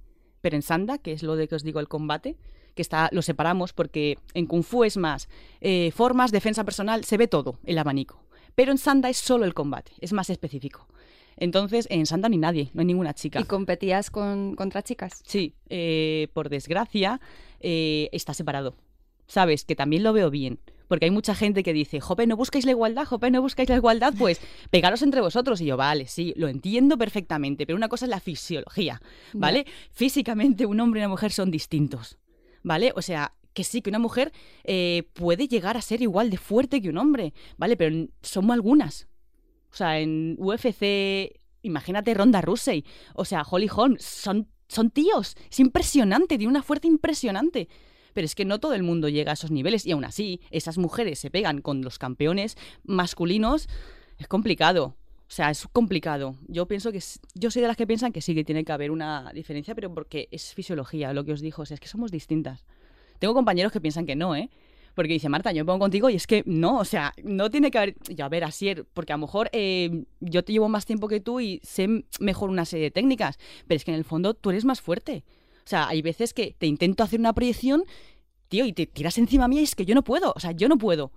Pero 0.40 0.56
en 0.56 0.62
Sanda, 0.62 0.96
que 0.96 1.12
es 1.12 1.22
lo 1.22 1.36
de 1.36 1.46
que 1.46 1.56
os 1.56 1.62
digo 1.62 1.78
el 1.78 1.88
combate, 1.88 2.38
que 2.74 2.80
está, 2.80 3.10
lo 3.12 3.20
separamos 3.20 3.74
porque 3.74 4.18
en 4.32 4.46
Kung 4.46 4.62
Fu 4.62 4.82
es 4.82 4.96
más 4.96 5.28
eh, 5.60 5.90
formas, 5.94 6.32
defensa 6.32 6.64
personal, 6.64 7.04
se 7.04 7.18
ve 7.18 7.28
todo, 7.28 7.58
el 7.64 7.76
abanico. 7.76 8.22
Pero 8.54 8.72
en 8.72 8.78
Sanda 8.78 9.10
es 9.10 9.18
solo 9.18 9.44
el 9.44 9.52
combate, 9.52 9.92
es 10.00 10.14
más 10.14 10.30
específico. 10.30 10.88
Entonces, 11.36 11.86
en 11.90 12.06
Santa 12.06 12.28
ni 12.28 12.38
nadie, 12.38 12.70
no 12.72 12.80
hay 12.80 12.86
ninguna 12.86 13.14
chica. 13.14 13.40
¿Y 13.40 13.44
competías 13.44 14.10
con, 14.10 14.56
contra 14.56 14.82
chicas? 14.82 15.22
Sí, 15.26 15.54
eh, 15.68 16.28
por 16.32 16.48
desgracia, 16.48 17.20
eh, 17.60 18.08
está 18.12 18.34
separado. 18.34 18.74
¿Sabes? 19.26 19.64
Que 19.64 19.74
también 19.74 20.02
lo 20.02 20.12
veo 20.12 20.30
bien. 20.30 20.60
Porque 20.88 21.06
hay 21.06 21.10
mucha 21.10 21.34
gente 21.34 21.62
que 21.62 21.72
dice, 21.72 22.00
jope, 22.00 22.26
¿no 22.26 22.36
buscáis 22.36 22.64
la 22.64 22.70
igualdad? 22.70 23.06
Jope, 23.06 23.30
¿no 23.30 23.42
buscáis 23.42 23.68
la 23.68 23.76
igualdad? 23.76 24.14
Pues 24.16 24.40
pegaros 24.70 25.02
entre 25.02 25.20
vosotros. 25.20 25.60
Y 25.60 25.66
yo, 25.66 25.76
vale, 25.76 26.06
sí, 26.06 26.32
lo 26.36 26.48
entiendo 26.48 26.96
perfectamente, 26.96 27.66
pero 27.66 27.76
una 27.76 27.88
cosa 27.88 28.06
es 28.06 28.10
la 28.10 28.20
fisiología, 28.20 29.02
¿vale? 29.32 29.66
Físicamente 29.90 30.64
un 30.64 30.78
hombre 30.80 31.00
y 31.00 31.02
una 31.02 31.08
mujer 31.08 31.32
son 31.32 31.50
distintos, 31.50 32.18
¿vale? 32.62 32.92
O 32.94 33.02
sea, 33.02 33.34
que 33.52 33.64
sí, 33.64 33.82
que 33.82 33.90
una 33.90 33.98
mujer 33.98 34.32
eh, 34.64 35.08
puede 35.14 35.48
llegar 35.48 35.76
a 35.76 35.82
ser 35.82 36.02
igual 36.02 36.30
de 36.30 36.36
fuerte 36.36 36.80
que 36.80 36.90
un 36.90 36.98
hombre, 36.98 37.32
¿vale? 37.56 37.76
Pero 37.76 38.06
somos 38.22 38.54
algunas, 38.54 39.08
o 39.76 39.78
sea, 39.78 40.00
en 40.00 40.36
UFC, 40.38 41.38
imagínate 41.60 42.14
Ronda 42.14 42.40
Rousey, 42.40 42.82
o 43.12 43.26
sea, 43.26 43.42
Holly 43.42 43.68
Holm, 43.70 43.98
son, 43.98 44.48
son 44.68 44.88
tíos. 44.88 45.36
Es 45.50 45.60
impresionante, 45.60 46.38
tiene 46.38 46.50
una 46.50 46.62
fuerza 46.62 46.86
impresionante. 46.86 47.68
Pero 48.14 48.24
es 48.24 48.34
que 48.34 48.46
no 48.46 48.58
todo 48.58 48.72
el 48.72 48.82
mundo 48.82 49.10
llega 49.10 49.32
a 49.32 49.34
esos 49.34 49.50
niveles 49.50 49.84
y 49.84 49.92
aún 49.92 50.06
así, 50.06 50.40
esas 50.50 50.78
mujeres 50.78 51.18
se 51.18 51.30
pegan 51.30 51.60
con 51.60 51.82
los 51.82 51.98
campeones 51.98 52.56
masculinos. 52.84 53.68
Es 54.16 54.28
complicado. 54.28 54.96
O 55.28 55.30
sea, 55.30 55.50
es 55.50 55.68
complicado. 55.70 56.36
Yo 56.48 56.64
pienso 56.66 56.90
que 56.90 57.02
yo 57.34 57.50
soy 57.50 57.60
de 57.60 57.68
las 57.68 57.76
que 57.76 57.86
piensan 57.86 58.12
que 58.12 58.22
sí 58.22 58.34
que 58.34 58.44
tiene 58.44 58.64
que 58.64 58.72
haber 58.72 58.90
una 58.90 59.30
diferencia, 59.34 59.74
pero 59.74 59.92
porque 59.92 60.28
es 60.30 60.54
fisiología, 60.54 61.12
lo 61.12 61.26
que 61.26 61.32
os 61.32 61.42
digo, 61.42 61.64
o 61.64 61.66
sea, 61.66 61.74
es 61.74 61.80
que 61.80 61.88
somos 61.88 62.10
distintas. 62.10 62.64
Tengo 63.18 63.34
compañeros 63.34 63.72
que 63.72 63.82
piensan 63.82 64.06
que 64.06 64.16
no, 64.16 64.34
¿eh? 64.34 64.48
Porque 64.96 65.12
dice, 65.12 65.28
Marta, 65.28 65.52
yo 65.52 65.62
me 65.62 65.66
pongo 65.66 65.80
contigo 65.80 66.08
y 66.08 66.16
es 66.16 66.26
que 66.26 66.42
no, 66.46 66.78
o 66.78 66.84
sea, 66.86 67.12
no 67.22 67.50
tiene 67.50 67.70
que 67.70 67.76
haber. 67.76 67.94
Yo, 68.08 68.24
a 68.24 68.30
ver, 68.30 68.44
así, 68.44 68.74
porque 68.94 69.12
a 69.12 69.16
lo 69.16 69.26
mejor 69.26 69.50
eh, 69.52 70.04
yo 70.20 70.42
te 70.42 70.54
llevo 70.54 70.70
más 70.70 70.86
tiempo 70.86 71.06
que 71.06 71.20
tú 71.20 71.38
y 71.38 71.60
sé 71.62 72.04
mejor 72.18 72.48
una 72.48 72.64
serie 72.64 72.84
de 72.84 72.90
técnicas, 72.90 73.36
pero 73.68 73.76
es 73.76 73.84
que 73.84 73.90
en 73.90 73.98
el 73.98 74.04
fondo 74.04 74.32
tú 74.32 74.48
eres 74.48 74.64
más 74.64 74.80
fuerte. 74.80 75.22
O 75.58 75.68
sea, 75.68 75.86
hay 75.86 76.00
veces 76.00 76.32
que 76.32 76.56
te 76.58 76.66
intento 76.66 77.04
hacer 77.04 77.20
una 77.20 77.34
proyección, 77.34 77.84
tío, 78.48 78.64
y 78.64 78.72
te 78.72 78.86
tiras 78.86 79.18
encima 79.18 79.48
mía 79.48 79.60
y 79.60 79.64
es 79.64 79.74
que 79.74 79.84
yo 79.84 79.94
no 79.94 80.02
puedo, 80.02 80.32
o 80.34 80.40
sea, 80.40 80.52
yo 80.52 80.66
no 80.66 80.78
puedo. 80.78 81.12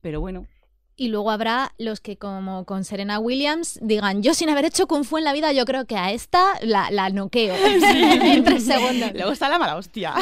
Pero 0.00 0.22
bueno. 0.22 0.46
Y 0.96 1.08
luego 1.08 1.32
habrá 1.32 1.74
los 1.76 2.00
que, 2.00 2.16
como 2.16 2.64
con 2.66 2.84
Serena 2.84 3.18
Williams, 3.18 3.80
digan, 3.82 4.22
yo 4.22 4.32
sin 4.32 4.48
haber 4.48 4.64
hecho 4.64 4.86
Kung 4.86 5.04
Fu 5.04 5.18
en 5.18 5.24
la 5.24 5.32
vida, 5.32 5.52
yo 5.52 5.64
creo 5.64 5.86
que 5.86 5.96
a 5.96 6.12
esta 6.12 6.54
la, 6.62 6.88
la 6.92 7.10
noqueo 7.10 7.54
en 7.66 8.44
tres 8.44 8.64
segundos. 8.64 9.12
Luego 9.12 9.32
está 9.32 9.48
la 9.48 9.58
mala 9.58 9.76
hostia. 9.76 10.14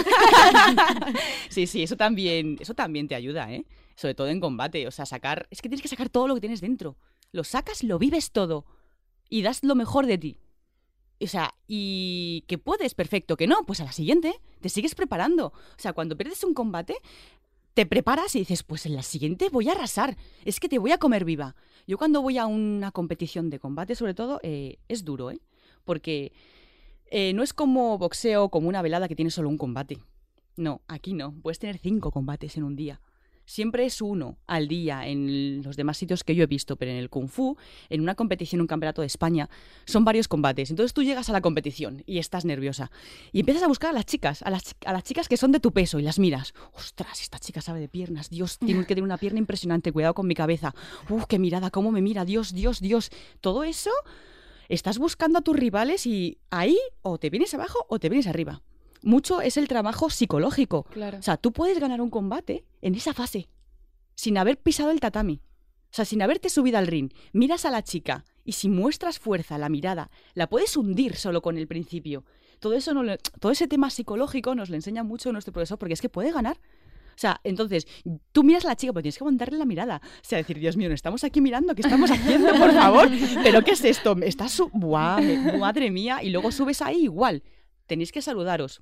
sí, 1.51 1.67
sí, 1.67 1.83
eso 1.83 1.97
también, 1.97 2.57
eso 2.59 2.73
también 2.73 3.07
te 3.07 3.15
ayuda, 3.15 3.53
¿eh? 3.53 3.67
Sobre 3.97 4.15
todo 4.15 4.29
en 4.29 4.41
combate. 4.41 4.89
O 4.89 4.91
sea, 4.91 5.05
sacar. 5.05 5.47
Es 5.51 5.61
que 5.61 5.69
tienes 5.69 5.83
que 5.83 5.89
sacar 5.89 6.09
todo 6.09 6.27
lo 6.27 6.35
que 6.35 6.41
tienes 6.41 6.63
dentro. 6.63 6.97
Lo 7.33 7.45
sacas, 7.45 7.83
lo 7.83 7.99
vives 7.99 8.31
todo. 8.31 8.65
Y 9.29 9.43
das 9.43 9.63
lo 9.65 9.75
mejor 9.75 10.07
de 10.07 10.17
ti. 10.17 10.39
O 11.21 11.27
sea, 11.27 11.55
y 11.69 12.45
que 12.49 12.59
puedes, 12.59 12.95
perfecto, 12.95 13.37
que 13.37 13.47
no, 13.47 13.65
pues 13.65 13.81
a 13.81 13.85
la 13.85 13.93
siguiente 13.93 14.41
te 14.61 14.69
sigues 14.69 14.95
preparando. 14.95 15.47
O 15.49 15.79
sea, 15.79 15.93
cuando 15.93 16.17
pierdes 16.17 16.43
un 16.45 16.55
combate, 16.55 16.97
te 17.75 17.87
preparas 17.87 18.35
y 18.37 18.41
dices, 18.41 18.63
pues 18.63 18.87
en 18.87 18.95
la 18.95 19.03
siguiente 19.03 19.49
voy 19.51 19.69
a 19.69 19.73
arrasar, 19.73 20.17
es 20.45 20.61
que 20.61 20.69
te 20.69 20.79
voy 20.79 20.93
a 20.93 20.99
comer 20.99 21.25
viva. 21.25 21.57
Yo 21.87 21.99
cuando 21.99 22.23
voy 22.23 22.39
a 22.39 22.47
una 22.47 22.93
competición 22.93 23.51
de 23.51 23.59
combate, 23.59 23.95
sobre 23.95 24.15
todo, 24.15 24.41
eh, 24.43 24.79
es 24.89 25.05
duro, 25.05 25.31
¿eh? 25.31 25.41
Porque 25.85 26.33
eh, 27.11 27.33
no 27.33 27.43
es 27.43 27.53
como 27.53 27.99
boxeo, 27.99 28.51
como 28.51 28.69
una 28.69 28.83
velada 28.83 29.09
que 29.09 29.17
tiene 29.17 29.31
solo 29.31 29.49
un 29.49 29.59
combate. 29.59 29.99
No, 30.57 30.83
aquí 30.87 31.15
no, 31.15 31.35
puedes 31.43 31.59
tener 31.59 31.79
cinco 31.79 32.11
combates 32.11 32.57
en 32.57 32.65
un 32.65 32.77
día. 32.77 33.01
Siempre 33.45 33.85
es 33.85 34.01
uno 34.01 34.39
al 34.47 34.69
día 34.69 35.07
en 35.07 35.63
los 35.63 35.77
demás 35.77 35.99
sitios 35.99 36.25
que 36.25 36.35
yo 36.35 36.45
he 36.45 36.47
visto, 36.47 36.77
pero 36.77 36.91
en 36.91 36.97
el 36.97 37.11
Kung 37.11 37.29
Fu, 37.29 37.57
en 37.89 38.01
una 38.01 38.15
competición, 38.15 38.61
un 38.61 38.67
campeonato 38.67 39.03
de 39.03 39.07
España, 39.07 39.49
son 39.85 40.05
varios 40.05 40.29
combates. 40.29 40.71
Entonces 40.71 40.95
tú 40.95 41.03
llegas 41.03 41.29
a 41.29 41.33
la 41.33 41.41
competición 41.41 42.03
y 42.07 42.19
estás 42.19 42.45
nerviosa. 42.45 42.91
Y 43.33 43.41
empiezas 43.41 43.63
a 43.63 43.69
buscar 43.69 43.91
a 43.91 43.93
las 43.93 44.07
chicas, 44.07 44.43
a 44.43 44.51
las, 44.51 44.75
chicas 45.03 45.29
que 45.29 45.37
son 45.37 45.53
de 45.53 45.61
tu 45.61 45.73
peso 45.73 45.99
y 45.99 46.03
las 46.03 46.19
miras. 46.19 46.55
Ostras, 46.73 47.21
esta 47.21 47.39
chica 47.39 47.61
sabe 47.61 47.81
de 47.81 47.89
piernas. 47.89 48.31
Dios, 48.31 48.59
tiene 48.59 48.81
que 48.83 48.95
tener 48.95 49.05
una 49.05 49.19
pierna 49.19 49.39
impresionante. 49.39 49.93
Cuidado 49.93 50.15
con 50.15 50.27
mi 50.27 50.35
cabeza. 50.35 50.75
Uf, 51.09 51.25
qué 51.27 51.39
mirada, 51.39 51.71
cómo 51.71 51.91
me 51.93 52.03
mira. 52.03 52.25
Dios, 52.25 52.53
Dios, 52.55 52.81
Dios. 52.81 53.11
Todo 53.41 53.65
eso, 53.65 53.91
estás 54.69 54.99
buscando 54.99 55.39
a 55.39 55.43
tus 55.43 55.57
rivales 55.57 56.07
y 56.07 56.39
ahí 56.51 56.79
o 57.03 57.19
te 57.19 57.31
vienes 57.31 57.53
abajo 57.55 57.87
o 57.89 57.99
te 57.99 58.09
vienes 58.09 58.27
arriba 58.27 58.63
mucho 59.03 59.41
es 59.41 59.57
el 59.57 59.69
trabajo 59.69 60.11
psicológico. 60.11 60.87
O 61.19 61.23
sea, 61.23 61.37
tú 61.37 61.53
puedes 61.53 61.79
ganar 61.79 62.01
un 62.01 62.11
combate 62.11 62.65
en 62.81 62.95
esa 62.95 63.15
fase, 63.15 63.49
sin 64.15 64.39
haber 64.39 64.59
pisado 64.59 64.91
el 64.91 65.01
tatami. 65.01 65.41
O 65.93 65.95
sea, 65.95 66.05
sin 66.07 66.23
haberte 66.23 66.49
subido 66.49 66.79
al 66.79 66.87
ring, 66.87 67.13
miras 67.33 67.67
a 67.67 67.71
la 67.71 67.83
chica 67.83 68.25
y 68.45 68.53
si 68.53 68.69
muestras 68.69 69.19
fuerza, 69.19 69.59
la 69.59 69.69
mirada, 69.69 70.11
la 70.33 70.49
puedes 70.49 70.77
hundir 70.77 71.17
solo 71.17 71.43
con 71.43 71.59
el 71.59 71.69
principio. 71.69 72.25
Todo 72.61 72.75
eso 72.75 72.95
no 72.95 73.17
todo 73.41 73.53
ese 73.53 73.69
tema 73.69 73.91
psicológico 73.91 74.55
nos 74.55 74.71
lo 74.71 74.77
enseña 74.77 75.03
mucho 75.03 75.33
nuestro 75.33 75.53
profesor 75.53 75.79
porque 75.79 75.95
es 75.95 76.01
que 76.01 76.09
puede 76.09 76.33
ganar. 76.33 76.59
O 77.15 77.19
sea, 77.19 77.41
entonces, 77.45 77.87
tú 78.33 78.43
miras 78.43 78.65
a 78.65 78.69
la 78.69 78.77
chica, 78.77 78.93
pero 78.95 79.03
tienes 79.03 79.19
que 79.19 79.25
aguantarle 79.25 79.59
la 79.59 79.67
mirada. 79.67 80.01
O 80.03 80.25
sea, 80.25 80.39
decir, 80.39 80.59
Dios 80.59 80.79
mío, 80.79 80.89
no 80.89 80.95
estamos 80.95 81.25
aquí 81.25 81.43
mirando, 81.43 81.75
¿qué 81.75 81.83
estamos 81.83 82.11
haciendo, 82.11 82.55
por 82.55 82.73
favor? 82.73 83.11
¿Pero 83.43 83.63
qué 83.63 83.73
es 83.73 83.85
esto? 83.85 84.17
Estás 84.23 84.53
su... 84.53 84.71
Buah, 84.73 85.21
madre 85.59 85.91
mía. 85.91 86.23
Y 86.23 86.31
luego 86.31 86.51
subes 86.51 86.81
ahí 86.81 87.03
igual. 87.03 87.43
Tenéis 87.87 88.13
que 88.13 88.23
saludaros 88.23 88.81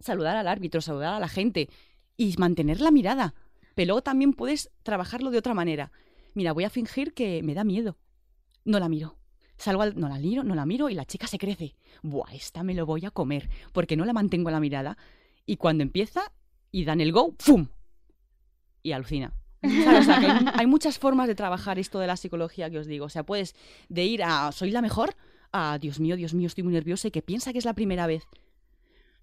saludar 0.00 0.36
al 0.36 0.48
árbitro, 0.48 0.80
saludar 0.80 1.14
a 1.14 1.20
la 1.20 1.28
gente 1.28 1.68
y 2.16 2.34
mantener 2.38 2.80
la 2.80 2.90
mirada. 2.90 3.34
Pero 3.74 3.88
luego 3.88 4.02
también 4.02 4.32
puedes 4.32 4.70
trabajarlo 4.82 5.30
de 5.30 5.38
otra 5.38 5.54
manera. 5.54 5.90
Mira, 6.34 6.52
voy 6.52 6.64
a 6.64 6.70
fingir 6.70 7.14
que 7.14 7.42
me 7.42 7.54
da 7.54 7.64
miedo. 7.64 7.96
No 8.64 8.78
la 8.78 8.88
miro. 8.88 9.16
Salgo 9.56 9.82
al, 9.82 9.98
no 9.98 10.08
la 10.08 10.18
miro, 10.18 10.42
no 10.42 10.54
la 10.54 10.66
miro 10.66 10.88
y 10.88 10.94
la 10.94 11.04
chica 11.04 11.26
se 11.26 11.38
crece. 11.38 11.74
Buah, 12.02 12.34
esta 12.34 12.62
me 12.62 12.74
lo 12.74 12.86
voy 12.86 13.04
a 13.04 13.10
comer 13.10 13.48
porque 13.72 13.96
no 13.96 14.04
la 14.04 14.12
mantengo 14.12 14.50
la 14.50 14.60
mirada. 14.60 14.96
Y 15.46 15.56
cuando 15.56 15.82
empieza 15.82 16.32
y 16.70 16.84
dan 16.84 17.00
el 17.00 17.12
go, 17.12 17.34
¡fum! 17.38 17.68
Y 18.82 18.92
alucina. 18.92 19.32
hay, 19.62 20.46
hay, 20.54 20.66
muchas 20.66 20.98
formas 20.98 21.28
de 21.28 21.34
trabajar 21.34 21.78
esto 21.78 21.98
de 21.98 22.06
la 22.06 22.16
psicología 22.16 22.68
que 22.68 22.78
os 22.78 22.86
digo. 22.86 23.06
O 23.06 23.08
sea, 23.08 23.24
puedes 23.24 23.54
de 23.88 24.04
ir 24.04 24.22
a 24.22 24.52
soy 24.52 24.70
la 24.70 24.82
mejor 24.82 25.14
a 25.52 25.78
Dios 25.78 26.00
mío, 26.00 26.16
Dios 26.16 26.34
mío, 26.34 26.48
estoy 26.48 26.64
muy 26.64 26.72
nerviosa 26.72 27.08
y 27.08 27.10
que 27.12 27.22
piensa 27.22 27.52
que 27.52 27.58
es 27.58 27.64
la 27.64 27.74
primera 27.74 28.06
vez. 28.08 28.26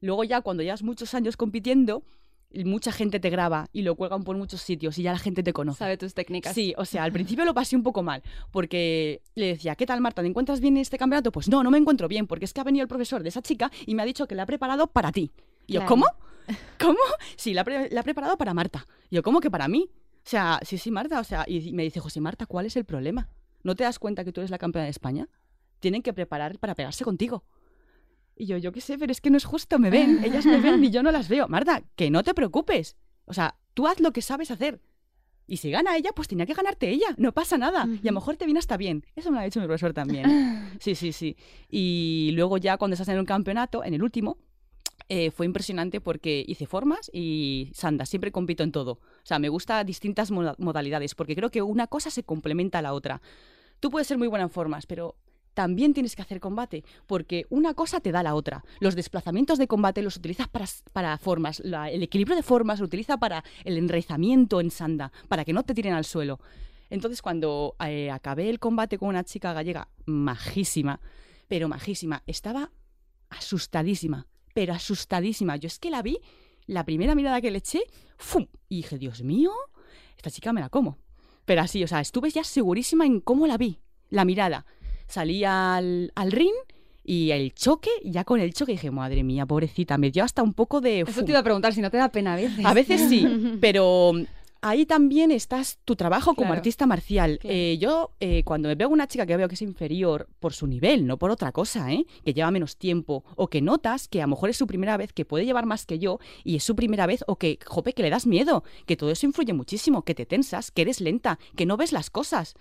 Luego 0.02 0.24
ya 0.24 0.42
cuando 0.42 0.64
llevas 0.64 0.84
muchos 0.84 1.14
años 1.14 1.38
compitiendo, 1.38 2.04
mucha 2.66 2.92
gente 2.92 3.20
te 3.20 3.30
graba 3.30 3.70
y 3.72 3.84
lo 3.84 3.96
cuelgan 3.96 4.24
por 4.24 4.36
muchos 4.36 4.62
sitios 4.62 4.98
y 4.98 5.04
ya 5.04 5.12
la 5.12 5.20
gente 5.20 5.44
te 5.44 5.54
conoce. 5.54 5.80
Sabe 5.80 5.98
tus 5.98 6.14
técnicas. 6.14 6.54
Sí, 6.54 6.74
o 6.78 6.86
sea, 6.86 7.04
al 7.04 7.12
principio 7.14 7.46
lo 7.46 7.54
pasé 7.54 7.76
un 7.76 7.84
poco 7.84 8.04
mal, 8.04 8.22
porque 8.52 9.22
le 9.36 9.48
decía, 9.48 9.76
¿qué 9.76 9.86
tal 9.86 10.02
Marta? 10.02 10.22
¿Te 10.22 10.28
encuentras 10.28 10.60
bien 10.60 10.76
en 10.78 10.82
este 10.82 10.98
campeonato? 10.98 11.32
Pues 11.32 11.48
no, 11.48 11.64
no 11.64 11.72
me 11.72 11.78
encuentro 11.78 12.08
bien, 12.08 12.28
porque 12.28 12.46
es 12.46 12.54
que 12.54 12.62
ha 12.62 12.64
venido 12.64 12.84
el 12.84 12.90
profesor 12.90 13.24
de 13.24 13.30
esa 13.30 13.42
chica 13.42 13.72
y 13.86 13.96
me 13.96 14.02
ha 14.02 14.06
dicho 14.06 14.28
que 14.28 14.36
la 14.36 14.44
ha 14.44 14.46
preparado 14.46 14.88
para 14.88 15.12
ti. 15.12 15.32
Y 15.68 15.74
yo, 15.74 15.86
¿cómo? 15.86 16.06
¿Cómo? 16.80 17.00
Sí, 17.38 17.54
la, 17.54 17.62
ha 17.62 18.04
preparado 18.04 18.38
para 18.38 18.54
Marta. 18.54 18.86
Y 19.10 19.16
yo, 19.16 19.24
¿cómo 19.24 19.40
que 19.40 19.50
para 19.50 19.68
mí? 19.68 19.90
O 19.94 20.30
sea, 20.30 20.60
sí, 20.64 20.78
sí, 20.78 20.92
Marta, 20.92 21.20
o 21.20 21.24
sea, 21.24 21.46
y 21.48 21.72
me 21.72 21.84
dice, 21.84 22.00
José 22.00 22.20
Marta, 22.22 22.46
¿cuál 22.46 22.66
es 22.66 22.76
el 22.76 22.86
problema? 22.86 23.30
¿No 23.64 23.76
te 23.76 23.84
das 23.84 24.00
cuenta 24.00 24.24
que 24.24 24.32
tú 24.32 24.42
eres 24.42 24.52
la 24.52 24.58
campeona 24.58 24.86
de 24.86 24.92
España? 24.92 25.28
Tienen 25.80 26.04
que 26.04 26.14
preparar 26.14 26.60
para 26.60 26.76
pegarse 26.76 27.04
contigo. 27.04 27.44
Y 28.36 28.46
yo, 28.46 28.58
yo 28.58 28.72
qué 28.72 28.82
sé, 28.82 28.98
pero 28.98 29.12
es 29.12 29.22
que 29.22 29.30
no 29.30 29.38
es 29.38 29.46
justo, 29.46 29.78
me 29.80 29.90
ven, 29.90 30.24
ellas 30.24 30.46
me 30.46 30.60
ven 30.60 30.84
y 30.84 30.90
yo 30.90 31.04
no 31.04 31.12
las 31.12 31.30
veo. 31.30 31.48
Marta, 31.48 31.84
que 31.96 32.10
no 32.10 32.24
te 32.24 32.34
preocupes. 32.34 32.96
O 33.26 33.34
sea, 33.34 33.58
tú 33.74 33.88
haz 33.88 34.00
lo 34.00 34.12
que 34.12 34.22
sabes 34.22 34.52
hacer. 34.52 34.82
Y 35.48 35.58
si 35.58 35.70
gana 35.70 35.98
ella, 35.98 36.12
pues 36.16 36.28
tenía 36.28 36.46
que 36.46 36.54
ganarte 36.54 36.90
ella, 36.90 37.08
no 37.18 37.34
pasa 37.34 37.58
nada. 37.58 37.86
Y 38.02 38.08
a 38.08 38.12
lo 38.12 38.20
mejor 38.20 38.38
te 38.38 38.46
viene 38.46 38.60
hasta 38.60 38.78
bien. 38.78 39.06
Eso 39.16 39.32
me 39.32 39.36
lo 39.36 39.42
ha 39.42 39.46
dicho 39.46 39.60
mi 39.60 39.66
profesor 39.66 39.94
también. 39.94 40.80
Sí, 40.80 40.96
sí, 40.96 41.12
sí. 41.12 41.36
Y 41.70 42.32
luego 42.34 42.58
ya 42.58 42.78
cuando 42.78 42.94
estás 42.94 43.10
en 43.10 43.20
un 43.20 43.26
campeonato, 43.26 43.84
en 43.84 43.94
el 43.94 44.02
último, 44.02 44.38
eh, 45.10 45.30
fue 45.30 45.46
impresionante 45.46 46.00
porque 46.00 46.44
hice 46.48 46.66
formas 46.66 47.12
y 47.14 47.70
sanda, 47.74 48.06
siempre 48.06 48.32
compito 48.32 48.64
en 48.64 48.72
todo. 48.72 48.94
O 48.94 49.26
sea, 49.26 49.40
me 49.40 49.50
gusta 49.50 49.84
distintas 49.84 50.32
modalidades 50.32 51.16
porque 51.16 51.36
creo 51.36 51.50
que 51.50 51.62
una 51.62 51.88
cosa 51.88 52.10
se 52.10 52.24
complementa 52.24 52.80
a 52.80 52.82
la 52.82 52.94
otra. 52.94 53.22
Tú 53.82 53.90
puedes 53.90 54.08
ser 54.08 54.18
muy 54.18 54.28
buena 54.28 54.44
en 54.44 54.50
formas, 54.50 54.86
pero 54.86 55.18
también 55.54 55.94
tienes 55.94 56.16
que 56.16 56.22
hacer 56.22 56.40
combate, 56.40 56.84
porque 57.08 57.46
una 57.50 57.74
cosa 57.74 58.00
te 58.00 58.12
da 58.12 58.24
la 58.24 58.36
otra. 58.36 58.64
Los 58.80 58.96
desplazamientos 58.96 59.58
de 59.58 59.68
combate 59.68 60.02
los 60.02 60.16
utilizas 60.16 60.48
para, 60.48 61.18
formas, 61.18 61.62
el 61.62 62.04
equilibrio 62.04 62.36
de 62.36 62.44
formas 62.44 62.80
lo 62.80 62.86
utiliza 62.86 63.18
para 63.18 63.44
el 63.64 63.78
enraizamiento 63.78 64.62
en 64.62 64.72
sanda, 64.72 65.12
para 65.28 65.46
que 65.46 65.54
no 65.54 65.64
te 65.64 65.74
tiren 65.74 65.94
al 65.94 66.06
suelo. 66.06 66.40
Entonces, 66.90 67.22
cuando 67.22 67.76
eh, 67.86 68.12
acabé 68.12 68.50
el 68.50 68.60
combate 68.60 68.98
con 68.98 69.10
una 69.10 69.24
chica 69.24 69.54
gallega 69.54 69.88
majísima, 70.06 71.00
pero 71.48 71.68
majísima, 71.68 72.24
estaba 72.28 72.72
asustadísima, 73.30 74.28
pero 74.54 74.74
asustadísima. 74.74 75.56
Yo 75.56 75.68
es 75.68 75.80
que 75.80 75.90
la 75.90 76.02
vi, 76.02 76.20
la 76.66 76.86
primera 76.86 77.16
mirada 77.16 77.42
que 77.42 77.52
le 77.52 77.60
eché, 77.60 77.82
¡fum! 78.18 78.48
Y 78.68 78.78
dije, 78.78 78.98
Dios 78.98 79.22
mío, 79.22 79.52
esta 80.18 80.32
chica 80.32 80.54
me 80.54 80.62
la 80.62 80.70
como. 80.70 80.98
Pero 81.46 81.62
así, 81.62 81.84
o 81.84 81.88
sea, 81.88 82.02
estuve 82.02 82.30
ya 82.30 82.44
segurísima 82.44 83.06
en 83.06 83.20
cómo 83.20 83.48
la 83.48 83.58
vi, 83.58 83.80
la 84.10 84.26
mirada 84.26 84.66
salí 85.12 85.44
al, 85.44 86.12
al 86.16 86.32
ring 86.32 86.54
y 87.04 87.32
el 87.32 87.54
choque, 87.54 87.90
ya 88.04 88.24
con 88.24 88.40
el 88.40 88.54
choque 88.54 88.74
dije, 88.74 88.92
madre 88.92 89.24
mía, 89.24 89.46
pobrecita, 89.46 89.98
me 89.98 90.12
dio 90.12 90.24
hasta 90.24 90.44
un 90.44 90.54
poco 90.54 90.82
de... 90.82 91.02
Eso 91.02 91.24
te 91.24 91.32
iba 91.32 91.40
a 91.40 91.44
preguntar, 91.44 91.74
si 91.74 91.82
no 91.82 91.90
te 91.90 91.98
da 91.98 92.10
pena 92.10 92.34
a 92.34 92.36
veces. 92.36 92.66
A 92.66 92.74
veces 92.74 93.10
sí, 93.10 93.58
pero 93.62 94.14
ahí 94.62 94.86
también 94.86 95.32
estás 95.32 95.80
tu 95.84 95.96
trabajo 95.96 96.36
como 96.36 96.54
artista 96.54 96.86
marcial. 96.86 97.40
Eh, 97.44 97.78
yo, 97.80 98.12
eh, 98.20 98.44
cuando 98.44 98.70
me 98.70 98.76
veo 98.76 98.90
una 98.90 99.08
chica 99.08 99.26
que 99.26 99.36
veo 99.36 99.48
que 99.48 99.56
es 99.56 99.62
inferior 99.64 100.30
por 100.40 100.54
su 100.54 100.68
nivel, 100.68 101.08
no 101.08 101.18
por 101.18 101.32
otra 101.32 101.52
cosa, 101.52 101.92
¿eh? 101.92 102.06
que 102.24 102.34
lleva 102.34 102.52
menos 102.52 102.78
tiempo, 102.78 103.24
o 103.36 103.48
que 103.48 103.62
notas 103.62 104.08
que 104.08 104.22
a 104.22 104.26
lo 104.26 104.30
mejor 104.30 104.52
es 104.52 104.58
su 104.58 104.68
primera 104.68 104.96
vez, 104.96 105.12
que 105.12 105.26
puede 105.26 105.46
llevar 105.46 105.66
más 105.66 105.88
que 105.88 105.98
yo, 105.98 106.20
y 106.44 106.58
es 106.58 106.64
su 106.64 106.76
primera 106.76 107.08
vez, 107.08 107.24
o 107.28 107.38
que, 107.38 107.58
jope, 107.66 107.94
que 107.94 108.04
le 108.04 108.12
das 108.12 108.28
miedo, 108.28 108.64
que 108.86 108.96
todo 108.96 109.10
eso 109.10 109.26
influye 109.26 109.54
muchísimo, 109.54 110.04
que 110.04 110.14
te 110.14 110.28
tensas, 110.28 110.70
que 110.70 110.84
eres 110.84 111.02
lenta, 111.02 111.40
que 111.56 111.66
no 111.66 111.78
ves 111.78 111.92
las 111.92 112.12
cosas 112.12 112.56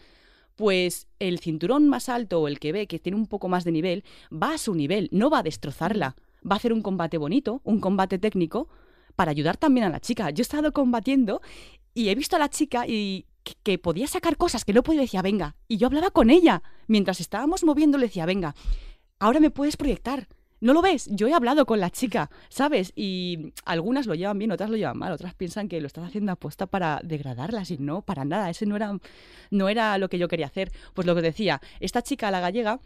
pues 0.56 1.08
el 1.18 1.38
cinturón 1.38 1.88
más 1.88 2.08
alto 2.08 2.40
o 2.40 2.48
el 2.48 2.58
que 2.58 2.72
ve 2.72 2.86
que 2.86 2.98
tiene 2.98 3.16
un 3.16 3.26
poco 3.26 3.48
más 3.48 3.64
de 3.64 3.72
nivel 3.72 4.04
va 4.30 4.54
a 4.54 4.58
su 4.58 4.74
nivel, 4.74 5.08
no 5.12 5.30
va 5.30 5.38
a 5.38 5.42
destrozarla. 5.42 6.16
Va 6.44 6.54
a 6.54 6.56
hacer 6.56 6.72
un 6.72 6.82
combate 6.82 7.18
bonito, 7.18 7.60
un 7.64 7.80
combate 7.80 8.18
técnico, 8.18 8.68
para 9.16 9.30
ayudar 9.30 9.56
también 9.56 9.84
a 9.84 9.90
la 9.90 10.00
chica. 10.00 10.30
Yo 10.30 10.40
he 10.40 10.42
estado 10.42 10.72
combatiendo 10.72 11.42
y 11.94 12.08
he 12.08 12.14
visto 12.14 12.36
a 12.36 12.38
la 12.38 12.48
chica 12.48 12.86
y 12.86 13.26
que, 13.62 13.78
podía 13.78 14.06
sacar 14.06 14.36
cosas 14.36 14.64
que 14.64 14.72
no 14.72 14.82
podía, 14.82 15.02
decía, 15.02 15.22
venga. 15.22 15.56
Y 15.68 15.76
yo 15.76 15.86
hablaba 15.86 16.10
con 16.10 16.30
ella. 16.30 16.62
Mientras 16.86 17.20
estábamos 17.20 17.64
moviendo, 17.64 17.98
le 17.98 18.06
decía, 18.06 18.26
venga, 18.26 18.54
ahora 19.18 19.40
me 19.40 19.50
puedes 19.50 19.76
proyectar. 19.76 20.28
¿No 20.60 20.74
lo 20.74 20.82
ves? 20.82 21.08
Yo 21.10 21.26
he 21.26 21.32
hablado 21.32 21.64
con 21.64 21.80
la 21.80 21.88
chica, 21.88 22.30
¿sabes? 22.50 22.92
Y 22.94 23.54
algunas 23.64 24.06
lo 24.06 24.14
llevan 24.14 24.38
bien, 24.38 24.50
otras 24.52 24.68
lo 24.68 24.76
llevan 24.76 24.98
mal, 24.98 25.10
otras 25.12 25.34
piensan 25.34 25.68
que 25.68 25.80
lo 25.80 25.86
estás 25.86 26.04
haciendo 26.04 26.32
apuesta 26.32 26.66
para 26.66 27.00
degradarlas 27.02 27.70
y 27.70 27.78
no, 27.78 28.02
para 28.02 28.26
nada, 28.26 28.50
ese 28.50 28.66
no 28.66 28.76
era, 28.76 28.98
no 29.50 29.68
era 29.70 29.96
lo 29.96 30.10
que 30.10 30.18
yo 30.18 30.28
quería 30.28 30.46
hacer. 30.46 30.70
Pues 30.92 31.06
lo 31.06 31.14
que 31.14 31.22
decía, 31.22 31.62
esta 31.80 32.02
chica, 32.02 32.30
la 32.30 32.40
gallega, 32.40 32.78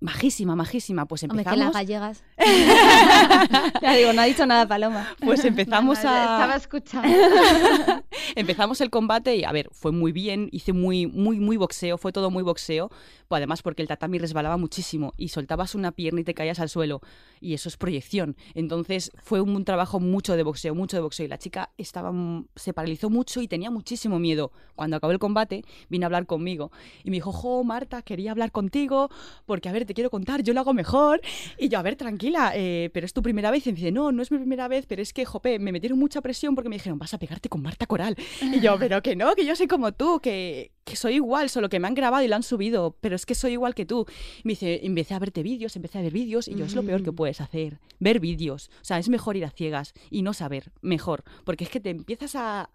majísima, 0.00 0.56
majísima. 0.56 1.06
Pues 1.06 1.22
Hombre, 1.22 1.42
empezamos. 1.42 1.58
que 1.58 1.64
las 1.64 1.72
gallegas. 1.74 2.24
Ya 3.82 3.94
digo, 3.94 4.12
no 4.12 4.22
ha 4.22 4.24
dicho 4.24 4.46
nada 4.46 4.66
Paloma. 4.66 5.06
Pues 5.20 5.44
empezamos 5.44 6.02
No, 6.02 6.10
no, 6.10 6.16
Estaba 6.16 6.54
a. 6.54 6.56
escuchando. 6.56 7.08
empezamos 8.34 8.80
el 8.80 8.90
combate 8.90 9.36
y, 9.36 9.44
a 9.44 9.52
ver, 9.52 9.68
fue 9.72 9.92
muy 9.92 10.12
bien. 10.12 10.48
Hice 10.52 10.72
muy, 10.72 11.06
muy, 11.06 11.38
muy 11.40 11.56
boxeo. 11.56 11.98
Fue 11.98 12.12
todo 12.12 12.30
muy 12.30 12.42
boxeo. 12.42 12.90
Pues 13.28 13.38
además, 13.38 13.62
porque 13.62 13.82
el 13.82 13.88
tatami 13.88 14.18
resbalaba 14.18 14.56
muchísimo 14.56 15.12
y 15.16 15.28
soltabas 15.28 15.74
una 15.74 15.92
pierna 15.92 16.20
y 16.20 16.24
te 16.24 16.34
caías 16.34 16.58
al 16.60 16.68
suelo. 16.68 17.00
Y 17.40 17.54
eso 17.54 17.68
es 17.68 17.76
proyección. 17.76 18.36
Entonces, 18.54 19.12
fue 19.22 19.40
un, 19.40 19.64
trabajo 19.64 20.00
mucho 20.00 20.36
de 20.36 20.42
boxeo, 20.42 20.74
mucho 20.74 20.96
de 20.96 21.02
boxeo. 21.02 21.26
Y 21.26 21.28
la 21.28 21.38
chica 21.38 21.70
estaba, 21.78 22.12
se 22.56 22.72
paralizó 22.72 23.08
mucho 23.10 23.40
y 23.40 23.48
tenía 23.48 23.70
muchísimo 23.70 24.18
miedo. 24.18 24.52
Cuando 24.74 24.96
acabó 24.96 25.12
el 25.12 25.18
combate, 25.18 25.64
vino 25.88 26.06
a 26.06 26.08
hablar 26.08 26.26
conmigo 26.26 26.72
y 27.04 27.10
me 27.10 27.16
dijo, 27.16 27.32
Jo, 27.32 27.62
Marta, 27.64 28.02
quería 28.02 28.32
hablar 28.32 28.50
contigo 28.52 29.10
porque, 29.46 29.68
a 29.68 29.72
ver, 29.72 29.86
te 29.90 29.94
quiero 29.94 30.08
contar, 30.08 30.44
yo 30.44 30.54
lo 30.54 30.60
hago 30.60 30.72
mejor. 30.72 31.20
Y 31.58 31.68
yo, 31.68 31.80
a 31.80 31.82
ver, 31.82 31.96
tranquila, 31.96 32.52
eh, 32.54 32.90
pero 32.94 33.06
es 33.06 33.12
tu 33.12 33.22
primera 33.22 33.50
vez. 33.50 33.66
Y 33.66 33.72
me 33.72 33.76
dice, 33.76 33.90
no, 33.90 34.12
no 34.12 34.22
es 34.22 34.30
mi 34.30 34.38
primera 34.38 34.68
vez, 34.68 34.86
pero 34.86 35.02
es 35.02 35.12
que, 35.12 35.24
jope, 35.24 35.58
me 35.58 35.72
metieron 35.72 35.98
mucha 35.98 36.20
presión 36.20 36.54
porque 36.54 36.68
me 36.68 36.76
dijeron, 36.76 36.96
vas 36.96 37.12
a 37.12 37.18
pegarte 37.18 37.48
con 37.48 37.60
Marta 37.60 37.86
Coral. 37.86 38.16
Y 38.40 38.60
yo, 38.60 38.76
pero 38.78 39.02
que 39.02 39.16
no, 39.16 39.34
que 39.34 39.44
yo 39.44 39.56
soy 39.56 39.66
como 39.66 39.90
tú, 39.90 40.20
que, 40.20 40.70
que 40.84 40.94
soy 40.94 41.14
igual, 41.14 41.50
solo 41.50 41.68
que 41.68 41.80
me 41.80 41.88
han 41.88 41.94
grabado 41.94 42.22
y 42.24 42.28
lo 42.28 42.36
han 42.36 42.44
subido, 42.44 42.96
pero 43.00 43.16
es 43.16 43.26
que 43.26 43.34
soy 43.34 43.52
igual 43.52 43.74
que 43.74 43.84
tú. 43.84 44.06
Y 44.38 44.42
me 44.44 44.52
dice, 44.52 44.80
empecé 44.84 45.14
a 45.14 45.18
verte 45.18 45.42
vídeos, 45.42 45.74
empecé 45.74 45.98
a 45.98 46.02
ver 46.02 46.12
vídeos 46.12 46.46
y 46.46 46.54
yo, 46.54 46.64
es 46.64 46.76
lo 46.76 46.84
peor 46.84 47.02
que 47.02 47.10
puedes 47.10 47.40
hacer, 47.40 47.80
ver 47.98 48.20
vídeos. 48.20 48.70
O 48.80 48.84
sea, 48.84 48.98
es 49.00 49.08
mejor 49.08 49.36
ir 49.36 49.44
a 49.44 49.50
ciegas 49.50 49.92
y 50.08 50.22
no 50.22 50.34
saber, 50.34 50.70
mejor, 50.82 51.24
porque 51.44 51.64
es 51.64 51.70
que 51.70 51.80
te 51.80 51.90
empiezas 51.90 52.36
a 52.36 52.70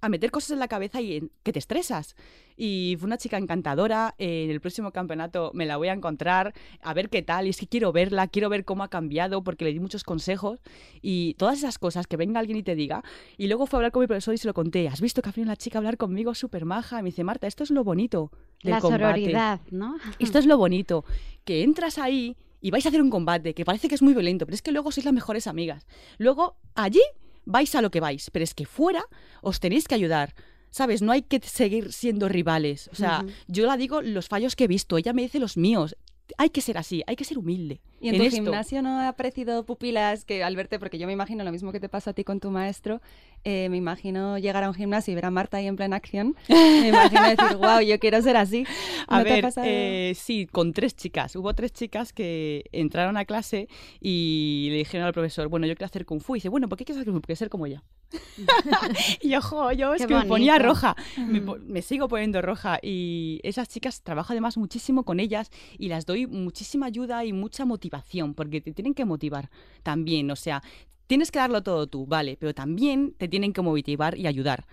a 0.00 0.08
meter 0.08 0.30
cosas 0.30 0.50
en 0.52 0.58
la 0.58 0.68
cabeza 0.68 1.00
y 1.00 1.16
en- 1.16 1.30
que 1.42 1.52
te 1.52 1.58
estresas. 1.58 2.14
Y 2.56 2.96
fue 2.98 3.06
una 3.06 3.18
chica 3.18 3.36
encantadora. 3.38 4.14
eh, 4.18 4.44
en 4.44 4.50
el 4.50 4.60
próximo 4.60 4.90
campeonato 4.92 5.50
me 5.54 5.66
la 5.66 5.76
voy 5.76 5.88
a 5.88 5.92
encontrar, 5.92 6.54
a 6.80 6.94
ver 6.94 7.08
qué 7.10 7.22
tal. 7.22 7.46
Y 7.46 7.50
es 7.50 7.58
que 7.58 7.66
quiero 7.66 7.92
verla, 7.92 8.28
quiero 8.28 8.48
ver 8.48 8.64
cómo 8.64 8.82
ha 8.82 8.88
cambiado, 8.88 9.42
porque 9.42 9.64
le 9.64 9.72
di 9.72 9.80
muchos 9.80 10.04
consejos. 10.04 10.60
Y 11.02 11.34
todas 11.34 11.58
esas 11.58 11.78
cosas, 11.78 12.06
que 12.06 12.16
venga 12.16 12.40
alguien 12.40 12.58
y 12.58 12.62
te 12.62 12.74
diga. 12.74 13.02
Y 13.36 13.46
luego 13.48 13.66
fue 13.66 13.76
a 13.76 13.78
hablar 13.78 13.92
con 13.92 14.00
mi 14.02 14.06
profesor 14.06 14.32
y 14.34 14.38
se 14.38 14.46
lo 14.46 14.54
conté. 14.54 14.88
¿Has 14.88 15.00
visto 15.00 15.22
que 15.22 15.28
ha 15.28 15.32
venido 15.32 15.48
una 15.48 15.56
chica 15.56 15.78
a 15.78 15.80
hablar 15.80 15.96
conmigo 15.96 16.34
súper 16.34 16.64
maja? 16.64 17.00
Y 17.00 17.02
me 17.02 17.08
dice, 17.10 17.24
Marta, 17.24 17.46
esto 17.46 17.64
es 17.64 17.70
lo 17.70 17.84
bonito 17.84 18.30
del 18.62 18.72
La 18.72 18.80
combate. 18.80 19.04
sororidad, 19.04 19.60
¿no? 19.70 19.96
Esto 20.18 20.38
es 20.38 20.46
lo 20.46 20.56
bonito, 20.56 21.04
que 21.44 21.62
entras 21.62 21.98
ahí 21.98 22.36
y 22.62 22.70
vais 22.70 22.84
a 22.86 22.88
hacer 22.88 23.02
un 23.02 23.10
combate, 23.10 23.54
que 23.54 23.64
parece 23.64 23.88
que 23.88 23.94
es 23.94 24.02
muy 24.02 24.14
violento, 24.14 24.46
pero 24.46 24.54
es 24.54 24.62
que 24.62 24.72
luego 24.72 24.90
sois 24.92 25.04
las 25.04 25.12
mejores 25.14 25.46
amigas. 25.46 25.86
Luego, 26.18 26.56
allí 26.74 27.02
vais 27.46 27.74
a 27.74 27.80
lo 27.80 27.90
que 27.90 28.00
vais, 28.00 28.30
pero 28.30 28.44
es 28.44 28.52
que 28.52 28.66
fuera 28.66 29.02
os 29.40 29.60
tenéis 29.60 29.88
que 29.88 29.94
ayudar. 29.94 30.34
¿Sabes? 30.70 31.00
No 31.00 31.12
hay 31.12 31.22
que 31.22 31.40
seguir 31.40 31.92
siendo 31.92 32.28
rivales. 32.28 32.90
O 32.92 32.96
sea, 32.96 33.24
yo 33.46 33.64
la 33.64 33.78
digo 33.78 34.02
los 34.02 34.28
fallos 34.28 34.56
que 34.56 34.64
he 34.64 34.68
visto, 34.68 34.98
ella 34.98 35.14
me 35.14 35.22
dice 35.22 35.38
los 35.38 35.56
míos. 35.56 35.96
Hay 36.36 36.50
que 36.50 36.60
ser 36.60 36.76
así, 36.76 37.02
hay 37.06 37.16
que 37.16 37.24
ser 37.24 37.38
humilde. 37.38 37.80
¿Y 38.00 38.10
en, 38.10 38.16
tu 38.18 38.22
esto. 38.24 38.36
gimnasio 38.42 38.82
no 38.82 38.98
ha 39.00 39.08
aparecido 39.08 39.64
pupilas 39.64 40.24
que 40.24 40.44
al 40.44 40.54
verte, 40.56 40.78
porque 40.78 40.98
yo 40.98 41.06
me 41.06 41.12
imagino 41.14 41.44
lo 41.44 41.52
mismo 41.52 41.72
que 41.72 41.80
te 41.80 41.88
pasó 41.88 42.10
a 42.10 42.12
ti 42.12 42.24
con 42.24 42.40
tu 42.40 42.50
maestro, 42.50 43.00
eh, 43.44 43.68
me 43.70 43.76
imagino 43.78 44.38
llegar 44.38 44.64
a 44.64 44.68
un 44.68 44.74
gimnasio 44.74 45.12
y 45.12 45.14
ver 45.14 45.24
a 45.24 45.30
Marta 45.30 45.56
ahí 45.56 45.66
en 45.66 45.76
plena 45.76 45.96
acción, 45.96 46.34
me 46.48 46.88
imagino 46.88 47.22
decir, 47.22 47.56
wow, 47.58 47.80
yo 47.80 47.98
quiero 47.98 48.20
ser 48.22 48.36
así. 48.36 48.64
¿No 49.08 49.16
A 49.16 49.22
te 49.24 49.30
ha 49.30 49.34
ver, 49.34 49.42
pasado? 49.42 49.66
eh, 49.70 50.12
sí, 50.16 50.46
con 50.46 50.72
tres 50.72 50.94
chicas. 50.96 51.36
Hubo 51.36 51.54
tres 51.54 51.72
chicas 51.72 52.12
que 52.12 52.64
entraron 52.72 53.16
a 53.16 53.24
clase 53.24 53.68
y 54.00 54.68
le 54.70 54.76
dijeron 54.78 55.06
al 55.06 55.12
profesor, 55.12 55.48
bueno, 55.48 55.66
yo 55.66 55.74
quiero 55.74 55.86
hacer 55.86 56.04
kung 56.04 56.20
fu. 56.20 56.34
Y 56.34 56.38
dice, 56.38 56.48
bueno, 56.48 56.68
¿por 56.68 56.76
qué 56.76 56.84
quieres 56.84 56.98
hacer 57.00 57.06
kung 57.06 57.16
fu? 57.16 57.20
Porque 57.22 57.36
ser 57.36 57.48
como 57.50 57.66
ella. 57.66 57.82
y 59.20 59.30
yo, 59.30 59.40
jo, 59.40 59.72
yo 59.72 59.94
es 59.94 60.02
Qué 60.02 60.08
que 60.08 60.14
me 60.14 60.24
ponía 60.26 60.54
bonito. 60.54 60.68
roja. 60.68 60.96
Me, 61.16 61.40
me 61.40 61.82
sigo 61.82 62.08
poniendo 62.08 62.42
roja. 62.42 62.78
Y 62.82 63.40
esas 63.42 63.68
chicas 63.68 64.02
trabajo 64.02 64.32
además 64.32 64.56
muchísimo 64.56 65.04
con 65.04 65.20
ellas 65.20 65.50
y 65.78 65.88
las 65.88 66.06
doy 66.06 66.26
muchísima 66.26 66.86
ayuda 66.86 67.24
y 67.24 67.32
mucha 67.32 67.64
motivación, 67.64 67.85
porque 68.34 68.60
te 68.60 68.72
tienen 68.72 68.94
que 68.94 69.04
motivar 69.04 69.50
también. 69.82 70.30
O 70.30 70.36
sea, 70.36 70.62
tienes 71.06 71.30
que 71.30 71.38
darlo 71.38 71.62
todo 71.62 71.86
tú, 71.86 72.06
vale, 72.06 72.36
pero 72.38 72.54
también 72.54 73.14
te 73.16 73.28
tienen 73.28 73.52
que 73.52 73.62
motivar 73.62 74.16
y 74.16 74.26
ayudar. 74.26 74.66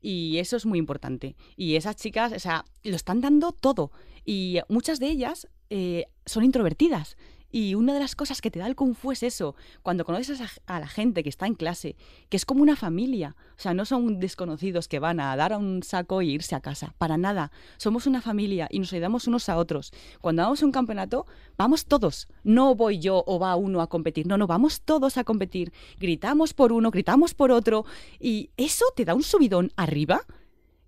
Y 0.00 0.38
eso 0.38 0.56
es 0.56 0.66
muy 0.66 0.78
importante. 0.78 1.36
Y 1.56 1.76
esas 1.76 1.96
chicas, 1.96 2.32
o 2.32 2.38
sea, 2.38 2.64
lo 2.84 2.96
están 2.96 3.20
dando 3.20 3.52
todo. 3.52 3.90
Y 4.24 4.58
muchas 4.68 5.00
de 5.00 5.08
ellas 5.08 5.48
eh, 5.70 6.06
son 6.24 6.44
introvertidas. 6.44 7.16
Y 7.50 7.74
una 7.74 7.94
de 7.94 8.00
las 8.00 8.14
cosas 8.14 8.42
que 8.42 8.50
te 8.50 8.58
da 8.58 8.66
el 8.66 8.76
Kung 8.76 8.94
Fu 8.94 9.10
es 9.10 9.22
eso, 9.22 9.54
cuando 9.82 10.04
conoces 10.04 10.40
a, 10.66 10.80
la 10.80 10.86
gente 10.86 11.22
que 11.22 11.30
está 11.30 11.46
en 11.46 11.54
clase, 11.54 11.96
que 12.28 12.36
es 12.36 12.44
como 12.44 12.62
una 12.62 12.76
familia. 12.76 13.36
O 13.56 13.60
sea, 13.60 13.72
no 13.72 13.86
son 13.86 14.20
desconocidos 14.20 14.86
que 14.86 14.98
van 14.98 15.18
a 15.18 15.34
dar 15.34 15.54
a 15.54 15.58
un 15.58 15.82
saco 15.82 16.20
e 16.20 16.26
irse 16.26 16.54
a 16.54 16.60
casa. 16.60 16.94
Para 16.98 17.16
nada. 17.16 17.50
Somos 17.78 18.06
una 18.06 18.20
familia 18.20 18.68
y 18.70 18.78
nos 18.78 18.92
ayudamos 18.92 19.26
unos 19.26 19.48
a 19.48 19.56
otros. 19.56 19.92
Cuando 20.20 20.42
vamos 20.42 20.62
a 20.62 20.66
un 20.66 20.72
campeonato, 20.72 21.26
vamos 21.56 21.86
todos. 21.86 22.28
No 22.44 22.74
voy 22.74 22.98
yo 22.98 23.24
o 23.26 23.38
va 23.38 23.56
uno 23.56 23.80
a 23.80 23.88
competir. 23.88 24.26
No, 24.26 24.36
no, 24.36 24.46
vamos 24.46 24.82
todos 24.82 25.16
a 25.16 25.24
competir. 25.24 25.72
Gritamos 25.98 26.52
por 26.52 26.72
uno, 26.72 26.90
gritamos 26.90 27.32
por 27.32 27.50
otro. 27.50 27.86
Y 28.20 28.50
eso 28.58 28.84
te 28.94 29.06
da 29.06 29.14
un 29.14 29.22
subidón 29.22 29.72
arriba 29.76 30.20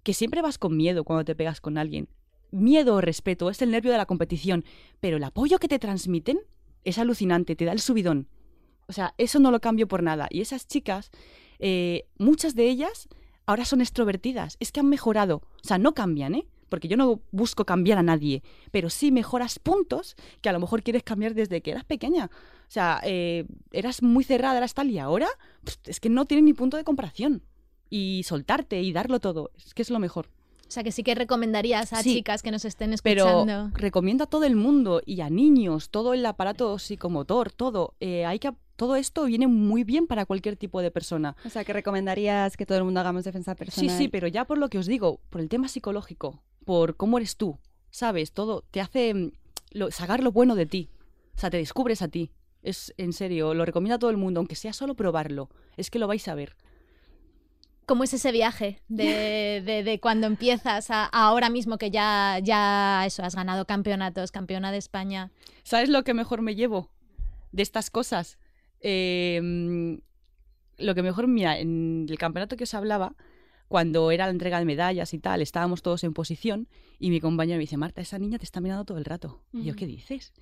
que 0.03 0.15
siempre 0.15 0.43
vas 0.43 0.59
con 0.59 0.77
miedo 0.77 1.05
cuando 1.05 1.25
te 1.25 1.35
pegas 1.35 1.61
con 1.61 1.79
alguien. 1.79 2.09
Miedo 2.51 2.97
o 2.97 3.01
respeto 3.01 3.51
es 3.51 3.63
el 3.63 3.71
nervio 3.71 3.93
de 3.93 3.99
la 3.99 4.07
competición, 4.07 4.65
pero 5.01 5.17
el 5.17 5.25
apoyo 5.25 5.59
que 5.59 5.69
te 5.69 5.79
transmiten 5.79 6.41
es 6.85 6.99
alucinante, 6.99 7.57
te 7.57 7.65
da 7.65 7.73
el 7.73 7.81
subidón. 7.81 8.29
O 8.89 8.93
sea, 8.93 9.15
eso 9.19 9.39
no 9.39 9.51
lo 9.51 9.61
cambio 9.61 9.87
por 9.87 10.03
nada. 10.03 10.27
Y 10.31 10.41
esas 10.41 10.67
chicas, 10.67 11.11
eh, 11.59 12.09
muchas 12.19 12.55
de 12.55 12.69
ellas 12.69 13.09
ahora 13.47 13.65
son 13.65 13.81
extrovertidas, 13.81 14.57
es 14.61 14.73
que 14.73 14.81
han 14.81 14.89
mejorado. 14.89 15.43
O 15.63 15.67
sea, 15.67 15.79
no 15.79 15.95
cambian, 15.95 16.35
¿eh? 16.35 16.47
Porque 16.69 16.89
yo 16.89 16.97
no 16.97 17.21
busco 17.33 17.65
cambiar 17.65 17.99
a 17.99 18.03
nadie, 18.03 18.43
pero 18.71 18.91
sí 18.91 19.11
mejoras 19.11 19.59
puntos 19.59 20.15
que 20.41 20.49
a 20.49 20.53
lo 20.53 20.61
mejor 20.61 20.83
quieres 20.83 21.03
cambiar 21.03 21.35
desde 21.35 21.61
que 21.61 21.73
eras 21.73 21.85
pequeña. 21.85 22.31
O 22.33 22.71
sea, 22.71 23.01
eh, 23.05 23.47
eras 23.73 24.03
muy 24.03 24.23
cerrada, 24.23 24.59
eras 24.59 24.75
tal, 24.75 24.91
y 24.91 24.99
ahora 24.99 25.29
es 25.85 25.99
que 25.99 26.09
no 26.09 26.27
tiene 26.27 26.43
ni 26.43 26.53
punto 26.53 26.77
de 26.77 26.85
comparación. 26.85 27.43
Y 27.91 28.23
soltarte 28.25 28.81
y 28.83 28.93
darlo 28.93 29.19
todo, 29.19 29.51
es 29.57 29.75
que 29.75 29.83
es 29.83 29.91
lo 29.91 29.99
mejor. 29.99 30.31
O 30.71 30.73
sea, 30.73 30.85
que 30.85 30.93
sí 30.93 31.03
que 31.03 31.17
recomendarías 31.17 31.93
a 31.93 32.01
Sí. 32.01 32.15
chicas 32.15 32.43
que 32.45 32.53
nos 32.53 32.65
estén 32.65 32.95
Pero 33.03 33.27
escuchando. 33.27 33.77
recomiendo 33.77 34.23
a 34.23 34.27
todo 34.29 34.45
el 34.45 34.55
mundo 34.55 35.03
y 35.05 35.21
a 35.21 35.29
niños, 35.29 35.91
todo 35.91 36.15
el 36.15 36.25
aparato 36.25 36.79
psicomotor, 36.79 37.51
todo. 37.51 37.95
eh, 37.99 38.25
hay 38.25 38.39
que, 38.39 38.53
todo 38.77 38.95
esto 38.95 39.25
viene 39.25 39.49
muy 39.49 39.83
bien 39.83 40.07
para 40.07 40.27
cualquier 40.27 40.57
tipo 40.57 40.81
de 40.81 40.93
persona. 40.93 41.35
O 41.45 41.51
sea, 41.51 41.65
que 41.65 41.73
recomendarías 41.73 42.57
que 42.57 42.67
todo 42.67 42.79
el 42.79 42.85
mundo 42.85 43.01
hagamos 43.01 43.25
defensa 43.25 43.55
Sí, 43.55 43.59
personal. 43.59 43.99
sí, 43.99 44.07
pero 44.07 44.29
ya 44.29 44.45
por 44.45 44.59
lo 44.59 44.69
que 44.69 44.79
os 44.79 44.87
digo, 44.87 45.19
por 45.29 45.41
el 45.41 45.49
tema 45.49 45.67
psicológico, 45.67 46.41
por 46.65 46.95
cómo 46.97 47.19
eres 47.19 47.37
tú, 47.37 47.59
¿sabes? 47.91 48.31
Todo 48.31 48.63
te 48.71 48.81
hace 48.81 49.13
mm, 49.13 49.33
lo- 49.73 49.91
sacar 49.91 50.23
lo 50.23 50.31
bueno 50.31 50.55
de 50.55 50.67
ti. 50.67 50.89
O 51.35 51.39
sea, 51.41 51.51
te 51.51 51.57
descubres 51.57 52.01
a 52.01 52.07
ti. 52.07 52.31
Es 52.63 52.95
en 52.97 53.13
serio, 53.13 53.55
lo 53.55 53.65
recomiendo 53.65 53.97
a 53.97 53.99
todo 53.99 54.11
el 54.11 54.19
mundo, 54.19 54.39
aunque 54.39 54.55
sea 54.55 54.73
solo 54.73 54.95
probarlo. 54.95 55.49
Es 55.77 55.91
que 55.91 55.99
lo 55.99 56.07
vais 56.07 56.29
a 56.29 56.37
ver. 56.37 56.55
¿Cómo 57.91 58.05
es 58.05 58.15
ese 58.15 58.31
viaje 58.31 58.79
de, 58.87 59.61
de- 59.67 59.83
de 59.83 59.99
cuando 59.99 60.29
empiezas 60.29 60.93
a, 60.93 61.05
a 61.07 61.09
ahora 61.27 61.51
mismo 61.51 61.77
que 61.77 61.91
ya, 61.91 62.39
ya 62.41 63.03
eso, 63.05 63.25
has 63.25 63.35
ganado 63.35 63.65
campeonatos, 63.67 64.31
campeona 64.31 64.71
de 64.71 64.79
España? 64.79 65.33
¿Sabes 65.65 65.89
lo 65.89 66.05
que 66.05 66.15
mejor 66.15 66.41
me 66.41 66.55
llevo 66.55 66.89
de 67.51 67.63
estas 67.65 67.91
cosas? 67.91 68.39
Eh, 68.81 69.41
mm, 69.43 69.95
lo 70.79 70.95
que 70.95 71.03
mejor, 71.03 71.27
mira, 71.27 71.59
en 71.59 72.07
el 72.09 72.17
campeonato 72.17 72.57
que 72.57 72.63
os 72.63 72.75
hablaba, 72.75 73.17
cuando 73.67 74.13
era 74.13 74.27
la 74.27 74.31
entrega 74.31 74.61
de 74.61 74.65
medallas 74.67 75.13
y 75.13 75.19
tal, 75.19 75.43
estábamos 75.43 75.83
todos 75.83 76.05
en 76.05 76.15
posición 76.15 76.69
y 77.01 77.11
mi 77.11 77.21
compañero 77.21 77.57
me 77.59 77.63
dice, 77.63 77.77
Marta, 77.77 78.01
esa 78.01 78.19
niña 78.21 78.39
te 78.39 78.45
está 78.45 78.61
mirando 78.61 78.85
todo 78.85 78.99
el 78.99 79.05
rato. 79.05 79.43
Y 79.53 79.65
yo, 79.65 79.75
¿qué 79.75 79.87
dices? 79.87 80.33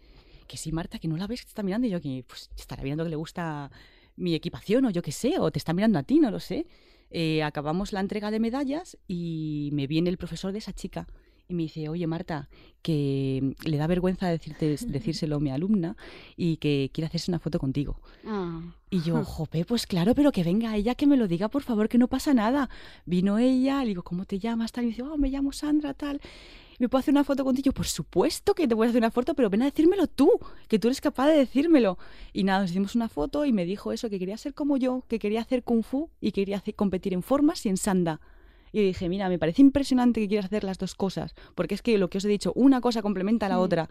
Que 0.46 0.58
sí, 0.58 0.70
Marta, 0.70 0.98
que 0.98 1.08
no 1.08 1.16
la 1.16 1.26
ves 1.26 1.40
que 1.40 1.46
te 1.46 1.50
está 1.52 1.62
mirando. 1.62 1.86
Y 1.86 1.90
yo, 1.90 2.00
que 2.00 2.24
pues 2.26 2.50
estará 2.58 2.82
viendo 2.82 3.04
que 3.04 3.10
le 3.10 3.16
gusta 3.16 3.70
mi 4.16 4.34
equipación 4.34 4.84
o 4.84 4.90
yo 4.90 5.00
qué 5.02 5.12
sé, 5.12 5.38
o 5.38 5.50
te 5.50 5.58
está 5.58 5.72
mirando 5.72 5.98
a 5.98 6.02
ti, 6.02 6.18
no 6.20 6.30
lo 6.30 6.40
sé. 6.40 6.66
Eh, 7.10 7.42
acabamos 7.42 7.92
la 7.92 8.00
entrega 8.00 8.30
de 8.30 8.40
medallas 8.40 8.98
y 9.06 9.70
me 9.72 9.86
viene 9.86 10.10
el 10.10 10.18
profesor 10.18 10.52
de 10.52 10.58
esa 10.58 10.72
chica 10.72 11.06
y 11.48 11.54
me 11.54 11.62
dice, 11.62 11.88
oye 11.88 12.06
Marta, 12.06 12.50
que 12.82 13.54
le 13.64 13.76
da 13.78 13.86
vergüenza 13.86 14.28
decirte, 14.28 14.76
decírselo 14.86 15.36
a 15.36 15.40
mi 15.40 15.50
alumna 15.50 15.96
y 16.36 16.58
que 16.58 16.90
quiere 16.92 17.06
hacerse 17.06 17.30
una 17.30 17.38
foto 17.38 17.58
contigo. 17.58 18.00
Ah. 18.26 18.60
Y 18.90 19.00
yo, 19.00 19.24
jope, 19.24 19.64
pues 19.64 19.86
claro, 19.86 20.14
pero 20.14 20.30
que 20.30 20.44
venga 20.44 20.76
ella, 20.76 20.94
que 20.94 21.06
me 21.06 21.16
lo 21.16 21.26
diga, 21.26 21.48
por 21.48 21.62
favor, 21.62 21.88
que 21.88 21.96
no 21.96 22.08
pasa 22.08 22.34
nada. 22.34 22.68
Vino 23.06 23.38
ella, 23.38 23.80
le 23.82 23.88
digo, 23.88 24.02
¿cómo 24.02 24.26
te 24.26 24.38
llamas? 24.38 24.72
Tal, 24.72 24.84
y 24.84 24.88
dice, 24.88 25.02
oh, 25.02 25.16
me 25.16 25.30
llamo 25.30 25.52
Sandra, 25.52 25.94
tal. 25.94 26.20
¿Me 26.78 26.88
puedo 26.88 27.00
hacer 27.00 27.12
una 27.12 27.24
foto 27.24 27.44
contigo? 27.44 27.66
Yo, 27.66 27.72
por 27.72 27.86
supuesto 27.86 28.54
que 28.54 28.68
te 28.68 28.74
a 28.74 28.84
hacer 28.84 28.98
una 28.98 29.10
foto, 29.10 29.34
pero 29.34 29.50
ven 29.50 29.62
a 29.62 29.64
decírmelo 29.64 30.06
tú, 30.06 30.30
que 30.68 30.78
tú 30.78 30.86
eres 30.88 31.00
capaz 31.00 31.26
de 31.26 31.38
decírmelo. 31.38 31.98
Y 32.32 32.44
nada, 32.44 32.60
nos 32.60 32.70
hicimos 32.70 32.94
una 32.94 33.08
foto 33.08 33.44
y 33.44 33.52
me 33.52 33.64
dijo 33.64 33.92
eso, 33.92 34.08
que 34.08 34.18
quería 34.18 34.36
ser 34.36 34.54
como 34.54 34.76
yo, 34.76 35.02
que 35.08 35.18
quería 35.18 35.40
hacer 35.40 35.64
kung 35.64 35.82
fu 35.82 36.10
y 36.20 36.30
quería 36.30 36.58
hacer- 36.58 36.76
competir 36.76 37.14
en 37.14 37.22
formas 37.22 37.66
y 37.66 37.68
en 37.68 37.76
sanda. 37.76 38.20
Y 38.70 38.82
dije, 38.82 39.08
mira, 39.08 39.28
me 39.28 39.38
parece 39.38 39.62
impresionante 39.62 40.20
que 40.20 40.28
quieras 40.28 40.44
hacer 40.46 40.62
las 40.62 40.78
dos 40.78 40.94
cosas, 40.94 41.34
porque 41.54 41.74
es 41.74 41.82
que 41.82 41.98
lo 41.98 42.10
que 42.10 42.18
os 42.18 42.24
he 42.24 42.28
dicho, 42.28 42.52
una 42.54 42.80
cosa 42.80 43.02
complementa 43.02 43.46
a 43.46 43.48
la 43.48 43.58
otra. 43.58 43.88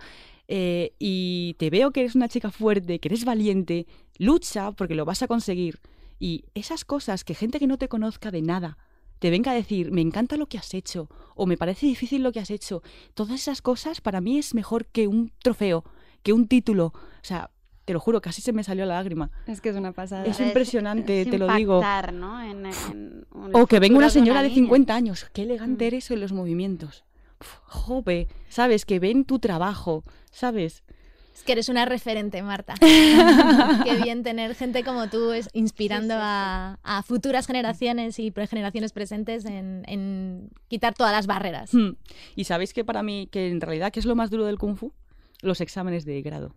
Eh, 0.47 0.93
y 0.97 1.55
te 1.57 1.69
veo 1.69 1.91
que 1.91 2.01
eres 2.01 2.15
una 2.15 2.29
chica 2.29 2.51
fuerte, 2.51 2.99
que 2.99 3.09
eres 3.09 3.25
valiente, 3.25 3.88
lucha 4.17 4.71
porque 4.71 4.95
lo 4.95 5.03
vas 5.03 5.23
a 5.23 5.27
conseguir. 5.27 5.79
Y 6.19 6.45
esas 6.53 6.85
cosas 6.85 7.23
que 7.23 7.33
gente 7.33 7.59
que 7.59 7.67
no 7.67 7.77
te 7.77 7.89
conozca 7.89 8.31
de 8.31 8.41
nada 8.41 8.77
te 9.20 9.30
venga 9.30 9.51
a 9.51 9.55
decir, 9.55 9.91
me 9.91 10.01
encanta 10.01 10.38
lo 10.38 10.47
que 10.47 10.57
has 10.57 10.74
hecho, 10.74 11.09
o 11.36 11.45
me 11.45 11.57
parece 11.57 11.86
difícil 11.86 12.24
lo 12.24 12.32
que 12.32 12.39
has 12.39 12.49
hecho, 12.51 12.82
todas 13.13 13.39
esas 13.41 13.61
cosas 13.61 14.01
para 14.01 14.22
mí 14.22 14.38
es 14.38 14.53
mejor 14.53 14.86
que 14.86 15.07
un 15.07 15.32
trofeo, 15.41 15.84
que 16.24 16.34
un 16.34 16.47
título, 16.47 16.88
o 16.88 17.24
sea, 17.24 17.49
te 17.86 17.93
lo 17.93 17.99
juro, 18.01 18.20
casi 18.22 18.41
se 18.41 18.51
me 18.51 18.63
salió 18.65 18.86
la 18.86 18.95
lágrima. 18.95 19.32
Es 19.47 19.61
que 19.61 19.70
es 19.70 19.76
una 19.78 19.93
pasada. 19.93 20.26
Es 20.26 20.39
impresionante, 20.41 21.22
es 21.22 21.30
te 21.30 21.38
lo 21.38 21.47
digo. 21.55 21.76
impactar, 21.78 22.13
¿no? 22.13 22.41
En- 22.41 22.65
en 22.65 23.26
un 23.32 23.51
O 23.55 23.65
que 23.65 23.80
venga 23.80 23.97
una 23.97 24.07
de 24.07 24.11
señora 24.11 24.41
de 24.41 24.49
niña. 24.49 24.55
50 24.63 24.93
años, 24.95 25.26
qué 25.34 25.43
elegante 25.43 25.86
Mm. 25.86 25.88
eres 25.88 26.11
en 26.11 26.20
los 26.20 26.34
movimientos. 26.34 27.05
Uf, 27.39 27.59
Jope, 27.63 28.28
¿sabes? 28.49 28.84
Que 28.86 28.99
ven 28.99 29.24
tu 29.24 29.39
trabajo, 29.39 30.03
¿sabes? 30.32 30.84
Es 31.38 31.43
que 31.43 31.51
eres 31.51 31.69
una 31.69 31.85
referente, 31.85 32.41
Marta. 32.41 32.73
Qué 33.83 33.95
bien 34.03 34.23
tener 34.23 34.55
gente 34.55 34.83
como 34.83 35.07
tú 35.07 35.33
es, 35.33 35.49
inspirando 35.53 36.15
Sí, 36.15 36.19
sí, 36.19 36.23
sí. 36.23 36.23
A, 36.23 36.79
a 36.83 37.03
futuras 37.03 37.45
generaciones 37.45 38.17
y 38.17 38.33
generaciones 38.49 38.91
presentes 38.91 39.45
en, 39.45 39.83
en 39.88 40.49
quitar 40.67 40.95
todas 40.95 41.13
las 41.13 41.27
barreras. 41.27 41.73
Hmm. 41.73 41.91
Y 42.35 42.45
sabéis 42.45 42.73
que 42.73 42.83
para 42.83 43.03
mí, 43.03 43.27
que 43.31 43.49
en 43.49 43.61
realidad, 43.61 43.91
¿qué 43.91 43.99
es 43.99 44.07
lo 44.07 44.15
más 44.15 44.31
duro 44.31 44.45
del 44.45 44.57
Kung 44.57 44.77
Fu? 44.77 44.93
Los 45.41 45.61
exámenes 45.61 46.05
de 46.05 46.21
grado. 46.23 46.55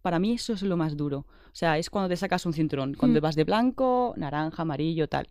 Para 0.00 0.18
mí 0.18 0.32
eso 0.32 0.54
es 0.54 0.62
lo 0.62 0.78
más 0.78 0.96
duro. 0.96 1.26
O 1.28 1.54
sea, 1.54 1.76
es 1.76 1.90
cuando 1.90 2.08
te 2.08 2.16
sacas 2.16 2.46
un 2.46 2.54
cinturón, 2.54 2.94
cuando 2.94 3.20
Hmm. 3.20 3.22
vas 3.22 3.34
de 3.36 3.44
blanco, 3.44 4.14
naranja, 4.16 4.62
amarillo, 4.62 5.08
tal. 5.08 5.28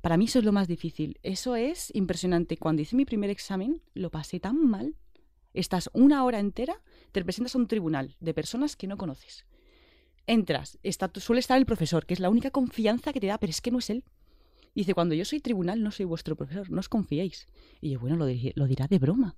Para 0.00 0.16
mí 0.16 0.24
eso 0.24 0.38
es 0.38 0.44
lo 0.46 0.52
más 0.52 0.68
difícil. 0.68 1.18
Eso 1.22 1.54
es 1.54 1.94
impresionante. 1.94 2.56
Cuando 2.56 2.80
hice 2.80 2.96
mi 2.96 3.04
primer 3.04 3.28
examen, 3.28 3.82
lo 3.92 4.08
pasé 4.10 4.40
tan 4.40 4.56
mal. 4.66 4.94
Estás 5.52 5.90
una 5.92 6.24
hora 6.24 6.38
entera, 6.38 6.80
te 7.12 7.22
presentas 7.24 7.54
a 7.54 7.58
un 7.58 7.66
tribunal 7.66 8.16
de 8.20 8.34
personas 8.34 8.76
que 8.76 8.86
no 8.86 8.96
conoces. 8.96 9.44
Entras, 10.26 10.78
está, 10.82 11.10
suele 11.20 11.40
estar 11.40 11.56
el 11.56 11.66
profesor, 11.66 12.04
que 12.04 12.14
es 12.14 12.20
la 12.20 12.30
única 12.30 12.50
confianza 12.50 13.12
que 13.12 13.20
te 13.20 13.28
da, 13.28 13.38
pero 13.38 13.50
es 13.50 13.60
que 13.60 13.70
no 13.70 13.78
es 13.78 13.90
él. 13.90 14.04
Dice, 14.74 14.92
cuando 14.92 15.14
yo 15.14 15.24
soy 15.24 15.40
tribunal 15.40 15.82
no 15.82 15.90
soy 15.90 16.04
vuestro 16.04 16.36
profesor, 16.36 16.68
no 16.70 16.80
os 16.80 16.88
confiéis. 16.88 17.46
Y 17.80 17.90
yo, 17.90 18.00
bueno, 18.00 18.16
lo, 18.16 18.26
di- 18.26 18.52
lo 18.56 18.66
dirá 18.66 18.86
de 18.88 18.98
broma. 18.98 19.36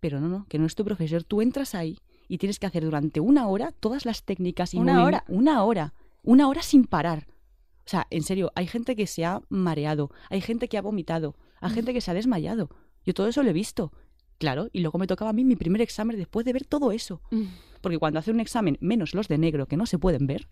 Pero 0.00 0.20
no, 0.20 0.28
no, 0.28 0.46
que 0.48 0.58
no 0.58 0.66
es 0.66 0.74
tu 0.74 0.84
profesor. 0.84 1.22
Tú 1.24 1.42
entras 1.42 1.74
ahí 1.74 1.98
y 2.26 2.38
tienes 2.38 2.58
que 2.58 2.66
hacer 2.66 2.84
durante 2.84 3.20
una 3.20 3.46
hora 3.48 3.70
todas 3.70 4.04
las 4.06 4.24
técnicas 4.24 4.74
y 4.74 4.78
¿Una 4.78 5.04
hora? 5.04 5.24
Una 5.28 5.62
hora. 5.64 5.94
Una 6.22 6.48
hora 6.48 6.62
sin 6.62 6.84
parar. 6.86 7.26
O 7.86 7.88
sea, 7.88 8.06
en 8.10 8.22
serio, 8.22 8.50
hay 8.54 8.66
gente 8.66 8.96
que 8.96 9.06
se 9.06 9.24
ha 9.26 9.42
mareado, 9.50 10.10
hay 10.30 10.40
gente 10.40 10.68
que 10.68 10.78
ha 10.78 10.82
vomitado, 10.82 11.36
hay 11.60 11.70
gente 11.70 11.92
que 11.92 12.00
se 12.00 12.10
ha 12.10 12.14
desmayado. 12.14 12.70
Yo 13.04 13.12
todo 13.12 13.28
eso 13.28 13.42
lo 13.42 13.50
he 13.50 13.54
visto. 13.54 13.92
Claro, 14.38 14.68
y 14.72 14.80
luego 14.80 14.98
me 14.98 15.06
tocaba 15.06 15.30
a 15.30 15.32
mí 15.32 15.44
mi 15.44 15.56
primer 15.56 15.80
examen 15.80 16.16
después 16.16 16.44
de 16.44 16.52
ver 16.52 16.64
todo 16.64 16.92
eso. 16.92 17.20
Porque 17.80 17.98
cuando 17.98 18.18
hacen 18.18 18.34
un 18.34 18.40
examen, 18.40 18.78
menos 18.80 19.14
los 19.14 19.28
de 19.28 19.38
negro, 19.38 19.66
que 19.66 19.76
no 19.76 19.86
se 19.86 19.98
pueden 19.98 20.26
ver, 20.26 20.48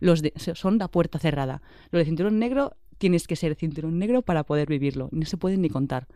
los 0.00 0.22
de, 0.22 0.32
son 0.36 0.78
la 0.78 0.88
puerta 0.88 1.18
cerrada. 1.18 1.62
Los 1.90 2.00
de 2.00 2.04
cinturón 2.04 2.38
negro, 2.38 2.76
tienes 2.98 3.26
que 3.26 3.36
ser 3.36 3.54
cinturón 3.54 3.98
negro 3.98 4.22
para 4.22 4.44
poder 4.44 4.68
vivirlo. 4.68 5.08
No 5.12 5.24
se 5.24 5.36
pueden 5.36 5.62
ni 5.62 5.70
contar. 5.70 6.08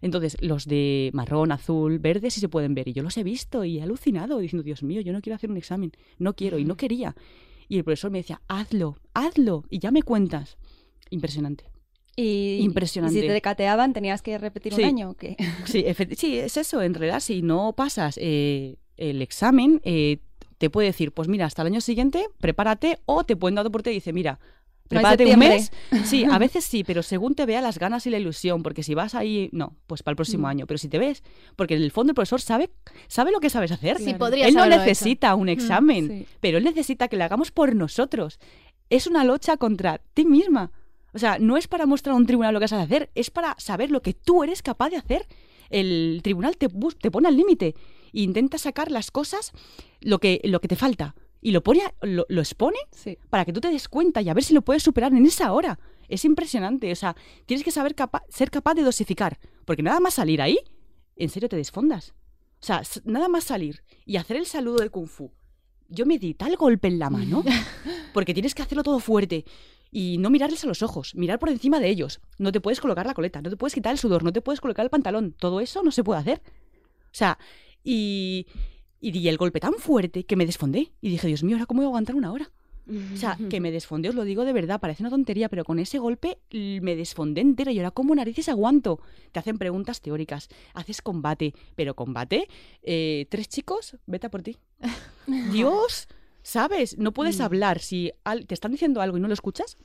Entonces, 0.00 0.36
los 0.40 0.66
de 0.66 1.10
marrón, 1.12 1.52
azul, 1.52 1.98
verde 1.98 2.30
sí 2.30 2.40
se 2.40 2.48
pueden 2.48 2.74
ver. 2.74 2.88
Y 2.88 2.92
yo 2.92 3.02
los 3.02 3.16
he 3.16 3.24
visto 3.24 3.64
y 3.64 3.78
he 3.78 3.82
alucinado, 3.82 4.38
diciendo, 4.38 4.62
Dios 4.62 4.82
mío, 4.82 5.00
yo 5.00 5.12
no 5.12 5.20
quiero 5.20 5.36
hacer 5.36 5.50
un 5.50 5.56
examen. 5.56 5.92
No 6.18 6.34
quiero 6.34 6.58
y 6.58 6.64
no 6.64 6.76
quería. 6.76 7.16
Y 7.68 7.78
el 7.78 7.84
profesor 7.84 8.10
me 8.10 8.18
decía, 8.18 8.40
hazlo, 8.48 8.96
hazlo, 9.14 9.64
y 9.68 9.78
ya 9.78 9.90
me 9.90 10.02
cuentas. 10.02 10.56
Impresionante. 11.10 11.64
Y, 12.20 12.58
Impresionante. 12.62 13.16
y 13.16 13.20
si 13.22 13.26
te 13.28 13.32
decateaban, 13.32 13.92
¿tenías 13.92 14.22
que 14.22 14.38
repetir 14.38 14.74
Sí. 14.74 14.82
un 14.82 14.88
año 14.88 15.10
o 15.10 15.14
qué? 15.14 15.36
Sí, 15.66 16.38
es 16.38 16.56
eso. 16.56 16.82
En 16.82 16.94
realidad, 16.94 17.20
si 17.20 17.42
no 17.42 17.74
pasas 17.74 18.18
eh, 18.20 18.76
el 18.96 19.22
examen, 19.22 19.80
eh, 19.84 20.18
te 20.58 20.68
puede 20.68 20.88
decir, 20.88 21.12
pues 21.12 21.28
mira, 21.28 21.46
hasta 21.46 21.62
el 21.62 21.66
año 21.68 21.80
siguiente, 21.80 22.26
prepárate, 22.40 22.98
o 23.04 23.22
te 23.22 23.36
pueden 23.36 23.54
dar 23.54 23.70
por 23.70 23.84
te 23.84 23.92
y 23.92 23.94
dice, 23.94 24.12
mira, 24.12 24.40
No 24.40 24.88
prepárate 24.88 25.26
un 25.32 25.38
mes. 25.38 25.70
Sí, 26.04 26.24
a 26.24 26.38
veces 26.38 26.64
sí, 26.64 26.82
pero 26.82 27.04
según 27.04 27.36
te 27.36 27.46
vea 27.46 27.60
las 27.60 27.78
ganas 27.78 28.04
y 28.06 28.10
la 28.10 28.18
ilusión, 28.18 28.64
porque 28.64 28.82
si 28.82 28.94
vas 28.94 29.14
ahí, 29.14 29.48
no, 29.52 29.76
pues 29.86 30.02
para 30.02 30.14
el 30.14 30.16
próximo 30.16 30.48
Mm. 30.48 30.50
año. 30.50 30.66
Pero 30.66 30.78
si 30.78 30.88
te 30.88 30.98
ves, 30.98 31.22
porque 31.54 31.74
en 31.76 31.82
el 31.82 31.92
fondo 31.92 32.10
el 32.10 32.14
profesor 32.16 32.40
sabe, 32.40 32.70
sabe 33.06 33.30
lo 33.30 33.38
que 33.38 33.50
sabes 33.50 33.70
hacer. 33.70 33.98
Sí, 33.98 34.10
Él 34.10 34.18
no 34.54 34.64
hecho. 34.64 34.66
necesita 34.76 35.36
un 35.36 35.48
examen, 35.48 36.08
sí. 36.08 36.26
pero 36.40 36.58
él 36.58 36.64
necesita 36.64 37.06
que 37.06 37.16
lo 37.16 37.22
hagamos 37.22 37.52
por 37.52 37.76
nosotros. 37.76 38.40
Es 38.90 39.06
una 39.06 39.22
lucha 39.22 39.56
contra 39.58 40.00
ti 40.14 40.24
misma. 40.24 40.72
O 41.14 41.18
sea, 41.18 41.38
no 41.38 41.56
es 41.56 41.68
para 41.68 41.86
mostrar 41.86 42.14
a 42.14 42.16
un 42.16 42.26
tribunal 42.26 42.52
lo 42.54 42.60
que 42.60 42.68
sabes 42.68 42.84
hacer, 42.86 43.10
es 43.14 43.30
para 43.30 43.54
saber 43.58 43.90
lo 43.90 44.02
que 44.02 44.14
tú 44.14 44.42
eres 44.44 44.62
capaz 44.62 44.90
de 44.90 44.96
hacer. 44.96 45.26
El 45.70 46.20
tribunal 46.22 46.56
te, 46.56 46.68
te 47.00 47.10
pone 47.10 47.28
al 47.28 47.36
límite 47.36 47.74
e 48.12 48.20
intenta 48.22 48.58
sacar 48.58 48.90
las 48.90 49.10
cosas, 49.10 49.52
lo 50.00 50.18
que, 50.18 50.40
lo 50.44 50.60
que 50.60 50.68
te 50.68 50.76
falta. 50.76 51.14
Y 51.40 51.52
lo, 51.52 51.62
pone, 51.62 51.82
a- 51.82 51.94
lo, 52.02 52.26
lo 52.28 52.40
expone 52.40 52.78
Sí. 52.90 53.16
para 53.30 53.44
que 53.44 53.52
tú 53.52 53.60
te 53.60 53.68
des 53.70 53.88
cuenta 53.88 54.20
y 54.22 54.28
a 54.28 54.34
ver 54.34 54.42
si 54.44 54.54
lo 54.54 54.62
puedes 54.62 54.82
superar 54.82 55.12
en 55.14 55.24
esa 55.24 55.52
hora. 55.52 55.78
Es 56.08 56.24
impresionante. 56.24 56.90
O 56.90 56.96
sea, 56.96 57.14
tienes 57.46 57.62
que 57.64 57.70
saber 57.70 57.94
capa- 57.94 58.24
ser 58.28 58.50
capaz 58.50 58.74
de 58.74 58.82
dosificar. 58.82 59.38
Porque 59.64 59.82
nada 59.82 60.00
más 60.00 60.14
salir 60.14 60.42
ahí, 60.42 60.58
en 61.16 61.28
serio 61.28 61.48
te 61.48 61.56
desfondas. 61.56 62.14
O 62.60 62.64
sea, 62.66 62.82
nada 63.04 63.28
más 63.28 63.44
salir 63.44 63.82
y 64.04 64.16
hacer 64.16 64.36
el 64.36 64.46
saludo 64.46 64.78
del 64.78 64.90
kung 64.90 65.06
fu. 65.06 65.30
Yo 65.88 66.06
me 66.06 66.18
di 66.18 66.34
tal 66.34 66.56
golpe 66.56 66.88
en 66.88 66.98
la 66.98 67.08
mano, 67.08 67.44
porque 68.12 68.34
tienes 68.34 68.54
que 68.54 68.62
hacerlo 68.62 68.82
todo 68.82 68.98
fuerte 68.98 69.44
y 69.90 70.18
no 70.18 70.30
mirarles 70.30 70.64
a 70.64 70.66
los 70.66 70.82
ojos, 70.82 71.14
mirar 71.14 71.38
por 71.38 71.48
encima 71.48 71.80
de 71.80 71.88
ellos. 71.88 72.20
No 72.38 72.52
te 72.52 72.60
puedes 72.60 72.80
colocar 72.80 73.06
la 73.06 73.14
coleta, 73.14 73.40
no 73.42 73.50
te 73.50 73.56
puedes 73.56 73.74
quitar 73.74 73.92
el 73.92 73.98
sudor, 73.98 74.22
no 74.22 74.32
te 74.32 74.40
puedes 74.40 74.60
colocar 74.60 74.84
el 74.84 74.90
pantalón. 74.90 75.32
Todo 75.32 75.60
eso 75.60 75.82
no 75.82 75.90
se 75.90 76.04
puede 76.04 76.20
hacer. 76.20 76.42
O 77.04 77.14
sea, 77.14 77.38
y, 77.82 78.46
y 79.00 79.10
di 79.10 79.28
el 79.28 79.36
golpe 79.36 79.60
tan 79.60 79.74
fuerte 79.74 80.24
que 80.24 80.36
me 80.36 80.46
desfondé. 80.46 80.92
Y 81.00 81.10
dije, 81.10 81.26
Dios 81.26 81.42
mío, 81.42 81.56
¿ahora 81.56 81.66
cómo 81.66 81.80
voy 81.80 81.86
a 81.86 81.88
aguantar 81.88 82.16
una 82.16 82.32
hora? 82.32 82.50
O 83.12 83.16
sea, 83.16 83.36
que 83.50 83.60
me 83.60 83.70
desfondé, 83.70 84.08
os 84.08 84.14
lo 84.14 84.24
digo 84.24 84.46
de 84.46 84.54
verdad, 84.54 84.80
parece 84.80 85.02
una 85.02 85.10
tontería, 85.10 85.50
pero 85.50 85.62
con 85.62 85.78
ese 85.78 85.98
golpe 85.98 86.38
me 86.50 86.96
desfondé 86.96 87.42
entera 87.42 87.70
y 87.70 87.78
ahora 87.78 87.90
como 87.90 88.14
narices 88.14 88.48
aguanto. 88.48 89.00
Te 89.30 89.38
hacen 89.38 89.58
preguntas 89.58 90.00
teóricas, 90.00 90.48
haces 90.72 91.02
combate, 91.02 91.52
pero 91.76 91.94
combate, 91.94 92.48
eh, 92.82 93.26
tres 93.28 93.48
chicos, 93.48 93.98
vete 94.06 94.28
a 94.28 94.30
por 94.30 94.42
ti. 94.42 94.56
Dios, 95.52 96.08
¿sabes? 96.48 96.96
No 96.98 97.12
puedes 97.12 97.40
hablar. 97.42 97.80
Si 97.80 98.10
al- 98.24 98.46
te 98.46 98.54
están 98.54 98.72
diciendo 98.72 99.00
algo 99.02 99.18
y 99.18 99.20
no 99.20 99.28
lo 99.28 99.34
escuchas, 99.34 99.76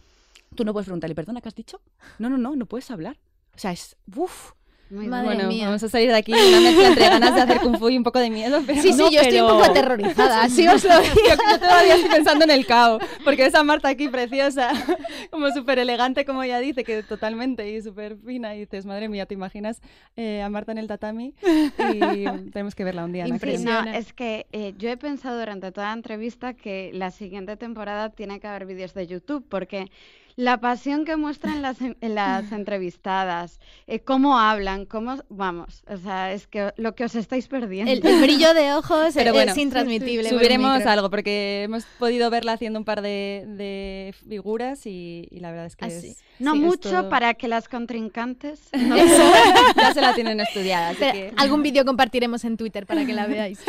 tú 0.56 0.64
no 0.64 0.72
puedes 0.72 0.86
preguntarle, 0.86 1.14
perdona, 1.16 1.42
¿qué 1.42 1.50
has 1.50 1.56
dicho? 1.56 1.82
No, 2.20 2.30
no, 2.30 2.38
no, 2.38 2.56
no 2.56 2.66
puedes 2.66 2.90
hablar. 2.90 3.20
O 3.56 3.60
sea, 3.60 3.72
es... 3.74 3.98
Uf, 4.16 4.52
Muy 4.94 5.08
Madre 5.08 5.26
bueno, 5.26 5.48
mía. 5.48 5.66
vamos 5.66 5.82
a 5.82 5.90
salir 5.90 6.10
de 6.10 6.16
aquí 6.18 6.32
una 6.34 6.62
mezcla 6.62 6.88
entre 6.88 7.06
ganas 7.06 7.34
de 7.34 7.42
hacer 7.42 7.60
kung 7.62 7.78
fu 7.80 7.90
y 7.90 7.98
un 7.98 8.04
poco 8.04 8.20
de 8.20 8.30
miedo, 8.30 8.62
pero 8.66 8.80
Sí, 8.80 8.94
sí, 8.94 8.98
no, 9.00 9.10
yo 9.10 9.22
estoy 9.22 9.40
un 9.40 9.48
poco 9.48 9.64
aterrorizada, 9.64 10.42
así 10.44 10.68
os 10.68 10.84
lo 10.84 11.00
digo. 11.02 11.16
Yo, 11.16 11.36
yo 11.52 11.60
todavía 11.60 11.96
estoy 11.96 12.12
pensando 12.12 12.46
en 12.46 12.52
el 12.52 12.66
caos, 12.68 13.02
porque 13.24 13.44
ves 13.44 13.56
a 13.56 13.64
Marta 13.64 13.88
aquí 13.90 14.08
preciosa, 14.08 14.72
como 15.32 15.50
súper 15.50 15.80
elegante, 15.80 16.26
como 16.26 16.44
ella 16.44 16.60
dice, 16.60 16.84
que 16.84 17.02
totalmente, 17.02 17.68
y 17.72 17.82
súper 17.82 18.18
fina, 18.18 18.56
y 18.56 18.60
dices, 18.60 18.86
madre 18.86 19.10
mía, 19.10 19.26
¿te 19.26 19.34
imaginas 19.34 19.82
eh, 20.16 20.42
a 20.44 20.50
Marta 20.50 20.72
en 20.74 20.78
el 20.78 20.88
tatami? 20.88 21.34
Y 21.94 22.00
tenemos 22.52 22.76
que 22.76 22.84
verla 22.84 23.04
un 23.04 23.14
día. 23.14 23.24
Sí, 23.26 23.30
no, 23.32 23.36
Impresiona. 23.36 23.98
es 23.98 24.14
que 24.14 24.46
eh, 24.52 24.76
yo 24.78 24.90
he 24.90 24.98
pensado 24.98 25.40
durante 25.40 25.72
toda 25.72 25.88
la 25.88 25.94
entrevista 25.94 26.54
que 26.54 26.92
la 26.94 27.10
siguiente 27.10 27.58
temporada 27.58 28.10
tiene 28.12 28.40
que 28.40 28.48
haber 28.48 28.68
vídeos 28.68 28.94
de 28.94 29.08
YouTube, 29.08 29.44
porque 29.50 29.90
la 30.36 30.60
pasión 30.60 31.06
que 31.06 31.16
muestran 31.16 31.62
las, 31.62 31.80
en- 31.82 31.98
las 32.02 32.52
entrevistadas, 32.52 33.60
eh, 33.88 34.00
cómo 34.00 34.38
hablan, 34.40 34.86
cómo, 34.86 35.18
vamos, 35.30 35.84
o 35.88 35.98
sea, 35.98 36.34
es 36.34 36.48
que 36.48 36.74
lo 36.78 36.96
que 36.96 37.06
os 37.06 37.16
estáis 37.16 37.48
perdiendo. 37.48 37.92
El, 37.92 38.06
el 38.06 38.22
brillo 38.22 38.54
de 38.54 38.74
ojos 38.74 39.12
Pero 39.14 39.30
es 39.30 39.34
bueno, 39.34 39.54
intransmitible. 39.56 40.24
por 40.30 40.34
un 40.34 40.40
Subiremos 40.40 40.86
algo, 40.86 41.10
porque 41.10 41.64
hemos 41.64 41.86
podido 42.00 42.30
verla 42.30 42.54
haciendo 42.54 42.80
un 42.80 42.86
par 42.86 43.02
de, 43.02 43.44
de 43.48 44.14
figuras 44.28 44.86
y, 44.86 45.28
y 45.32 45.40
la 45.40 45.52
verdad 45.52 45.68
es 45.68 45.76
que 45.76 45.86
Así. 45.86 46.08
es- 46.10 46.24
no 46.40 46.54
sí, 46.54 46.60
mucho 46.60 47.10
para 47.10 47.36
que 47.36 47.48
las 47.48 47.68
contrincantes 47.70 48.62
no 48.74 48.98
ya 48.98 49.94
se 49.94 50.02
la 50.02 50.14
tienen 50.16 50.40
estudiada. 50.40 50.90
así 50.90 50.98
Pero 51.00 51.14
que- 51.14 51.34
Algún 51.38 51.62
vídeo 51.64 51.86
compartiremos 51.86 52.44
en 52.44 52.58
Twitter 52.58 52.86
para 52.86 53.06
que 53.06 53.14
la 53.14 53.28
veáis. 53.28 53.60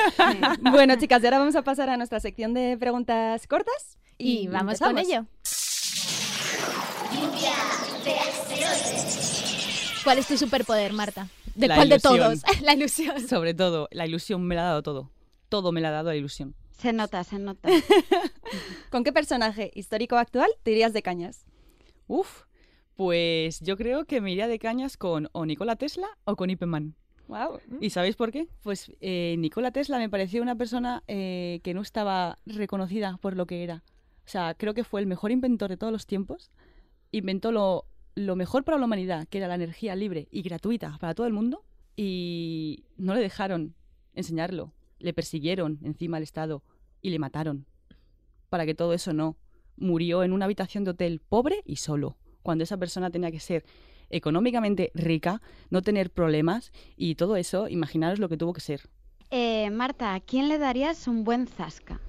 Bueno, 0.60 0.96
chicas, 0.96 1.22
y 1.22 1.26
ahora 1.26 1.38
vamos 1.38 1.56
a 1.56 1.62
pasar 1.62 1.90
a 1.90 1.96
nuestra 1.96 2.20
sección 2.20 2.54
de 2.54 2.76
preguntas 2.78 3.46
cortas. 3.46 3.98
Y 4.16 4.46
vamos 4.48 4.78
con 4.78 4.96
empezamos. 7.14 8.50
ello. 8.50 9.04
¿Cuál 10.04 10.18
es 10.18 10.26
tu 10.26 10.36
superpoder, 10.36 10.92
Marta? 10.92 11.28
¿De 11.54 11.68
La 11.68 11.76
cuál 11.76 11.88
de 11.88 11.98
todos? 11.98 12.42
la 12.62 12.74
ilusión. 12.74 13.26
sobre 13.26 13.54
todo, 13.54 13.88
la 13.90 14.06
ilusión 14.06 14.42
me 14.44 14.54
la 14.54 14.62
ha 14.62 14.64
dado 14.66 14.82
todo. 14.82 15.10
Todo 15.48 15.72
me 15.72 15.80
la 15.80 15.88
ha 15.88 15.92
dado 15.92 16.10
la 16.10 16.16
ilusión. 16.16 16.54
Se 16.78 16.92
nota, 16.92 17.24
se 17.24 17.38
nota. 17.38 17.68
¿Con 18.90 19.04
qué 19.04 19.12
personaje 19.12 19.70
histórico 19.74 20.16
actual 20.16 20.50
te 20.62 20.72
irías 20.72 20.92
de 20.92 21.02
cañas? 21.02 21.46
Uf, 22.06 22.42
pues 22.96 23.60
yo 23.60 23.76
creo 23.76 24.04
que 24.04 24.20
me 24.20 24.32
iría 24.32 24.48
de 24.48 24.58
cañas 24.58 24.96
con 24.96 25.28
o 25.32 25.46
Nikola 25.46 25.76
Tesla 25.76 26.08
o 26.24 26.36
con 26.36 26.50
Ip 26.50 26.62
Man. 26.64 26.94
Wow. 27.28 27.58
¿Y 27.80 27.90
sabéis 27.90 28.16
por 28.16 28.30
qué? 28.30 28.48
Pues 28.62 28.92
eh, 29.00 29.36
Nikola 29.38 29.70
Tesla 29.70 29.98
me 29.98 30.10
pareció 30.10 30.42
una 30.42 30.56
persona 30.56 31.02
eh, 31.08 31.60
que 31.62 31.72
no 31.72 31.80
estaba 31.80 32.38
reconocida 32.44 33.16
por 33.22 33.36
lo 33.36 33.46
que 33.46 33.64
era. 33.64 33.82
O 34.26 34.28
sea, 34.28 34.54
creo 34.54 34.74
que 34.74 34.84
fue 34.84 35.00
el 35.00 35.06
mejor 35.06 35.30
inventor 35.30 35.70
de 35.70 35.76
todos 35.76 35.92
los 35.92 36.06
tiempos. 36.06 36.50
Inventó 37.14 37.52
lo, 37.52 37.86
lo 38.16 38.34
mejor 38.34 38.64
para 38.64 38.76
la 38.76 38.86
humanidad, 38.86 39.28
que 39.28 39.38
era 39.38 39.46
la 39.46 39.54
energía 39.54 39.94
libre 39.94 40.26
y 40.32 40.42
gratuita 40.42 40.98
para 40.98 41.14
todo 41.14 41.28
el 41.28 41.32
mundo. 41.32 41.64
Y 41.96 42.86
no 42.96 43.14
le 43.14 43.20
dejaron 43.20 43.76
enseñarlo. 44.14 44.72
Le 44.98 45.14
persiguieron 45.14 45.78
encima 45.84 46.16
al 46.16 46.24
Estado 46.24 46.64
y 47.00 47.10
le 47.10 47.20
mataron. 47.20 47.66
Para 48.48 48.66
que 48.66 48.74
todo 48.74 48.94
eso 48.94 49.12
no. 49.12 49.36
Murió 49.76 50.24
en 50.24 50.32
una 50.32 50.46
habitación 50.46 50.82
de 50.82 50.90
hotel 50.90 51.20
pobre 51.20 51.62
y 51.64 51.76
solo. 51.76 52.16
Cuando 52.42 52.64
esa 52.64 52.78
persona 52.78 53.10
tenía 53.10 53.30
que 53.30 53.38
ser 53.38 53.64
económicamente 54.10 54.90
rica, 54.94 55.40
no 55.70 55.82
tener 55.82 56.10
problemas 56.10 56.72
y 56.96 57.14
todo 57.14 57.36
eso, 57.36 57.68
imaginaros 57.68 58.18
lo 58.18 58.28
que 58.28 58.36
tuvo 58.36 58.52
que 58.52 58.60
ser. 58.60 58.88
Eh, 59.30 59.70
Marta, 59.70 60.14
¿a 60.14 60.20
quién 60.20 60.48
le 60.48 60.58
darías 60.58 61.06
un 61.06 61.22
buen 61.22 61.46
zasca? 61.46 62.00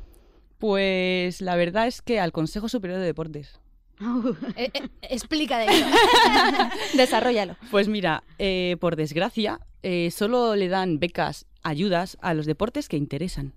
Pues 0.58 1.42
la 1.42 1.56
verdad 1.56 1.86
es 1.86 2.02
que 2.02 2.20
al 2.20 2.32
Consejo 2.32 2.70
Superior 2.70 3.00
de 3.00 3.06
Deportes. 3.06 3.60
Eh, 4.58 4.72
eh, 4.74 4.88
explica 5.04 5.58
de. 5.60 5.68
Desarrollalo. 6.98 7.56
Pues 7.72 7.88
mira, 7.88 8.24
eh, 8.40 8.78
por 8.80 8.96
desgracia, 8.96 9.60
eh, 9.84 10.12
solo 10.12 10.56
le 10.56 10.68
dan 10.68 11.00
becas, 11.00 11.46
ayudas 11.64 12.18
a 12.22 12.34
los 12.34 12.46
deportes 12.46 12.90
que 12.90 12.98
interesan. 12.98 13.54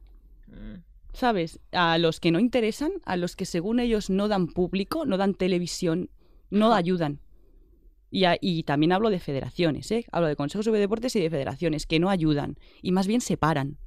¿Sabes? 1.13 1.59
A 1.73 1.99
los 1.99 2.21
que 2.21 2.31
no 2.31 2.39
interesan, 2.39 2.93
a 3.05 3.17
los 3.17 3.35
que 3.35 3.45
según 3.47 3.81
ellos 3.81 4.09
no 4.11 4.29
dan 4.29 4.47
público, 4.47 5.05
no 5.05 5.17
dan 5.17 5.35
televisión, 5.35 6.11
no 6.51 6.73
ayudan. 6.75 7.21
Y, 8.11 8.25
a- 8.25 8.39
y 8.41 8.63
también 8.63 8.93
hablo 8.93 9.11
de 9.11 9.19
federaciones, 9.19 9.91
¿eh? 9.91 10.05
Hablo 10.13 10.29
de 10.29 10.37
consejos 10.37 10.65
sobre 10.67 10.81
deportes 10.81 11.17
y 11.17 11.21
de 11.21 11.29
federaciones 11.31 11.87
que 11.87 11.99
no 11.99 12.09
ayudan 12.09 12.57
y 12.83 12.93
más 12.93 13.07
bien 13.07 13.21
separan. 13.21 13.79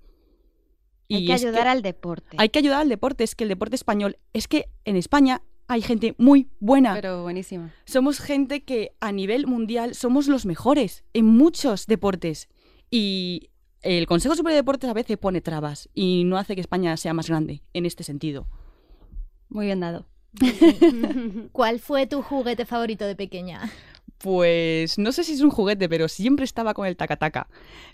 Hay 1.10 1.24
Y 1.24 1.28
que 1.28 1.34
es 1.34 1.44
ayudar 1.44 1.68
al 1.68 1.82
deporte. 1.82 2.36
hay 2.40 2.50
que 2.50 2.60
ayudar 2.60 2.82
al 2.82 2.90
deporte, 2.90 3.24
es 3.24 3.36
que 3.36 3.46
el 3.46 3.50
deporte 3.50 3.76
español, 3.76 4.18
es 4.34 4.48
que 4.48 4.68
en 4.86 4.96
España 4.98 5.42
hay 5.72 5.82
gente 5.82 6.16
muy 6.18 6.50
buena. 6.60 6.96
Pero 6.96 7.24
buenísimo. 7.24 7.70
Somos 7.86 8.20
gente 8.20 8.64
que 8.64 8.92
a 9.00 9.14
nivel 9.14 9.48
mundial 9.48 9.96
somos 9.96 10.28
los 10.28 10.46
mejores 10.46 11.06
en 11.14 11.26
muchos 11.26 11.88
deportes. 11.88 12.50
Y 12.90 13.52
el 13.82 14.06
Consejo 14.06 14.36
Superior 14.36 14.56
de 14.56 14.64
Deportes 14.64 14.90
a 14.90 14.94
veces 14.94 15.18
pone 15.18 15.40
trabas 15.40 15.90
y 15.94 16.26
no 16.26 16.38
hace 16.38 16.56
que 16.56 16.62
España 16.62 16.98
sea 16.98 17.14
más 17.14 17.30
grande 17.30 17.64
en 17.72 17.86
este 17.86 18.04
sentido. 18.04 18.48
Muy 19.48 19.68
bien 19.68 19.80
dado. 19.80 20.08
¿Cuál 21.54 21.80
fue 21.80 22.06
tu 22.06 22.22
juguete 22.22 22.66
favorito 22.66 23.06
de 23.06 23.16
pequeña? 23.16 23.72
Pues 24.24 25.00
no 25.00 25.12
sé 25.12 25.24
si 25.24 25.34
es 25.34 25.42
un 25.42 25.50
juguete, 25.50 25.90
pero 25.90 26.08
siempre 26.08 26.46
estaba 26.46 26.74
con 26.74 26.86
el 26.86 26.96
tacataca. 26.96 27.48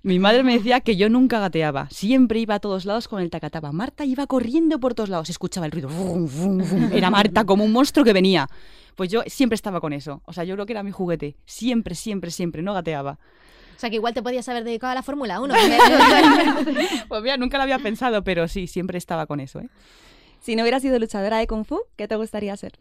Mi 0.04 0.20
madre 0.20 0.44
me 0.44 0.58
decía 0.58 0.82
que 0.82 0.98
yo 0.98 1.10
nunca 1.10 1.40
gateaba, 1.40 1.90
siempre 1.90 2.40
iba 2.40 2.56
a 2.56 2.60
todos 2.60 2.86
lados 2.86 3.08
con 3.08 3.22
el 3.22 3.30
tacataca. 3.30 3.72
Marta 3.72 4.04
iba 4.04 4.28
corriendo 4.28 4.80
por 4.80 4.94
todos 4.94 5.10
lados, 5.10 5.30
escuchaba 5.30 5.66
el 5.66 5.72
ruido. 5.72 5.90
vum, 5.90 6.28
vum, 6.28 6.58
vum. 6.58 6.90
Era 6.92 7.10
Marta 7.10 7.46
como 7.46 7.64
un 7.64 7.72
monstruo 7.72 8.04
que 8.04 8.14
venía. 8.14 8.50
Pues 8.96 9.10
yo 9.10 9.22
siempre 9.28 9.56
estaba 9.56 9.80
con 9.80 9.94
eso. 9.94 10.22
O 10.26 10.34
sea, 10.34 10.44
yo 10.44 10.56
creo 10.56 10.66
que 10.66 10.74
era 10.74 10.84
mi 10.84 10.92
juguete. 10.92 11.36
Siempre, 11.46 11.96
siempre, 11.96 12.32
siempre. 12.32 12.62
No 12.64 12.74
gateaba. 12.74 13.20
O 13.78 13.80
sea, 13.80 13.92
que 13.92 13.98
igual 13.98 14.16
te 14.16 14.24
podías 14.24 14.50
haber 14.50 14.64
dedicado 14.64 14.92
a 14.92 14.96
la 14.96 15.04
Fórmula 15.04 15.40
1. 15.40 15.54
Pues 17.08 17.22
mira, 17.22 17.38
nunca 17.38 17.58
lo 17.58 17.64
había 17.64 17.78
pensado, 17.78 18.24
pero 18.24 18.48
sí, 18.48 18.66
siempre 18.66 18.98
estaba 18.98 19.28
con 19.28 19.40
eso, 19.40 19.60
¿eh? 19.60 19.70
Si 20.42 20.56
no 20.56 20.64
hubieras 20.64 20.82
sido 20.82 20.98
luchadora 20.98 21.38
de 21.38 21.48
Kung 21.48 21.64
Fu, 21.64 21.82
¿qué 21.96 22.08
te 22.08 22.16
gustaría 22.16 22.56
ser? 22.58 22.74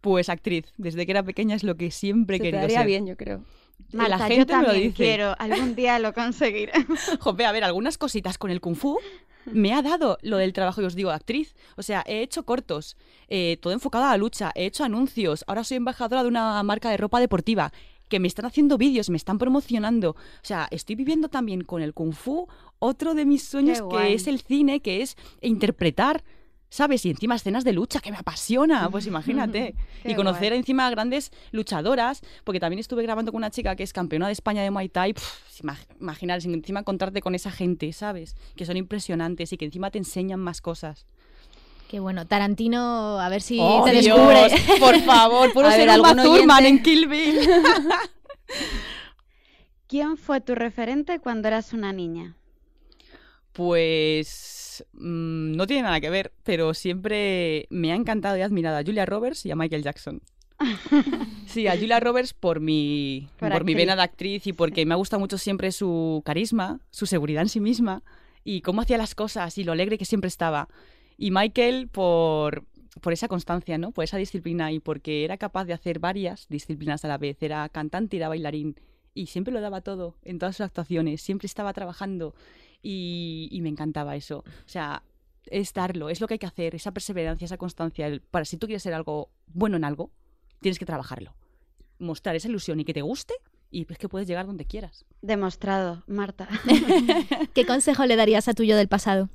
Pues 0.00 0.28
actriz, 0.28 0.72
desde 0.76 1.04
que 1.04 1.12
era 1.12 1.22
pequeña 1.22 1.56
es 1.56 1.64
lo 1.64 1.76
que 1.76 1.90
siempre 1.90 2.36
he 2.36 2.38
Se 2.38 2.42
te 2.44 2.48
querido 2.48 2.62
daría 2.62 2.78
ser. 2.78 2.86
bien, 2.86 3.06
yo 3.06 3.16
creo. 3.16 3.44
Marta, 3.92 4.16
la 4.18 4.28
yo 4.28 4.34
gente 4.34 4.56
me 4.56 4.62
lo 4.62 4.72
dice. 4.72 4.94
quiero. 4.94 5.34
Algún 5.38 5.74
día 5.74 5.98
lo 5.98 6.12
conseguiré. 6.12 6.72
Jope, 7.20 7.44
a 7.44 7.52
ver, 7.52 7.64
algunas 7.64 7.98
cositas 7.98 8.38
con 8.38 8.50
el 8.50 8.60
kung 8.60 8.76
fu 8.76 8.98
me 9.46 9.72
ha 9.72 9.82
dado 9.82 10.18
lo 10.22 10.36
del 10.36 10.52
trabajo, 10.52 10.82
y 10.82 10.84
os 10.84 10.94
digo, 10.94 11.10
actriz. 11.10 11.54
O 11.76 11.82
sea, 11.82 12.04
he 12.06 12.22
hecho 12.22 12.44
cortos, 12.44 12.96
eh, 13.28 13.58
todo 13.60 13.72
enfocado 13.72 14.04
a 14.04 14.10
la 14.10 14.16
lucha, 14.16 14.52
he 14.54 14.66
hecho 14.66 14.84
anuncios, 14.84 15.44
ahora 15.46 15.64
soy 15.64 15.78
embajadora 15.78 16.22
de 16.22 16.28
una 16.28 16.62
marca 16.62 16.90
de 16.90 16.98
ropa 16.98 17.20
deportiva, 17.20 17.72
que 18.08 18.20
me 18.20 18.28
están 18.28 18.44
haciendo 18.44 18.76
vídeos, 18.76 19.08
me 19.08 19.16
están 19.16 19.38
promocionando. 19.38 20.10
O 20.10 20.42
sea, 20.42 20.68
estoy 20.70 20.96
viviendo 20.96 21.28
también 21.28 21.62
con 21.62 21.80
el 21.82 21.94
kung 21.94 22.12
fu 22.12 22.48
otro 22.78 23.14
de 23.14 23.24
mis 23.24 23.44
sueños, 23.44 23.82
que 23.90 24.12
es 24.12 24.26
el 24.26 24.40
cine, 24.40 24.80
que 24.80 25.02
es 25.02 25.16
interpretar. 25.40 26.22
¿Sabes? 26.70 27.04
Y 27.04 27.10
encima 27.10 27.34
escenas 27.34 27.64
de 27.64 27.72
lucha, 27.72 28.00
que 28.00 28.10
me 28.10 28.16
apasiona, 28.16 28.88
pues 28.90 29.06
imagínate. 29.06 29.74
Y 30.04 30.14
conocer 30.14 30.50
guay. 30.50 30.58
encima 30.60 30.86
a 30.86 30.90
grandes 30.90 31.30
luchadoras, 31.52 32.22
porque 32.44 32.58
también 32.58 32.78
estuve 32.78 33.02
grabando 33.02 33.32
con 33.32 33.38
una 33.40 33.50
chica 33.50 33.76
que 33.76 33.82
es 33.82 33.92
campeona 33.92 34.28
de 34.28 34.32
España 34.32 34.62
de 34.62 34.70
Muay 34.70 34.88
Thai. 34.88 35.12
Pff, 35.12 35.60
imaginar, 36.00 36.40
encima 36.42 36.80
encontrarte 36.80 37.20
con 37.20 37.34
esa 37.34 37.50
gente, 37.50 37.92
¿sabes? 37.92 38.34
Que 38.56 38.64
son 38.64 38.78
impresionantes 38.78 39.52
y 39.52 39.58
que 39.58 39.66
encima 39.66 39.90
te 39.90 39.98
enseñan 39.98 40.40
más 40.40 40.62
cosas. 40.62 41.04
Qué 41.90 41.98
bueno, 41.98 42.24
Tarantino, 42.26 43.18
a 43.20 43.28
ver 43.28 43.42
si 43.42 43.58
¡Oh, 43.60 43.82
te 43.84 43.90
Dios! 43.90 44.04
descubre. 44.04 44.78
Por 44.78 45.00
favor, 45.00 45.52
puro 45.52 45.66
A 45.66 45.76
ver, 45.76 45.90
ser 45.90 46.16
Thurman 46.22 46.64
en 46.64 46.82
Kill 46.82 47.08
Bill. 47.08 47.40
¿Quién 49.88 50.16
fue 50.16 50.40
tu 50.40 50.54
referente 50.54 51.18
cuando 51.18 51.48
eras 51.48 51.72
una 51.72 51.92
niña? 51.92 52.36
Pues 53.52 54.69
mm, 54.92 55.52
no 55.52 55.66
tiene 55.66 55.82
nada 55.82 56.00
que 56.00 56.10
ver, 56.10 56.32
pero 56.42 56.74
siempre 56.74 57.66
me 57.70 57.92
ha 57.92 57.96
encantado 57.96 58.36
y 58.36 58.42
admirado 58.42 58.78
a 58.78 58.84
Julia 58.84 59.06
Roberts 59.06 59.46
y 59.46 59.50
a 59.50 59.56
Michael 59.56 59.82
Jackson. 59.82 60.22
Sí, 61.46 61.66
a 61.66 61.76
Julia 61.76 61.98
Roberts 61.98 62.32
por 62.32 62.60
mi, 62.60 63.28
Por 63.36 63.50
por, 63.50 63.64
mi 63.64 63.74
vena 63.74 63.96
de 63.96 64.02
actriz 64.02 64.46
y 64.46 64.52
porque 64.52 64.86
me 64.86 64.94
ha 64.94 64.96
gustado 64.96 65.18
mucho 65.18 65.36
siempre 65.36 65.72
su 65.72 66.22
carisma, 66.24 66.78
su 66.90 67.06
seguridad 67.06 67.42
en 67.42 67.48
sí 67.48 67.58
misma 67.58 68.04
y 68.44 68.60
cómo 68.60 68.82
hacía 68.82 68.98
las 68.98 69.16
cosas 69.16 69.58
y 69.58 69.64
lo 69.64 69.72
alegre 69.72 69.98
que 69.98 70.04
siempre 70.04 70.28
estaba. 70.28 70.68
Y 71.18 71.32
Michael 71.32 71.88
por, 71.88 72.66
por 73.00 73.12
esa 73.12 73.26
constancia, 73.26 73.78
¿no? 73.78 73.90
Por 73.90 74.04
esa 74.04 74.16
disciplina 74.16 74.70
y 74.70 74.78
porque 74.78 75.24
era 75.24 75.38
capaz 75.38 75.64
de 75.64 75.72
hacer 75.72 75.98
varias 75.98 76.46
disciplinas 76.48 77.04
a 77.04 77.08
la 77.08 77.18
vez. 77.18 77.42
Era 77.42 77.68
cantante 77.68 78.14
y 78.14 78.18
era 78.20 78.28
bailarín 78.28 78.76
y 79.14 79.26
siempre 79.26 79.52
lo 79.52 79.60
daba 79.60 79.80
todo 79.80 80.16
en 80.22 80.38
todas 80.38 80.56
sus 80.56 80.64
actuaciones, 80.66 81.22
siempre 81.22 81.46
estaba 81.46 81.72
trabajando 81.72 82.34
y, 82.82 83.48
y 83.50 83.60
me 83.60 83.68
encantaba 83.68 84.16
eso. 84.16 84.38
O 84.38 84.68
sea, 84.68 85.02
es 85.46 85.72
darlo, 85.72 86.10
es 86.10 86.20
lo 86.20 86.26
que 86.26 86.34
hay 86.34 86.38
que 86.38 86.46
hacer, 86.46 86.74
esa 86.74 86.92
perseverancia, 86.92 87.44
esa 87.44 87.56
constancia. 87.56 88.06
el- 88.06 88.20
para 88.20 88.44
si 88.44 88.56
tú 88.56 88.66
quieres 88.66 88.82
ser 88.82 88.94
algo 88.94 89.30
bueno 89.46 89.76
en 89.76 89.84
algo, 89.84 90.10
tienes 90.60 90.78
que 90.78 90.86
trabajarlo. 90.86 91.34
Mostrar 91.98 92.36
esa 92.36 92.48
ilusión 92.48 92.80
y 92.80 92.84
que 92.84 92.94
te 92.94 93.02
guste 93.02 93.34
y 93.70 93.86
es 93.90 93.98
que 93.98 94.08
puedes 94.08 94.26
llegar 94.28 94.46
donde 94.46 94.64
quieras. 94.64 95.04
Demostrado, 95.22 96.02
Marta. 96.06 96.48
¿Qué 97.54 97.66
consejo 97.66 98.04
le 98.06 98.16
darías 98.16 98.48
a 98.48 98.54
tu 98.54 98.62
yo 98.64 98.76
del 98.76 98.88
pasado? 98.88 99.28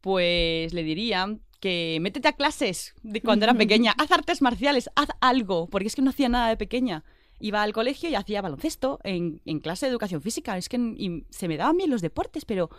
Pues 0.00 0.72
le 0.74 0.82
diría 0.82 1.36
que 1.60 1.98
métete 2.00 2.26
a 2.28 2.32
clases 2.32 2.94
de 3.02 3.20
cuando 3.22 3.44
era 3.44 3.54
pequeña, 3.54 3.92
haz 3.98 4.10
artes 4.10 4.42
marciales, 4.42 4.90
haz 4.96 5.08
algo, 5.20 5.68
porque 5.68 5.86
es 5.86 5.94
que 5.94 6.02
no 6.02 6.10
hacía 6.10 6.28
nada 6.28 6.48
de 6.48 6.56
pequeña. 6.56 7.04
Iba 7.44 7.62
al 7.62 7.72
colegio 7.72 8.08
y 8.08 8.14
hacía 8.14 8.40
baloncesto 8.40 9.00
en, 9.02 9.40
en 9.44 9.58
clase 9.58 9.86
de 9.86 9.90
educación 9.90 10.22
física. 10.22 10.56
Es 10.56 10.68
que 10.68 11.24
se 11.30 11.48
me 11.48 11.56
daban 11.56 11.76
bien 11.76 11.90
los 11.90 12.00
deportes, 12.00 12.44
pero 12.44 12.70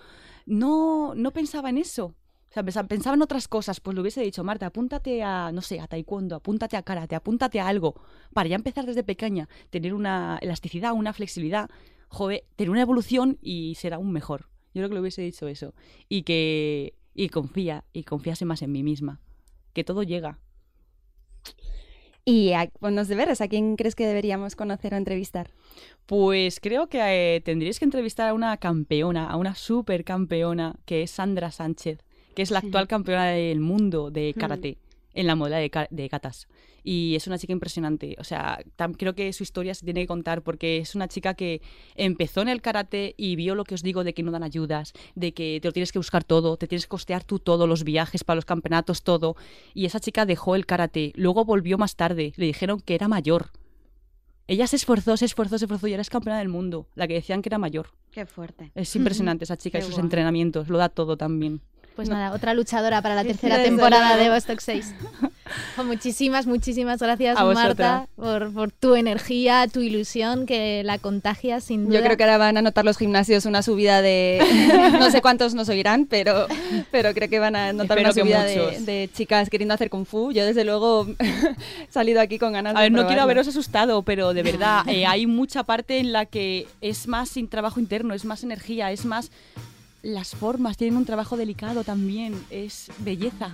no, 0.46 1.14
no 1.16 1.32
pensaba 1.32 1.70
en 1.70 1.78
eso. 1.78 2.06
O 2.50 2.54
sea, 2.54 2.64
pensa- 2.64 2.88
pensaba 2.88 3.16
en 3.16 3.22
otras 3.24 3.48
cosas. 3.48 3.80
Pues 3.82 3.94
le 3.96 4.02
hubiese 4.02 4.22
dicho, 4.22 4.44
Marta, 4.44 4.68
apúntate 4.68 5.22
a, 5.22 5.52
no 5.52 5.62
sé, 5.62 5.80
a 5.82 5.88
taekwondo, 5.88 6.36
apúntate 6.38 6.78
a 6.78 6.84
karate, 6.84 7.16
apúntate 7.16 7.60
a 7.60 7.68
algo. 7.68 7.96
Para 8.34 8.48
ya 8.48 8.56
empezar 8.56 8.86
desde 8.86 9.04
pequeña, 9.04 9.50
tener 9.70 9.94
una 9.94 10.38
elasticidad, 10.42 10.94
una 10.94 11.12
flexibilidad, 11.12 11.70
joder, 12.08 12.46
tener 12.56 12.70
una 12.70 12.82
evolución 12.84 13.38
y 13.42 13.76
ser 13.76 13.94
aún 13.94 14.12
mejor. 14.14 14.48
Yo 14.74 14.80
creo 14.80 14.90
que 14.90 14.96
le 14.96 15.02
hubiese 15.02 15.22
dicho 15.24 15.48
eso. 15.48 15.74
Y 16.08 16.24
que 16.24 16.94
y 17.16 17.30
confía, 17.30 17.84
y 17.92 18.04
confiase 18.04 18.46
más 18.46 18.62
en 18.62 18.72
mí 18.72 18.82
misma. 18.82 19.20
Que 19.74 19.84
todo 19.84 20.04
llega. 20.04 20.40
Y 22.26 22.54
a, 22.54 22.70
ponnos 22.80 23.08
deberes, 23.08 23.42
¿a 23.42 23.48
quién 23.48 23.76
crees 23.76 23.96
que 23.96 24.08
deberíamos 24.08 24.56
conocer 24.56 24.94
o 24.94 24.98
entrevistar? 24.98 25.52
Pues 26.06 26.60
creo 26.62 26.88
que 26.88 27.00
eh, 27.36 27.42
tendríais 27.42 27.80
que 27.80 27.86
entrevistar 27.86 28.30
a 28.30 28.34
una 28.34 28.56
campeona, 28.58 29.30
a 29.30 29.36
una 29.36 29.56
super 29.56 30.06
campeona, 30.06 30.76
que 30.86 31.04
es 31.04 31.12
Sandra 31.12 31.52
Sánchez, 31.52 32.00
que 32.34 32.42
es 32.42 32.52
la 32.52 32.60
actual 32.60 32.88
campeona 32.88 33.28
del 33.28 33.60
mundo 33.60 34.10
de 34.10 34.34
karate 34.38 34.78
en 35.14 35.28
la 35.28 35.36
modalidad 35.36 35.88
de, 35.90 36.04
de 36.04 36.10
katas. 36.10 36.48
Y 36.84 37.16
es 37.16 37.28
una 37.28 37.38
chica 37.38 37.54
impresionante. 37.54 38.16
O 38.20 38.24
sea, 38.24 38.60
creo 38.98 39.16
que 39.16 39.32
su 39.34 39.44
historia 39.44 39.74
se 39.74 39.86
tiene 39.86 40.02
que 40.02 40.08
contar 40.08 40.42
porque 40.42 40.78
es 40.78 40.96
una 40.96 41.08
chica 41.08 41.34
que 41.34 41.62
empezó 41.96 42.42
en 42.42 42.50
el 42.50 42.62
karate 42.62 43.16
y 43.18 43.36
vio 43.36 43.56
lo 43.56 43.64
que 43.64 43.76
os 43.76 43.84
digo 43.84 44.04
de 44.04 44.14
que 44.14 44.24
no 44.24 44.32
dan 44.32 44.44
ayudas, 44.44 44.94
de 45.16 45.34
que 45.34 45.60
te 45.62 45.68
lo 45.68 45.72
tienes 45.72 45.92
que 45.92 46.00
buscar 46.00 46.24
todo, 46.24 46.58
te 46.58 46.68
tienes 46.68 46.86
que 46.86 46.90
costear 46.90 47.24
tú 47.24 47.40
todo, 47.40 47.68
los 47.68 47.84
viajes 47.84 48.24
para 48.24 48.36
los 48.36 48.46
campeonatos, 48.46 49.04
todo. 49.04 49.36
Y 49.74 49.86
esa 49.86 50.00
chica 50.00 50.26
dejó 50.26 50.56
el 50.56 50.66
karate. 50.66 51.14
Luego 51.16 51.46
volvió 51.46 51.78
más 51.78 51.96
tarde. 51.96 52.34
Le 52.36 52.46
dijeron 52.48 52.82
que 52.82 52.96
era 52.96 53.08
mayor. 53.08 53.52
Ella 54.48 54.68
se 54.68 54.76
esforzó, 54.76 55.16
se 55.16 55.26
esforzó, 55.26 55.58
se 55.58 55.66
esforzó 55.66 55.88
y 55.88 55.94
ahora 55.94 56.02
es 56.02 56.10
campeona 56.10 56.40
del 56.40 56.50
mundo. 56.50 56.90
La 56.96 57.08
que 57.08 57.14
decían 57.14 57.42
que 57.42 57.48
era 57.50 57.58
mayor. 57.58 57.92
Qué 58.12 58.26
fuerte. 58.26 58.72
Es 58.76 58.94
impresionante 58.96 59.44
esa 59.46 59.56
chica 59.56 59.80
y 59.80 59.82
sus 59.82 59.92
guay. 59.92 60.04
entrenamientos. 60.04 60.68
Lo 60.68 60.78
da 60.78 60.90
todo 60.90 61.16
también. 61.16 61.62
Pues 61.96 62.10
nada, 62.10 62.34
otra 62.34 62.54
luchadora 62.54 63.02
para 63.02 63.16
la 63.16 63.24
tercera 63.24 63.62
temporada 63.62 64.18
de 64.18 64.30
Vostok 64.30 64.60
6. 64.60 64.96
Pues 65.76 65.88
muchísimas, 65.88 66.48
muchísimas 66.48 67.00
gracias, 67.00 67.38
A 67.38 67.44
Marta, 67.46 68.08
por, 68.16 68.52
por 68.54 68.72
tu 68.72 68.96
energía, 68.96 69.68
tu 69.68 69.82
ilusión, 69.82 70.46
que 70.46 70.84
la 70.84 70.98
contagias 70.98 71.66
sin 71.66 71.86
duda. 71.86 72.00
Yo 72.00 72.04
creo 72.04 72.18
que 72.18 72.24
ahora 72.24 72.38
van 72.38 72.58
a 72.58 72.62
notar 72.62 72.86
los 72.86 72.98
gimnasios 72.98 73.46
una 73.46 73.62
subida 73.62 74.02
de... 74.02 74.42
no 75.00 75.12
sé 75.12 75.22
cuántos 75.22 75.54
nos 75.54 75.70
oirán, 75.70 76.06
pero, 76.06 76.48
pero 76.92 77.14
creo 77.14 77.30
que 77.30 77.40
van 77.40 77.56
a 77.56 77.74
notar 77.74 78.00
Espero 78.00 78.24
una 78.26 78.42
subida 78.42 78.44
de, 78.46 78.80
de 78.82 79.10
chicas 79.14 79.50
queriendo 79.50 79.74
hacer 79.74 79.90
kung 79.90 80.06
fu. 80.06 80.32
Yo 80.32 80.46
desde 80.46 80.64
luego 80.64 81.08
he 81.20 81.92
salido 81.92 82.22
aquí 82.22 82.40
con 82.40 82.54
ganas 82.54 82.76
A 82.76 82.80
de 82.80 82.90
ver, 82.90 82.92
no 82.92 83.06
quiero 83.06 83.22
haberos 83.22 83.48
asustado, 83.48 84.02
pero 84.04 84.34
de 84.34 84.44
verdad 84.44 84.88
eh, 84.88 85.06
hay 85.06 85.28
mucha 85.28 85.64
parte 85.64 86.00
en 86.00 86.14
la 86.14 86.26
que 86.26 86.68
es 86.82 87.08
más 87.08 87.30
sin 87.30 87.48
trabajo 87.48 87.80
interno, 87.80 88.14
es 88.14 88.26
más 88.26 88.44
energía, 88.44 88.92
es 88.92 89.06
más 89.06 89.30
las 90.04 90.36
formas, 90.36 90.78
tienen 90.78 90.98
un 90.98 91.06
trabajo 91.06 91.38
delicado 91.38 91.84
también, 91.84 92.36
es 92.52 92.92
belleza. 93.00 93.52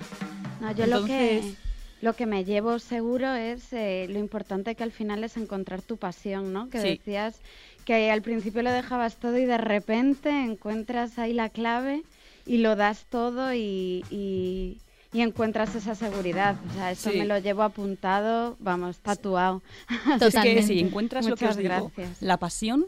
No, 0.60 0.72
yo 0.74 0.86
lo 0.88 1.06
que 1.06 1.38
Entonces- 1.38 1.58
lo 2.02 2.14
que 2.14 2.26
me 2.26 2.44
llevo 2.44 2.80
seguro 2.80 3.34
es 3.36 3.72
eh, 3.72 4.08
lo 4.10 4.20
importante 4.20 4.76
que 4.76 4.84
al 4.84 4.92
final 4.92 5.24
es 5.24 5.38
encontrar 5.38 5.82
tu 5.82 5.98
pasión, 5.98 6.52
¿no? 6.52 6.70
Que 6.70 6.82
Sí. 6.82 6.88
decías 6.90 7.40
que 7.86 8.10
al 8.12 8.22
principio 8.22 8.62
lo 8.64 8.72
dejabas 8.72 9.16
todo 9.18 9.38
y 9.38 9.46
de 9.46 9.58
repente 9.58 10.30
encuentras 10.30 11.18
ahí 11.20 11.34
la 11.34 11.50
clave 11.50 12.04
y 12.46 12.58
lo 12.58 12.76
das 12.76 13.06
todo 13.10 13.54
y, 13.54 14.04
y, 14.10 14.78
encuentras 15.14 15.76
esa 15.76 15.96
seguridad. 15.96 16.56
O 16.70 16.74
sea, 16.74 16.92
eso 16.92 17.10
me 17.12 17.26
lo 17.26 17.38
llevo 17.40 17.64
apuntado, 17.64 18.56
vamos, 18.60 19.00
tatuado. 19.00 19.62
Es 20.22 20.36
que 20.36 20.64
si 20.64 20.80
encuentras 20.80 21.26
lo 21.26 21.36
que 21.36 21.48
os 21.48 21.58
digo, 21.58 21.92
la 22.22 22.38
pasión, 22.38 22.86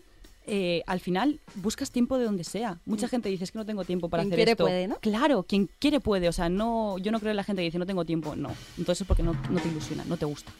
eh, 0.48 0.82
al 0.88 1.00
final 1.00 1.40
buscas 1.56 1.92
tiempo 1.92 2.18
de 2.18 2.26
donde 2.26 2.44
sea. 2.44 2.80
Mucha 2.86 3.08
mm. 3.08 3.10
gente 3.10 3.30
dice 3.30 3.44
es 3.44 3.52
que 3.52 3.58
no 3.58 3.66
tengo 3.66 3.86
tiempo 3.86 4.10
para 4.10 4.24
quien 4.24 4.34
hacer 4.34 4.38
quiere 4.38 4.52
esto. 4.52 4.64
Puede, 4.64 4.88
¿no? 4.88 4.96
Claro, 4.98 5.44
quien 5.44 5.70
quiere 5.80 6.00
puede. 6.00 6.28
O 6.30 6.34
sea, 6.34 6.50
no, 6.50 6.98
yo 6.98 7.12
no 7.12 7.20
creo 7.20 7.32
en 7.32 7.38
la 7.38 7.44
gente 7.44 7.62
que 7.62 7.66
dice 7.66 7.80
no 7.80 7.86
tengo 7.86 8.06
tiempo. 8.06 8.36
No. 8.36 8.52
Entonces 8.78 9.02
es 9.02 9.08
porque 9.08 9.24
no, 9.24 9.34
no 9.50 9.60
te 9.60 9.68
ilusiona, 9.68 10.04
no 10.06 10.18
te 10.18 10.26
gusta. 10.26 10.52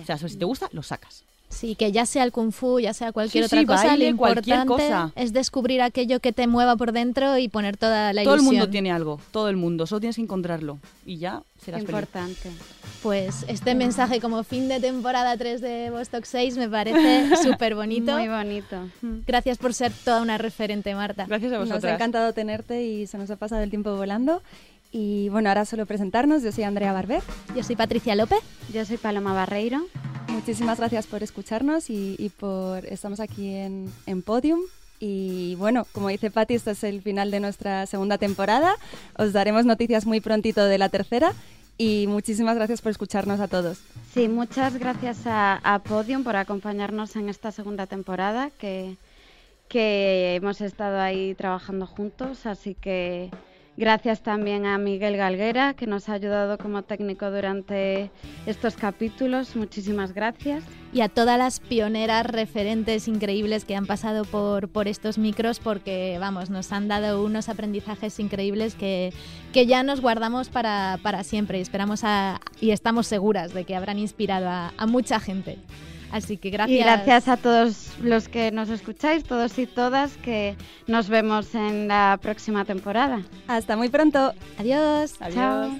O 0.00 0.04
sea, 0.04 0.16
si 0.16 0.36
te 0.36 0.44
gusta, 0.44 0.68
lo 0.72 0.82
sacas. 0.82 1.24
Sí, 1.52 1.74
que 1.74 1.92
ya 1.92 2.06
sea 2.06 2.24
el 2.24 2.32
kung 2.32 2.50
fu, 2.50 2.80
ya 2.80 2.94
sea 2.94 3.12
cualquier 3.12 3.44
otra 3.44 3.64
cosa, 3.64 3.96
lo 3.96 4.04
importante 4.04 4.66
cosa. 4.66 5.12
es 5.14 5.32
descubrir 5.32 5.82
aquello 5.82 6.18
que 6.20 6.32
te 6.32 6.46
mueva 6.46 6.76
por 6.76 6.92
dentro 6.92 7.36
y 7.38 7.48
poner 7.48 7.76
toda 7.76 8.12
la 8.12 8.22
ilusión. 8.22 8.38
Todo 8.38 8.50
el 8.50 8.56
mundo 8.56 8.70
tiene 8.70 8.90
algo, 8.90 9.20
todo 9.30 9.48
el 9.48 9.56
mundo, 9.56 9.86
solo 9.86 10.00
tienes 10.00 10.16
que 10.16 10.22
encontrarlo 10.22 10.78
y 11.04 11.18
ya 11.18 11.42
serás 11.60 11.82
Importante. 11.82 12.50
Pues 13.02 13.44
este 13.48 13.74
mensaje 13.74 14.20
como 14.20 14.44
fin 14.44 14.68
de 14.68 14.80
temporada 14.80 15.36
3 15.36 15.60
de 15.60 15.90
Vostok 15.90 16.24
6 16.24 16.56
me 16.56 16.68
parece 16.68 17.36
súper 17.42 17.74
bonito. 17.74 18.12
Muy 18.12 18.28
bonito. 18.28 18.76
Gracias 19.26 19.58
por 19.58 19.74
ser 19.74 19.92
toda 20.04 20.22
una 20.22 20.38
referente, 20.38 20.94
Marta. 20.94 21.26
Gracias 21.26 21.52
a 21.52 21.58
vosotros. 21.58 21.82
Nos 21.82 21.90
ha 21.90 21.94
encantado 21.94 22.32
tenerte 22.32 22.84
y 22.84 23.06
se 23.06 23.18
nos 23.18 23.30
ha 23.30 23.36
pasado 23.36 23.62
el 23.62 23.70
tiempo 23.70 23.94
volando. 23.96 24.42
Y 24.92 25.30
bueno, 25.30 25.48
ahora 25.48 25.64
solo 25.64 25.86
presentarnos. 25.86 26.42
Yo 26.42 26.52
soy 26.52 26.64
Andrea 26.64 26.92
Barber. 26.92 27.22
Yo 27.56 27.62
soy 27.62 27.76
Patricia 27.76 28.14
López. 28.14 28.40
Yo 28.72 28.84
soy 28.84 28.98
Paloma 28.98 29.32
Barreiro. 29.32 29.86
Muchísimas 30.28 30.78
gracias 30.78 31.06
por 31.06 31.22
escucharnos 31.22 31.88
y, 31.88 32.30
por 32.38 32.84
estamos 32.84 33.18
aquí 33.18 33.54
en, 33.54 33.90
en 34.06 34.22
Podium. 34.22 34.60
Y 35.00 35.56
bueno, 35.56 35.86
como 35.92 36.08
dice 36.08 36.30
Patti, 36.30 36.54
este 36.54 36.72
es 36.72 36.84
el 36.84 37.02
final 37.02 37.30
de 37.30 37.40
nuestra 37.40 37.86
segunda 37.86 38.18
temporada. 38.18 38.76
Os 39.16 39.32
daremos 39.32 39.64
noticias 39.64 40.06
muy 40.06 40.20
prontito 40.20 40.64
de 40.64 40.78
la 40.78 40.90
tercera. 40.90 41.32
Y 41.78 42.06
muchísimas 42.06 42.54
gracias 42.54 42.82
por 42.82 42.90
escucharnos 42.90 43.40
a 43.40 43.48
todos. 43.48 43.80
Sí, 44.12 44.28
muchas 44.28 44.76
gracias 44.76 45.26
a, 45.26 45.56
a 45.56 45.78
Podium 45.80 46.22
por 46.22 46.36
acompañarnos 46.36 47.16
en 47.16 47.30
esta 47.30 47.50
segunda 47.50 47.86
temporada 47.86 48.50
que, 48.50 48.96
que 49.68 50.34
hemos 50.36 50.60
estado 50.60 51.00
ahí 51.00 51.34
trabajando 51.34 51.86
juntos. 51.86 52.46
Así 52.46 52.74
que 52.74 53.30
Gracias 53.76 54.22
también 54.22 54.66
a 54.66 54.76
Miguel 54.76 55.16
Galguera, 55.16 55.72
que 55.72 55.86
nos 55.86 56.10
ha 56.10 56.12
ayudado 56.12 56.58
como 56.58 56.82
técnico 56.82 57.30
durante 57.30 58.10
estos 58.44 58.76
capítulos. 58.76 59.56
Muchísimas 59.56 60.12
gracias. 60.12 60.62
Y 60.92 61.00
a 61.00 61.08
todas 61.08 61.38
las 61.38 61.58
pioneras 61.58 62.26
referentes 62.26 63.08
increíbles 63.08 63.64
que 63.64 63.74
han 63.74 63.86
pasado 63.86 64.26
por, 64.26 64.68
por 64.68 64.88
estos 64.88 65.16
micros, 65.16 65.58
porque 65.58 66.18
vamos, 66.20 66.50
nos 66.50 66.70
han 66.70 66.86
dado 66.86 67.24
unos 67.24 67.48
aprendizajes 67.48 68.20
increíbles 68.20 68.74
que, 68.74 69.14
que 69.54 69.64
ya 69.66 69.82
nos 69.82 70.02
guardamos 70.02 70.50
para, 70.50 70.98
para 71.02 71.24
siempre 71.24 71.58
y 71.58 71.62
esperamos 71.62 72.02
y 72.60 72.72
estamos 72.72 73.06
seguras 73.06 73.54
de 73.54 73.64
que 73.64 73.74
habrán 73.74 73.98
inspirado 73.98 74.50
a, 74.50 74.74
a 74.76 74.86
mucha 74.86 75.18
gente. 75.18 75.58
Así 76.12 76.36
que 76.36 76.50
gracias. 76.50 76.78
Y 76.78 76.82
gracias 76.82 77.28
a 77.28 77.36
todos 77.36 77.92
los 78.02 78.28
que 78.28 78.52
nos 78.52 78.68
escucháis, 78.68 79.24
todos 79.24 79.58
y 79.58 79.66
todas, 79.66 80.16
que 80.18 80.56
nos 80.86 81.08
vemos 81.08 81.54
en 81.54 81.88
la 81.88 82.18
próxima 82.20 82.64
temporada. 82.64 83.22
Hasta 83.48 83.76
muy 83.76 83.88
pronto. 83.88 84.34
Adiós. 84.58 85.14
Adiós. 85.20 85.72